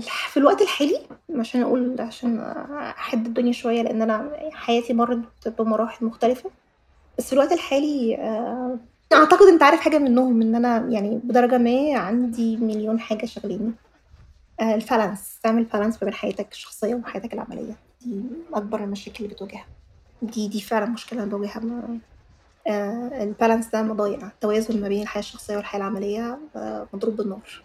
في 0.03 0.38
الوقت 0.38 0.61
الحالي؟ 0.61 1.01
عشان 1.36 1.61
أقول 1.61 2.01
عشان 2.01 2.39
أحِد 2.80 3.26
الدنيا 3.26 3.51
شوية 3.51 3.82
لإن 3.82 4.01
أنا 4.01 4.32
حياتي 4.51 4.93
مرّت 4.93 5.47
بمراحل 5.59 6.05
مختلفة، 6.05 6.51
بس 7.17 7.28
في 7.28 7.34
الوقت 7.34 7.51
الحالي 7.51 8.15
آآ 8.15 8.80
أعتقد 9.13 9.47
أنت 9.47 9.63
عارف 9.63 9.80
حاجة 9.80 9.97
منّهم، 9.97 10.41
إن 10.41 10.55
أنا 10.55 10.88
يعني 10.89 11.20
بدرجة 11.24 11.57
ما 11.57 11.97
عندي 11.97 12.57
مليون 12.57 12.99
حاجة 12.99 13.26
شاغليني. 13.26 13.72
آآ 14.59 14.80
الbalance 14.80 15.41
تعمل 15.43 15.67
ما 15.74 15.91
بين 16.01 16.13
حياتك 16.13 16.51
الشخصية 16.51 16.95
وحياتك 16.95 17.34
العملية، 17.34 17.74
دي 18.02 18.24
أكبر 18.54 18.84
المشاكل 18.84 19.24
اللي 19.24 19.36
بتواجهها. 19.36 19.66
دي 20.22 20.47
دي 20.47 20.62
فعلًا 20.62 20.86
مشكلة 20.86 21.24
أنا 21.24 21.32
باواجهها 21.32 21.60
م 21.60 22.00
الbalance 23.34 23.72
ده 23.74 23.82
ضايع، 23.82 24.28
التوازن 24.28 24.82
ما 24.82 24.88
بين 24.88 25.02
الحياة 25.02 25.24
الشخصية 25.24 25.56
والحياة 25.58 25.82
العملية 25.82 26.39
آآ 26.56 26.88
مضروب 26.93 27.16
بالنار. 27.18 27.64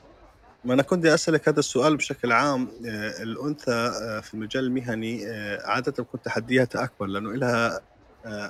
ما 0.64 0.74
أنا 0.74 0.82
كنت 0.82 1.06
أسألِك 1.06 1.48
هذا 1.48 1.58
السؤال 1.58 1.96
بشكل 1.96 2.32
عام، 2.32 2.68
آآ 2.86 3.22
الأنثى 3.22 3.92
في 4.22 4.34
المجال 4.34 4.64
المهني 4.64 5.26
عادةً 5.64 5.92
بتكون 5.92 6.22
تحدياتها 6.22 6.84
أكبر 6.84 7.06
لإنه 7.06 7.30
إلها 7.30 7.80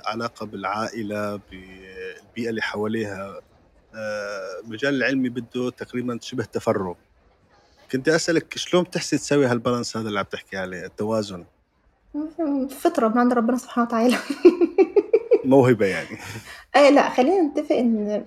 علاقة 0.07 0.45
بالعائلة، 0.45 1.35
بالبيئة 1.35 2.49
اللي 2.49 2.61
حواليها، 2.61 3.41
المجال 4.65 4.95
العلمي 4.95 5.29
بده 5.29 5.69
تقريبًا 5.71 6.19
شبه 6.21 6.45
تفرُّغ. 6.45 6.95
كنت 7.91 8.09
أسألِك 8.09 8.57
شلون 8.57 8.83
بتحسي 8.83 9.17
تسوي 9.17 9.49
هالbalance 9.49 9.97
هذا 9.97 10.07
اللي 10.09 10.19
عم 10.19 10.25
تحكي 10.25 10.57
عليه، 10.57 10.85
التوازن؟ 10.85 11.47
فطرة 12.69 13.07
من 13.07 13.17
عند 13.17 13.33
ربنا 13.33 13.57
سبحانه 13.57 13.87
وتعالى. 13.87 14.15
موهبة 15.45 15.85
يعني. 15.85 16.07
آآ 16.75 16.91
لأ، 16.91 17.09
خلّينا 17.09 17.41
نتّفق 17.41 17.75
م 17.75 18.23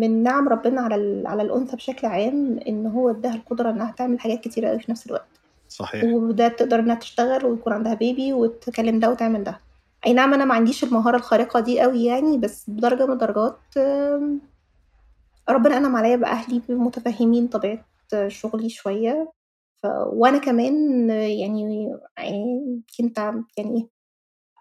من 0.00 0.22
نِعَم 0.22 0.48
ربنا 0.48 0.80
على 0.80 0.94
ال 0.94 1.26
على 1.26 1.42
الأنثى 1.42 1.76
بشكل 1.76 2.06
عام 2.06 2.60
إن 2.68 2.86
هو 2.86 3.10
ادّاها 3.10 3.34
القدرة 3.34 3.70
إنّها 3.70 3.94
تعمل 3.98 4.20
حاجات 4.20 4.40
كتيرة 4.40 4.68
أوي 4.70 4.78
في 4.80 4.90
نفس 4.92 5.06
الوقت. 5.06 5.28
صحيح. 5.68 6.04
وده 6.04 6.48
تقدر 6.48 6.80
إنّها 6.80 6.94
تشتغل 6.94 7.44
ويكون 7.46 7.72
عندها 7.72 7.94
baby 7.94 8.32
وتكلّم 8.32 9.00
ده 9.00 9.10
وتعمل 9.10 9.44
ده. 9.44 9.60
أي 10.06 10.12
نعم 10.12 10.34
أنا 10.34 10.44
ما 10.44 10.54
عنديش 10.54 10.84
المهارة 10.84 11.16
الخارقة 11.16 11.60
دي 11.60 11.84
أوي 11.84 12.04
يعني، 12.04 12.38
بس 12.38 12.64
بدرجة 12.70 13.06
من 13.06 13.12
الدرجات 13.12 13.58
آمم 13.76 14.38
ربنا 15.48 15.76
أنعم 15.76 15.96
عليّا 15.96 16.16
بأهلي 16.16 16.62
ب 16.68 16.72
متفهّمين 16.72 17.48
طبيعة 17.48 17.84
شغلي 18.28 18.68
شوية، 18.68 19.32
ف 19.82 19.86
وأنا 20.12 20.38
كمان 20.38 21.10
يعني 21.10 21.88
كنت 22.98 23.18
يعني 23.58 23.88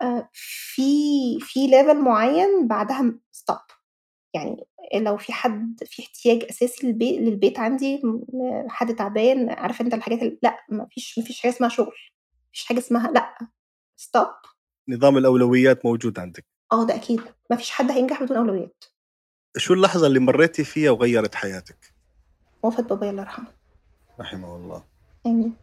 آآ 0.01 0.29
في 0.33 0.81
في 1.39 1.67
level 1.71 1.95
معيّن 1.95 2.67
بعدها 2.67 3.19
stop. 3.35 3.77
يعني 4.33 4.67
لو 4.95 5.17
في 5.17 5.33
حد 5.33 5.83
في 5.85 6.01
احتياج 6.03 6.43
أساسي 6.49 6.87
للبي 6.87 7.19
للبيت 7.19 7.59
عندي 7.59 8.01
حد 8.67 8.95
تعبان، 8.95 9.49
عارف 9.49 9.81
أنت 9.81 9.93
الحاجات 9.93 10.21
ال 10.23 10.39
لأ، 10.43 10.65
ما 10.69 10.87
فيش 10.91 11.17
ما 11.19 11.23
فيش 11.25 11.39
حاجة 11.41 11.51
اسمها 11.51 11.69
شغل، 11.69 11.85
ما 11.85 12.51
فيش 12.53 12.65
حاجة 12.65 12.77
اسمها 12.79 13.11
لأ، 13.11 13.37
stop. 14.01 14.49
نظام 14.89 15.17
الأولويات 15.17 15.85
موجود 15.85 16.19
عندِك. 16.19 16.45
آه، 16.71 16.85
ده 16.85 16.95
أكيد، 16.95 17.21
ما 17.49 17.57
فيش 17.57 17.71
حد 17.71 17.91
هينجح 17.91 18.23
بدون 18.23 18.37
أولويات. 18.37 18.83
شو 19.57 19.73
اللحظة 19.73 20.07
اللي 20.07 20.19
مرّيتِ 20.19 20.61
فيها 20.61 20.91
وغيّرت 20.91 21.35
حياتِك؟ 21.35 21.93
وفاة 22.63 22.83
بابايا 22.83 23.11
الله 23.11 23.21
يرحمه. 23.21 23.47
رحمه 24.19 24.55
الله. 24.55 24.83
آمين. 25.31 25.53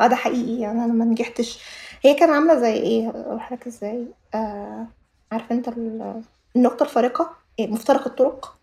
آه، 0.00 0.06
ده 0.06 0.16
حقيقي، 0.16 0.60
يعني 0.60 0.84
أنا 0.84 0.92
ما 0.92 1.04
نجحتش. 1.04 1.58
هي 2.02 2.14
كان 2.14 2.30
عاملة 2.30 2.60
زي 2.60 2.72
إيه، 2.72 3.08
أقولها 3.10 3.48
لك 3.52 3.66
إزاي، 3.66 4.06
آآ 4.34 4.86
عارف 5.32 5.52
أنت 5.52 5.68
ال 5.68 6.22
النقطة 6.56 6.82
الفارقة، 6.82 7.36
آآ 7.60 7.66
مفترق 7.66 8.06
الطرق، 8.06 8.58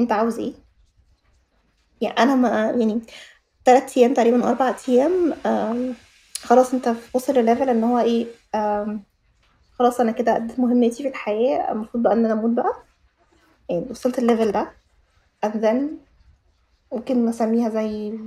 أنت 0.00 0.12
عاوز 0.12 0.38
إيه؟ 0.38 0.52
يعني 2.00 2.18
أنا 2.18 2.34
ما 2.34 2.48
يعني 2.70 3.00
3 3.64 3.96
أيام 3.98 4.14
تقريبًا 4.14 4.48
4 4.50 4.76
أيام 4.88 5.32
آمم 5.46 5.94
خلاص 6.42 6.74
ف 6.74 7.14
واصل 7.14 7.32
لlevel 7.34 7.68
إن 7.68 7.84
هو 7.84 7.98
إيه، 7.98 8.26
آمم 8.54 9.00
خلاص 9.78 10.00
أنا 10.00 10.12
كده 10.12 10.36
أدّيت 10.36 10.60
مهمتي 10.60 11.02
في 11.02 11.08
الحياة، 11.08 11.72
المفروض 11.72 12.02
بقى 12.02 12.12
إن 12.12 12.24
أنا 12.24 12.34
أموت 12.34 12.50
بقى. 12.50 12.72
يعني 13.70 13.86
وصلت 13.90 14.20
الlevel 14.20 14.50
ده. 14.52 14.70
And 15.46 15.52
then 15.52 15.78
ممكن 16.94 17.26
نسميها 17.26 17.68
زي 17.68 18.18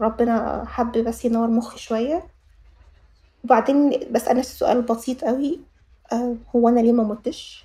ربنا 0.00 0.64
حَب 0.66 0.92
بس 0.92 1.24
ينوّر 1.24 1.48
مُخّي 1.48 1.78
شوية. 1.78 2.22
وبعدين 3.44 3.90
باسأل 3.90 4.36
نفسي 4.36 4.56
سؤال 4.56 4.82
بسيط 4.82 5.24
أوي، 5.24 5.60
آآ 6.12 6.36
هو 6.56 6.68
أنا 6.68 6.80
ليه 6.80 6.92
ما 6.92 7.02
مُتّش؟ 7.02 7.64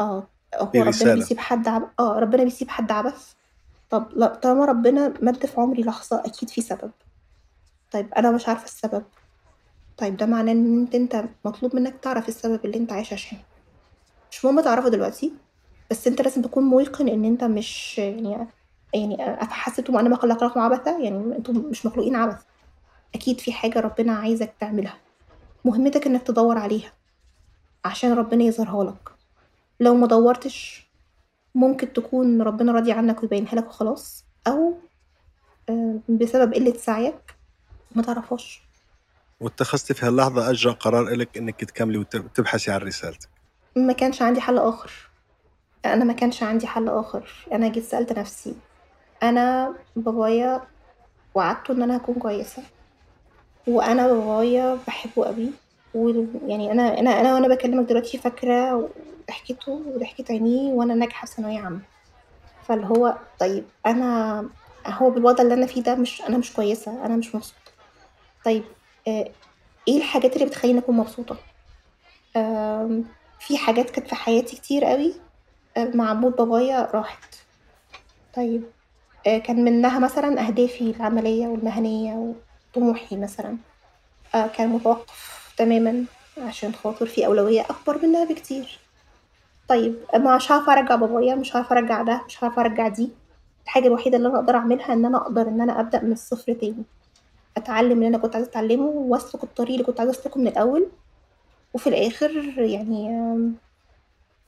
آه، 0.00 0.26
في 0.72 0.78
هو 0.78 0.82
ربنا. 0.82 1.14
بيسيب 1.14 1.38
حد 1.38 1.68
عب 1.68 1.90
آه، 2.00 2.18
ربنا 2.18 2.44
بيسيب 2.44 2.68
حد 2.68 2.92
عبث؟ 2.92 3.32
طب 3.90 4.06
لأ، 4.16 4.26
طالما 4.34 4.64
ربنا 4.64 5.14
مَد 5.22 5.46
في 5.46 5.60
عمري 5.60 5.82
لحظة 5.82 6.22
أكيد 6.24 6.50
في 6.50 6.60
سبب. 6.60 6.90
طيب 7.90 8.14
أنا 8.14 8.30
مش 8.30 8.48
عارفة 8.48 8.64
السبب، 8.64 9.02
طيب 9.96 10.16
ده 10.16 10.26
معناه 10.26 10.52
إن 10.52 10.80
أنت 10.80 10.94
أنت 10.94 11.24
مطلوب 11.44 11.76
منّك 11.76 11.94
تعرف 12.02 12.28
السبب 12.28 12.64
اللي 12.64 12.76
أنت 12.76 12.92
عايش 12.92 13.12
عشانه. 13.12 13.42
مش 14.30 14.44
مهم 14.44 14.60
تعرفه 14.60 14.88
دلوقتي، 14.88 15.32
بس 15.90 16.06
أنت 16.06 16.22
لازم 16.22 16.42
تكون 16.42 16.64
مُيقِن 16.64 17.08
إن 17.08 17.24
أنت 17.24 17.44
مش 17.44 17.98
يعني 17.98 18.48
يعني 18.94 19.42
أفحسبتم 19.42 19.96
أنما 19.96 20.16
خلقناكم 20.16 20.60
عبثًا؟ 20.60 20.98
يعني 20.98 21.36
أنتم 21.36 21.56
مش 21.56 21.86
مخلوقين 21.86 22.16
عبث. 22.16 22.42
أكيد 23.14 23.40
في 23.40 23.52
حاجة 23.52 23.80
ربنا 23.80 24.12
عايزك 24.12 24.54
تعملها، 24.60 24.98
مهمتك 25.64 26.06
إنّك 26.06 26.22
تدوّر 26.22 26.58
عليها 26.58 26.92
عشان 27.84 28.12
ربنا 28.12 28.44
يظهرها 28.44 28.84
لك. 28.84 29.10
لو 29.80 29.94
ما 29.94 30.06
دوّرتش 30.06 30.88
ممكن 31.54 31.92
تكون 31.92 32.42
ربنا 32.42 32.72
راضي 32.72 32.92
عنّك 32.92 33.22
ويبيّنها 33.22 33.54
لك 33.54 33.66
وخلاص، 33.66 34.24
أو 34.46 34.74
آآ 35.68 36.00
بسبب 36.08 36.54
قِلّة 36.54 36.72
سعيك 36.72 37.36
ما 37.94 38.02
تعرفهاش. 38.02 38.62
واتخذتِ 39.40 39.92
في 39.92 40.06
هاللحظة 40.06 40.50
أجرى 40.50 40.72
قرار 40.72 41.08
إلِك 41.08 41.38
إنِّك 41.38 41.64
تكملي 41.64 41.98
وت 41.98 42.16
تبحثي 42.16 42.70
عن 42.70 42.80
رسالتِك. 42.80 43.28
ما 43.76 43.92
كانش 43.92 44.22
عندي 44.22 44.40
حل 44.40 44.58
آخر. 44.58 44.92
أنا 45.84 46.04
ما 46.04 46.12
كانش 46.12 46.42
عندي 46.42 46.66
حل 46.66 46.88
آخر، 46.88 47.30
أنا 47.52 47.68
جيت 47.68 47.84
سألت 47.84 48.18
نفسي، 48.18 48.54
أنا 49.22 49.74
بابايا 49.96 50.62
وعدته 51.34 51.72
إن 51.72 51.82
أنا 51.82 51.94
هاكون 51.94 52.14
كويسة. 52.14 52.62
وأنا 53.66 54.06
بابايا 54.06 54.78
باحبه 54.86 55.26
أوي، 55.26 55.50
وال 55.94 56.28
يعني 56.46 56.72
أنا 56.72 56.98
أنا 56.98 57.20
أنا 57.20 57.34
وأنا 57.34 57.48
باكلمك 57.48 57.88
دلوقتي 57.88 58.18
فاكرة 58.18 58.88
ضحكته 59.28 59.72
وضحكة 59.72 60.24
عينيه 60.32 60.72
وأنا 60.72 60.94
ناجحة 60.94 61.26
في 61.26 61.32
ثانوية 61.34 61.58
عامة. 61.60 61.80
فاللي 62.62 62.86
هو 62.86 63.16
طيب 63.40 63.64
أنا 63.86 64.44
هو 64.86 65.10
بالوضع 65.10 65.42
اللي 65.42 65.54
أنا 65.54 65.66
فيه 65.66 65.82
ده 65.82 65.94
مش 65.94 66.22
أنا 66.22 66.38
مش 66.38 66.52
كويسة، 66.52 67.06
أنا 67.06 67.16
مش 67.16 67.34
مبسوطة. 67.34 67.72
طيب 68.44 68.64
آآ 69.08 69.28
إيه 69.88 69.96
الحاجات 69.96 70.34
اللي 70.36 70.46
بتخلّيني 70.46 70.78
أكون 70.78 70.96
مبسوطة؟ 70.96 71.36
في 73.40 73.58
حاجات 73.58 73.90
كانت 73.90 74.08
في 74.08 74.14
حياتي 74.14 74.56
كتير 74.56 74.84
قوي 74.84 75.14
آه، 75.76 75.90
مع 75.94 76.14
موت 76.14 76.38
بابايا 76.38 76.90
راحت 76.94 77.34
طيب 78.34 78.62
آه، 78.62 78.77
كان 79.36 79.64
منها 79.64 79.98
مثلا 79.98 80.46
أهدافي 80.46 80.90
العملية 80.90 81.46
والمهنية 81.46 82.34
وطموحي 82.74 83.16
مثلا. 83.16 83.56
آه، 84.34 84.46
كان 84.46 84.68
متوقف 84.68 85.52
تماما 85.56 86.04
عشان 86.38 86.72
خاطر 86.74 87.06
في 87.06 87.26
أولوية 87.26 87.60
أكبر 87.60 88.06
منها 88.06 88.24
بكتير. 88.24 88.78
طيب 89.68 89.94
مش 90.16 90.52
هعرف 90.52 90.68
أرجع 90.70 90.94
بابايا 90.94 91.34
مش 91.34 91.56
هعرف 91.56 91.72
أرجع 91.72 92.02
ده 92.02 92.22
مش 92.26 92.44
هعرف 92.44 92.58
أرجع 92.58 92.88
دي. 92.88 93.10
الحاجة 93.64 93.86
الوحيدة 93.86 94.16
اللي 94.16 94.28
أنا 94.28 94.38
أقدر 94.38 94.54
أعملها 94.56 94.92
إن 94.92 95.04
أنا 95.04 95.18
أقدر 95.18 95.48
إن 95.48 95.60
أنا 95.60 95.80
أبدأ 95.80 96.02
من 96.02 96.12
الصفر 96.12 96.52
تاني. 96.52 96.82
أتعلم 97.56 97.92
اللي 97.92 98.06
أنا 98.08 98.18
كنت 98.18 98.34
عايزة 98.36 98.50
أتعلمه 98.50 98.86
وأسلك 98.86 99.44
الطريق 99.44 99.72
اللي 99.72 99.84
كنت 99.84 100.00
عايزة 100.00 100.12
أسلكه 100.12 100.40
من 100.40 100.46
الأول. 100.48 100.86
وفي 101.74 101.88
الآخر 101.88 102.30
يعني 102.58 103.28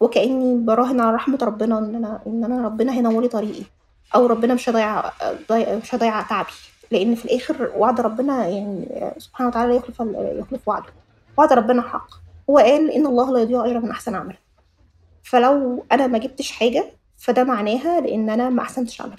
وكأني 0.00 0.64
براهن 0.64 1.00
على 1.00 1.14
رحمة 1.16 1.38
ربنا 1.42 1.78
إن 1.78 1.94
أنا 1.94 2.20
إن 2.26 2.44
أنا 2.44 2.64
ربنا 2.64 2.92
هينور 2.92 3.22
لي 3.22 3.28
طريقي. 3.28 3.62
أو 4.14 4.26
ربنا 4.26 4.54
مش 4.54 4.68
هيضيع 4.68 5.12
مش 5.50 5.94
هيضيع 5.94 6.22
تعبي. 6.22 6.50
لأن 6.90 7.14
في 7.14 7.24
الآخر 7.24 7.72
وعد 7.76 8.00
ربنا 8.00 8.46
يعني 8.46 9.12
سبحانه 9.18 9.48
وتعالى 9.48 9.76
يخلف 9.76 10.00
يخلف 10.38 10.68
وعده. 10.68 10.92
وعد 11.38 11.52
ربنا 11.52 11.82
حق. 11.82 12.08
هو 12.50 12.58
قال 12.58 12.90
إن 12.90 13.06
الله 13.06 13.32
لا 13.32 13.40
يضيع 13.40 13.66
أجر 13.66 13.80
من 13.80 13.90
أحسن 13.90 14.14
عمل 14.14 14.36
فلو 15.22 15.84
أنا 15.92 16.06
ما 16.06 16.18
جبتش 16.18 16.52
حاجة 16.52 16.92
فده 17.18 17.44
معناها 17.44 18.00
لإن 18.00 18.30
أنا 18.30 18.50
ما 18.50 18.62
أحسنتش 18.62 19.00
عملي. 19.00 19.16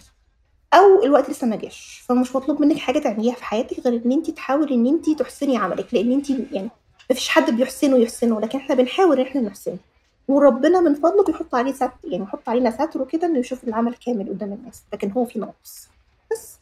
أو 0.73 1.03
الوقت 1.03 1.29
لسه 1.29 1.47
ما 1.47 1.55
جاش. 1.55 2.03
فمش 2.07 2.35
مطلوب 2.35 2.61
منك 2.61 2.77
حاجة 2.77 2.99
تعمليها 2.99 3.33
في 3.35 3.43
حياتك 3.43 3.79
غير 3.79 4.01
إن 4.05 4.11
أنت 4.11 4.29
تحاولي 4.29 4.75
إن 4.75 4.87
أنت 4.87 5.09
تحسني 5.19 5.57
عملك. 5.57 5.93
لأن 5.93 6.11
أنت 6.11 6.29
يعني 6.29 6.69
ما 7.09 7.15
فيش 7.15 7.29
حد 7.29 7.51
بيحسنه 7.51 7.97
يحسنه. 7.97 8.39
لكن 8.41 8.59
إحنا 8.59 8.75
بنحاول 8.75 9.19
إن 9.19 9.25
إحنا 9.25 9.41
نحسنه. 9.41 9.77
وربنا 10.27 10.81
من 10.81 10.93
فضله 10.95 11.23
بيحط 11.23 11.55
عليه 11.55 11.73
ستر 11.73 11.91
يعني 12.03 12.23
يحط 12.23 12.49
علينا 12.49 12.71
ستر 12.71 13.01
وكده 13.01 13.27
إنه 13.27 13.39
يشوف 13.39 13.63
العمل 13.63 13.95
كامل 13.95 14.29
قدام 14.29 14.53
الناس. 14.53 14.83
لكن 14.93 15.11
هو 15.11 15.25
في 15.25 15.39
ناقص 15.39 15.89
بس. 16.31 16.59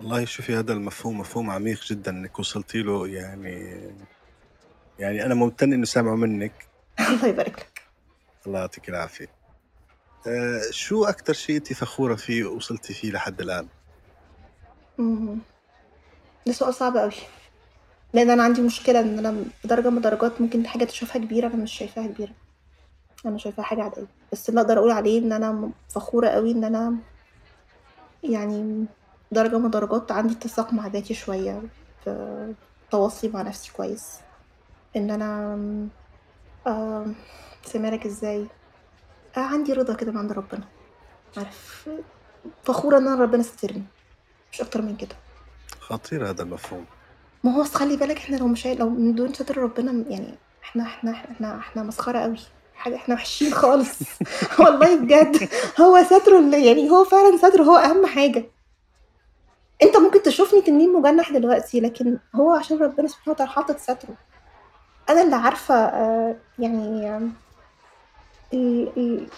والله 0.00 0.24
شوفي 0.24 0.54
هذا 0.54 0.72
المفهوم 0.72 1.18
مفهوم 1.20 1.50
عميق 1.50 1.84
جدا 1.84 2.10
إنك 2.10 2.38
وصلتي 2.38 2.82
له. 2.82 3.08
يعني 3.08 3.80
يعني 4.98 5.26
أنا 5.26 5.34
ممتن 5.34 5.72
إنه 5.72 5.84
سامعه 5.84 6.14
منك. 6.14 6.66
الله 7.10 7.26
يبارك 7.26 7.58
لك. 7.58 7.82
الله 8.46 8.58
يعطيك 8.58 8.88
العافية. 8.88 9.28
آه 10.26 10.62
شو 10.70 11.04
أكثر 11.04 11.32
شيء 11.32 11.56
أنت 11.56 11.72
فخورة 11.72 12.14
فيه 12.14 12.44
وصلتي 12.44 12.94
فيه 12.94 13.10
لحد 13.10 13.40
الآن؟ 13.40 13.68
مم. 14.98 15.38
ده 16.46 16.52
سؤال 16.52 16.74
صعب 16.74 16.96
قوي 16.96 17.12
لأن 18.14 18.30
أنا 18.30 18.42
عندي 18.42 18.62
مشكلة 18.62 19.00
إن 19.00 19.18
أنا 19.18 19.44
بدرجه 19.64 19.90
من 19.90 19.96
الدرجات 19.96 20.40
ممكن 20.40 20.66
حاجة 20.66 20.84
تشوفها 20.84 21.18
كبيرة 21.18 21.46
أنا 21.46 21.56
مش 21.56 21.72
شايفاها 21.72 22.06
كبيرة. 22.06 22.32
أنا 23.26 23.38
شايفاها 23.38 23.64
حاجة 23.64 23.82
عادية. 23.82 24.06
بس 24.32 24.48
اللي 24.48 24.60
أقدر 24.60 24.78
أقول 24.78 24.90
عليه 24.90 25.18
إن 25.18 25.32
أنا 25.32 25.70
فخورة 25.88 26.28
قوي 26.28 26.52
إن 26.52 26.64
أنا 26.64 26.96
يعني 28.22 28.86
درجة 29.32 29.58
من 29.58 29.66
الدرجات 29.66 30.12
عندي 30.12 30.34
اتساق 30.34 30.72
مع 30.72 30.86
ذاتي 30.86 31.14
شوية 31.14 31.62
في 32.04 32.54
تواصلي 32.90 33.30
مع 33.30 33.42
نفسي 33.42 33.72
كويس. 33.72 34.14
إن 34.96 35.10
أنا 35.10 35.58
آه 36.66 37.06
سمارك 37.64 38.06
إزاي؟ 38.06 38.46
آه 39.36 39.40
عندي 39.40 39.72
رضا 39.72 39.94
كده 39.94 40.12
من 40.12 40.18
عند 40.18 40.32
ربنا. 40.32 40.64
عارف 41.36 41.88
فخورة 42.64 42.98
إن 42.98 43.08
أنا 43.08 43.22
ربنا 43.22 43.42
سترني. 43.42 43.84
مش 44.52 44.60
أكتر 44.60 44.82
من 44.82 44.96
كده. 44.96 45.16
خطير 45.80 46.30
هذا 46.30 46.42
المفهوم. 46.42 46.86
ما 47.46 47.52
هو 47.56 47.64
خلّي 47.64 47.96
بالك 47.96 48.16
إحنا 48.16 48.36
لو 48.36 48.46
مش 48.48 48.66
لو 48.66 48.90
من 48.90 49.14
دون 49.14 49.34
ستر 49.34 49.58
ربنا 49.58 50.04
يعني 50.10 50.34
إحنا 50.62 50.82
إحنا 50.82 51.10
إحنا 51.10 51.58
إحنا 51.58 51.82
مسخرة 51.82 52.18
أوي، 52.18 52.36
حاجة 52.74 52.96
إحنا 52.96 53.14
وحشين 53.14 53.54
خالص 53.54 53.98
والله 54.60 54.96
بجد 54.96 55.48
هو 55.80 56.02
ستره 56.02 56.38
اللي 56.38 56.66
يعني 56.66 56.90
هو 56.90 57.04
فعلًا 57.04 57.36
ستره 57.36 57.62
هو 57.62 57.76
أهم 57.76 58.06
حاجة. 58.06 58.44
أنت 59.82 59.96
ممكن 59.96 60.22
تشوفني 60.22 60.60
تنين 60.60 60.92
مجنح 60.92 61.32
دلوقتي، 61.32 61.80
لكن 61.80 62.18
هو 62.34 62.50
عشان 62.50 62.78
ربنا 62.78 63.08
سبحانه 63.08 63.30
وتعالى 63.34 63.52
حاطط 63.52 63.78
ستره. 63.78 64.14
أنا 65.10 65.22
اللي 65.22 65.36
عارفة 65.36 65.74
آه، 65.74 66.36
يعني 66.58 67.30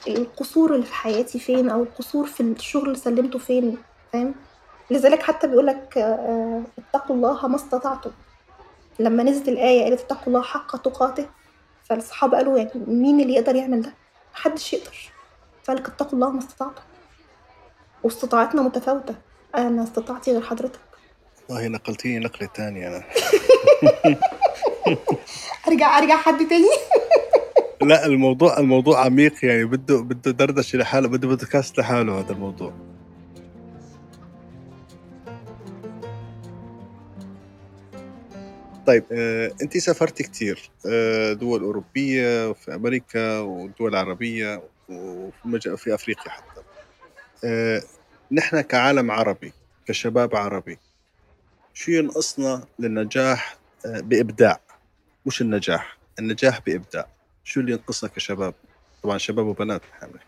القصور 0.09 0.75
اللي 0.75 0.87
في 0.87 0.95
حياتي 0.95 1.39
فين، 1.39 1.71
أو 1.71 1.83
القصور 1.83 2.27
في 2.27 2.41
الشغل 2.43 2.87
اللي 2.87 2.99
سلِّمته 2.99 3.39
فين، 3.39 3.79
فاهم؟ 4.13 4.35
لذلك 4.91 5.23
حتى 5.23 5.47
بيقول 5.47 5.67
لك 5.67 5.99
آه، 5.99 6.63
اتقوا 6.79 7.17
الله 7.17 7.49
ما 7.49 7.57
استطعتم. 7.57 8.11
لما 8.99 9.23
نزلت 9.23 9.49
الآية 9.49 9.85
قالت 9.85 10.01
اتقوا 10.01 10.27
الله 10.27 10.43
حق 10.43 10.77
تقاته. 10.77 11.27
فالصحابة 11.85 12.37
قالوا 12.37 12.59
يعني 12.59 12.71
مين 12.87 13.21
اللي 13.21 13.35
يقدر 13.35 13.55
يعمل 13.55 13.83
ده؟ 13.83 13.95
محدش 14.35 14.73
يقدر. 14.73 14.97
فقالك 15.65 15.89
اتقوا 15.89 16.13
الله 16.13 16.31
ما 16.31 16.39
استطعتم. 16.39 16.83
واستطاعتنا 18.03 18.63
متفاوتة. 18.63 19.15
أنا 19.55 19.83
استطاعتي 19.83 20.33
غير 20.33 20.43
حضرتك. 20.43 20.81
والله 21.49 21.69
نقلتيني 21.69 22.19
نقلة 22.19 22.49
تانية 22.55 22.89
أنا. 22.89 23.05
أرجع 25.69 25.99
أرجع 25.99 26.17
حد 26.17 26.49
تاني؟ 26.49 26.69
لا 27.83 28.07
الموضوع 28.07 28.59
الموضوع 28.59 29.05
عميق 29.05 29.45
يعني 29.45 29.65
بده 29.65 30.01
بده 30.01 30.31
دردشه 30.31 30.79
لحاله 30.79 31.09
بده 31.09 31.29
بودكاست 31.29 31.79
لحاله 31.79 32.21
هذا 32.21 32.33
الموضوع. 32.33 32.73
طيب 38.89 39.05
آه، 39.13 39.53
انت 39.63 39.79
سافرت 39.79 40.23
كثير 40.23 40.71
آه، 40.87 41.33
دول 41.33 41.63
أوروبية 41.63 42.51
وفي 42.51 42.75
أمريكا 42.75 43.39
ودول 43.39 43.97
عربية 43.97 44.63
وفي 44.89 45.77
في 45.77 45.95
أفريقيا 45.95 46.31
حتى. 46.31 46.63
آه، 47.45 47.83
نحن 48.33 48.61
كعالم 48.61 49.11
عربي 49.11 49.53
كشباب 49.87 50.37
عربي 50.37 50.79
شو 51.75 51.93
ينقصنا 51.93 52.65
للنجاح 52.79 53.57
آه، 53.87 54.01
بإبداع؟ 54.01 54.61
مش 55.27 55.41
النجاح 55.41 55.99
النجاح 56.19 56.61
بإبداع. 56.61 57.07
شو 57.45 57.61
اللي 57.61 57.73
ينقصنا 57.73 58.11
كشباب؟ 58.11 58.55
طبعا 59.03 59.19
شباب 59.19 59.47
وبنات 59.47 59.83
حامل 60.01 60.21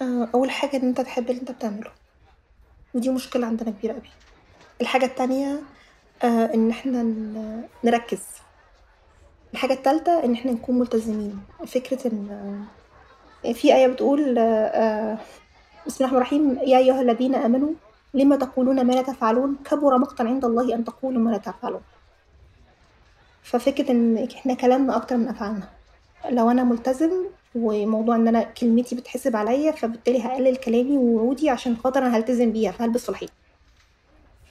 آه، 0.00 0.28
أول 0.34 0.50
حاجة 0.50 0.76
إن 0.76 0.88
أنت 0.88 1.00
تحب 1.00 1.30
اللي 1.30 1.40
أنت 1.40 1.50
بتعمله. 1.50 1.92
ودي 2.94 3.10
مشكلة 3.10 3.46
عندنا 3.46 3.70
كبيرة 3.70 3.92
قوي 3.92 4.10
الحاجة 4.80 5.04
التانية 5.04 5.62
آه، 6.24 6.54
إن 6.54 6.70
إحنا 6.70 7.02
نركّز. 7.84 8.20
الحاجة 9.52 9.72
التالتة 9.72 10.24
إن 10.24 10.32
إحنا 10.32 10.52
نكون 10.52 10.78
ملتزمين، 10.78 11.40
فكرة 11.66 12.06
إن 12.12 12.28
آه، 13.44 13.52
في 13.52 13.74
آية 13.74 13.86
بتقول 13.86 14.38
آه، 14.38 15.18
بسم 15.86 16.04
الله 16.04 16.16
الرحمن 16.16 16.40
الرحيم: 16.50 16.68
"يا 16.68 16.78
أيها 16.78 17.00
الذين 17.00 17.34
آمنوا 17.34 17.70
لم 18.14 18.34
تقولون 18.34 18.86
ما 18.86 18.92
لا 18.92 19.02
تفعلون 19.02 19.56
كبر 19.64 19.98
مقتا 19.98 20.22
عند 20.22 20.44
الله 20.44 20.74
أن 20.74 20.84
تقولوا 20.84 21.22
ما 21.22 21.30
لا 21.30 21.36
تفعلون." 21.38 21.80
ففكرة 23.42 23.90
إن 23.90 24.28
إحنا 24.36 24.54
كلامنا 24.54 24.96
أكتر 24.96 25.16
من 25.16 25.28
أفعالنا، 25.28 25.68
لو 26.30 26.50
أنا 26.50 26.64
ملتزم 26.64 27.10
وموضوع 27.54 28.16
إن 28.16 28.28
أنا 28.28 28.42
كلمتي 28.42 28.94
بتحسب 28.94 29.36
عليا 29.36 29.72
فبالتالي 29.72 30.22
هقلل 30.22 30.56
كلامي 30.56 30.98
ووعودي 30.98 31.50
عشان 31.50 31.76
خاطر 31.76 32.06
أنا 32.06 32.16
هلتزم 32.16 32.52
بيها، 32.52 32.72
فهلبس 32.72 33.02
في 33.02 33.08
الحيط. 33.08 33.30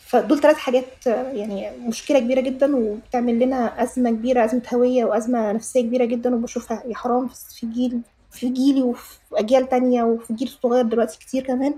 فدول 0.10 0.40
ثلاث 0.40 0.56
حاجات 0.56 1.08
يعني 1.08 1.72
مشكلة 1.78 2.20
كبيرة 2.20 2.42
جدًا 2.42 2.76
وبتعمل 2.76 3.40
لنا 3.40 3.84
أزمة 3.84 4.10
كبيرة، 4.10 4.46
أزمة 4.46 4.62
هوية 4.74 5.06
وأزمة 5.06 5.52
نفسية 5.52 5.82
كبيرة 5.82 6.06
جدًا 6.06 6.36
وبشوفها 6.36 6.84
يا 6.88 6.96
حرام 6.96 7.28
في 7.28 7.68
جيل 7.68 8.02
في 8.32 8.50
جيلي 8.50 8.82
وفي 8.82 9.18
أجيال 9.34 9.70
تانية 9.70 10.04
وفي 10.04 10.30
الجيل 10.32 10.48
الصغير 10.48 10.86
دلوقتي 10.86 11.20
كتير 11.20 11.44
كمان، 11.44 11.74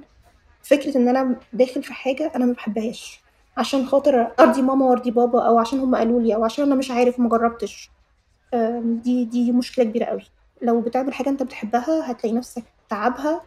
فكرة 0.63 0.97
إن 0.97 1.07
أنا 1.07 1.36
داخل 1.53 1.84
في 1.84 1.93
حاجة 1.93 2.32
أنا 2.36 2.45
ما 2.45 2.53
بحبهاش 2.53 3.21
عشان 3.57 3.86
خاطر 3.86 4.32
أرضي 4.39 4.61
ماما 4.61 4.86
وأرضي 4.86 5.11
بابا 5.11 5.47
أو 5.47 5.59
عشان 5.59 5.79
هُم 5.79 5.95
قالوا 5.95 6.21
لي 6.21 6.36
أو 6.36 6.43
عشان 6.43 6.65
أنا 6.65 6.75
مش 6.75 6.91
عارف 6.91 7.19
وما 7.19 7.29
جرّبتش، 7.29 7.89
دي 8.84 9.25
دي 9.25 9.51
مشكلة 9.51 9.86
كبيرة 9.86 10.05
أوي، 10.05 10.23
لو 10.61 10.82
بتعمل 10.82 11.13
حاجة 11.13 11.29
أنت 11.29 11.43
بتحبها 11.43 12.11
هتلاقي 12.11 12.36
نفسك 12.36 12.63
تعبها 12.89 13.41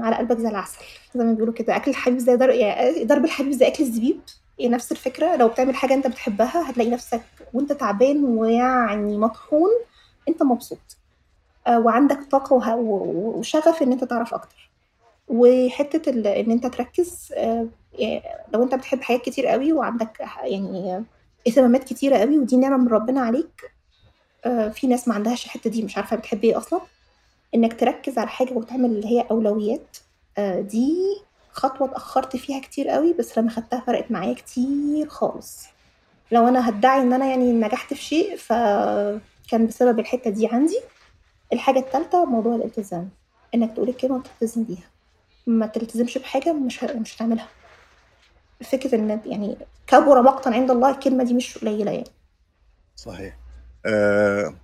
على 0.00 0.16
قلبك 0.16 0.38
زي 0.38 0.48
العسل، 0.48 0.78
زي 1.14 1.24
ما 1.24 1.32
بيقولوا 1.32 1.54
كده. 1.54 1.76
أكل 1.76 1.90
الحبيب 1.90 2.18
زي 2.18 2.36
در 2.36 2.50
يعني 2.50 3.04
ضرب 3.04 3.24
الحبيب 3.24 3.52
زي 3.52 3.66
أكل 3.66 3.84
الزبيب، 3.84 4.20
هي 4.60 4.68
نفس 4.68 4.92
الفكرة. 4.92 5.36
لو 5.36 5.48
بتعمل 5.48 5.74
حاجة 5.76 5.94
أنت 5.94 6.06
بتحبها 6.06 6.70
هتلاقي 6.70 6.90
نفسك 6.90 7.22
وأنت 7.54 7.72
تعبان 7.72 8.24
ويعني 8.24 9.18
مطحون 9.18 9.70
أنت 10.28 10.42
مبسوط، 10.42 10.96
آه، 11.66 11.78
وعندك 11.80 12.18
طاقة 12.30 12.76
وشغف 12.76 13.82
إن 13.82 13.92
أنت 13.92 14.04
تعرف 14.04 14.34
أكتر، 14.34 14.70
وحتة 15.28 16.10
إن 16.10 16.50
أنت 16.50 16.66
تركّز 16.66 17.32
آه، 17.36 17.66
لو 18.54 18.62
أنت 18.62 18.74
بتحب 18.74 19.00
حاجات 19.02 19.22
كتير 19.22 19.54
أوي 19.54 19.72
وعندك 19.72 20.20
يعني 20.44 21.04
اهتمامات 21.48 21.84
كتيرة 21.84 22.16
أوي 22.16 22.38
ودي 22.38 22.56
نعمة 22.56 22.76
من 22.76 22.88
ربنا 22.88 23.20
عليك، 23.20 23.72
آه، 24.44 24.68
في 24.68 24.86
ناس 24.86 25.08
ما 25.08 25.14
عندهاش 25.14 25.44
الحتة 25.44 25.70
دي 25.70 25.82
مش 25.82 25.96
عارفة 25.96 26.16
بتحب 26.16 26.44
إيه 26.44 26.58
أصلًا. 26.58 26.80
إنك 27.54 27.80
تركّز 27.80 28.18
على 28.18 28.28
حاجة 28.28 28.52
وتعمل 28.52 28.84
اللي 28.90 29.06
هي 29.06 29.26
أولويات. 29.30 29.96
آه، 30.38 30.60
دي 30.60 30.96
خطوة 31.50 31.88
اتأخّرت 31.88 32.36
فيها 32.36 32.60
كتير 32.60 32.88
قوي 32.88 33.12
بس 33.12 33.38
لمّا 33.38 33.50
خدتها 33.50 33.80
فرقت 33.80 34.10
معايا 34.10 34.34
كتير 34.34 35.08
خالص. 35.08 35.66
لو 36.32 36.48
أنا 36.48 36.68
هادّعي 36.68 37.00
إن 37.00 37.12
أنا 37.12 37.26
يعني 37.26 37.52
نجحت 37.52 37.94
في 37.94 38.02
شيء 38.02 38.36
ف 38.36 38.52
كان 39.50 39.66
بسبب 39.66 39.98
الحتة 39.98 40.30
دي 40.30 40.46
عندي. 40.46 40.80
الحاجة 41.52 41.78
التالتة 41.78 42.24
موضوع 42.24 42.54
الالتزام 42.54 43.10
إنك 43.54 43.72
تقول 43.72 43.88
الكلمة 43.88 44.16
وتلتزم 44.16 44.64
بيها. 44.64 44.90
ما 45.46 45.66
تلتزمش 45.66 46.18
بحاجة 46.18 46.52
مش. 46.52 46.84
مش 46.84 47.16
هتعملها. 47.16 47.48
فكرة 48.64 48.94
إن 48.94 49.20
يعني 49.26 49.56
كبر 49.86 50.22
مقتا 50.22 50.48
عند 50.48 50.70
الله 50.70 50.90
الكلمة 50.90 51.24
دي 51.24 51.34
مش 51.34 51.58
قليلة 51.58 51.90
يعني. 51.92 52.10
صحيح. 52.96 53.36
آه، 53.86 54.54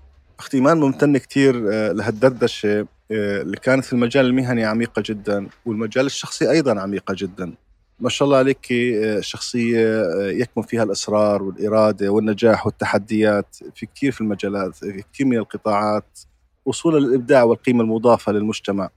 أختي 0.43 0.57
إيمان 0.57 0.81
ممتنة 0.81 1.19
كثير 1.19 1.69
آه، 1.73 1.93
لهالدردشة 1.93 2.81
آه، 2.81 3.43
اللي 3.43 3.57
كانت 3.57 3.85
في 3.85 3.93
المجال 3.93 4.27
المهني 4.27 4.65
عميقة 4.65 5.03
جدا 5.07 5.49
والمجال 5.67 6.07
الشخصي 6.07 6.51
أيضا 6.51 6.81
عميقة 6.81 7.15
جدا. 7.19 7.55
ما 8.01 8.09
شاء 8.09 8.27
الله 8.27 8.39
عليك 8.39 8.73
آه، 8.73 9.21
شخصية 9.21 10.05
يكمن 10.21 10.65
فيها 10.65 10.83
الإصرار 10.83 11.43
والإرادة 11.43 12.09
والنجاح 12.09 12.67
والتحديات 12.67 13.57
في 13.75 13.87
كثير 13.87 14.13
في 14.13 14.21
المجالات 14.21 14.75
في 14.75 15.05
كثير 15.13 15.27
من 15.27 15.37
القطاعات. 15.37 16.19
وصولا 16.65 16.99
للإبداع 16.99 17.43
والقيمة 17.43 17.83
المضافة 17.83 18.33
للمجتمع. 18.33 18.91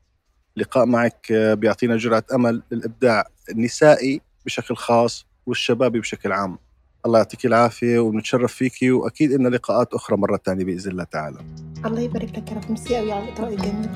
لقاء 0.58 0.86
معك 0.86 1.32
بيعطينا 1.32 1.98
جرعة 1.98 2.24
أمل 2.34 2.62
للإبداع 2.72 3.28
النسائي 3.50 4.22
بشكل 4.46 4.76
خاص 4.76 5.26
والشبابي 5.46 6.00
بشكل 6.00 6.32
عام. 6.32 6.58
الله 7.06 7.18
يعطيك 7.18 7.46
العافية 7.46 8.00
ونتشرف 8.00 8.54
فيكي 8.54 8.92
وأكيد 8.92 9.32
إن 9.32 9.48
لقاءات 9.48 9.94
أخرى 9.94 10.18
مرة 10.18 10.40
ثانية 10.46 10.66
بإذن 10.66 10.92
الله 10.92 11.04
تعالى. 11.04 11.38
الله 11.86 12.00
يبارك 12.00 12.30
لك 12.38 12.52
يا 12.52 12.56
رب. 12.58 12.70
ميرسي 12.70 12.98
قوي 12.98 13.12
على 13.12 13.24
الإطراء 13.24 13.54
الجميل 13.54 13.90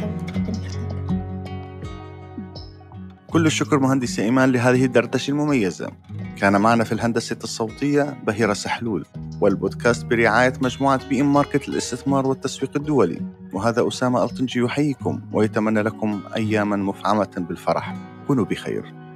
كل 3.28 3.46
الشكر 3.46 3.80
مهندسة 3.80 4.24
إيمان 4.24 4.52
لهذه 4.52 4.86
الدردشة 4.86 5.32
المميزة. 5.32 5.92
كان 6.38 6.62
معنا 6.62 6.84
في 6.84 6.92
الهندسة 6.92 7.38
الصوتية 7.44 8.18
بهيرة 8.28 8.54
سحلول 8.54 9.06
والبودكاست 9.42 10.06
برعاية 10.06 10.54
مجموعة 10.62 11.10
بي 11.10 11.22
إم 11.22 11.34
ماركت 11.34 11.70
للاستثمار 11.70 12.28
والتسويق 12.28 12.72
الدولي. 12.76 13.22
وهذا 13.54 13.88
أسامة 13.88 14.24
ألطنجي 14.24 14.60
يحييكم 14.60 15.22
ويتمنى 15.34 15.82
لكم 15.82 16.22
أياما 16.36 16.76
مفعمة 16.76 17.30
بالفرح. 17.38 17.96
كونوا 18.28 18.46
بخير. 18.46 19.09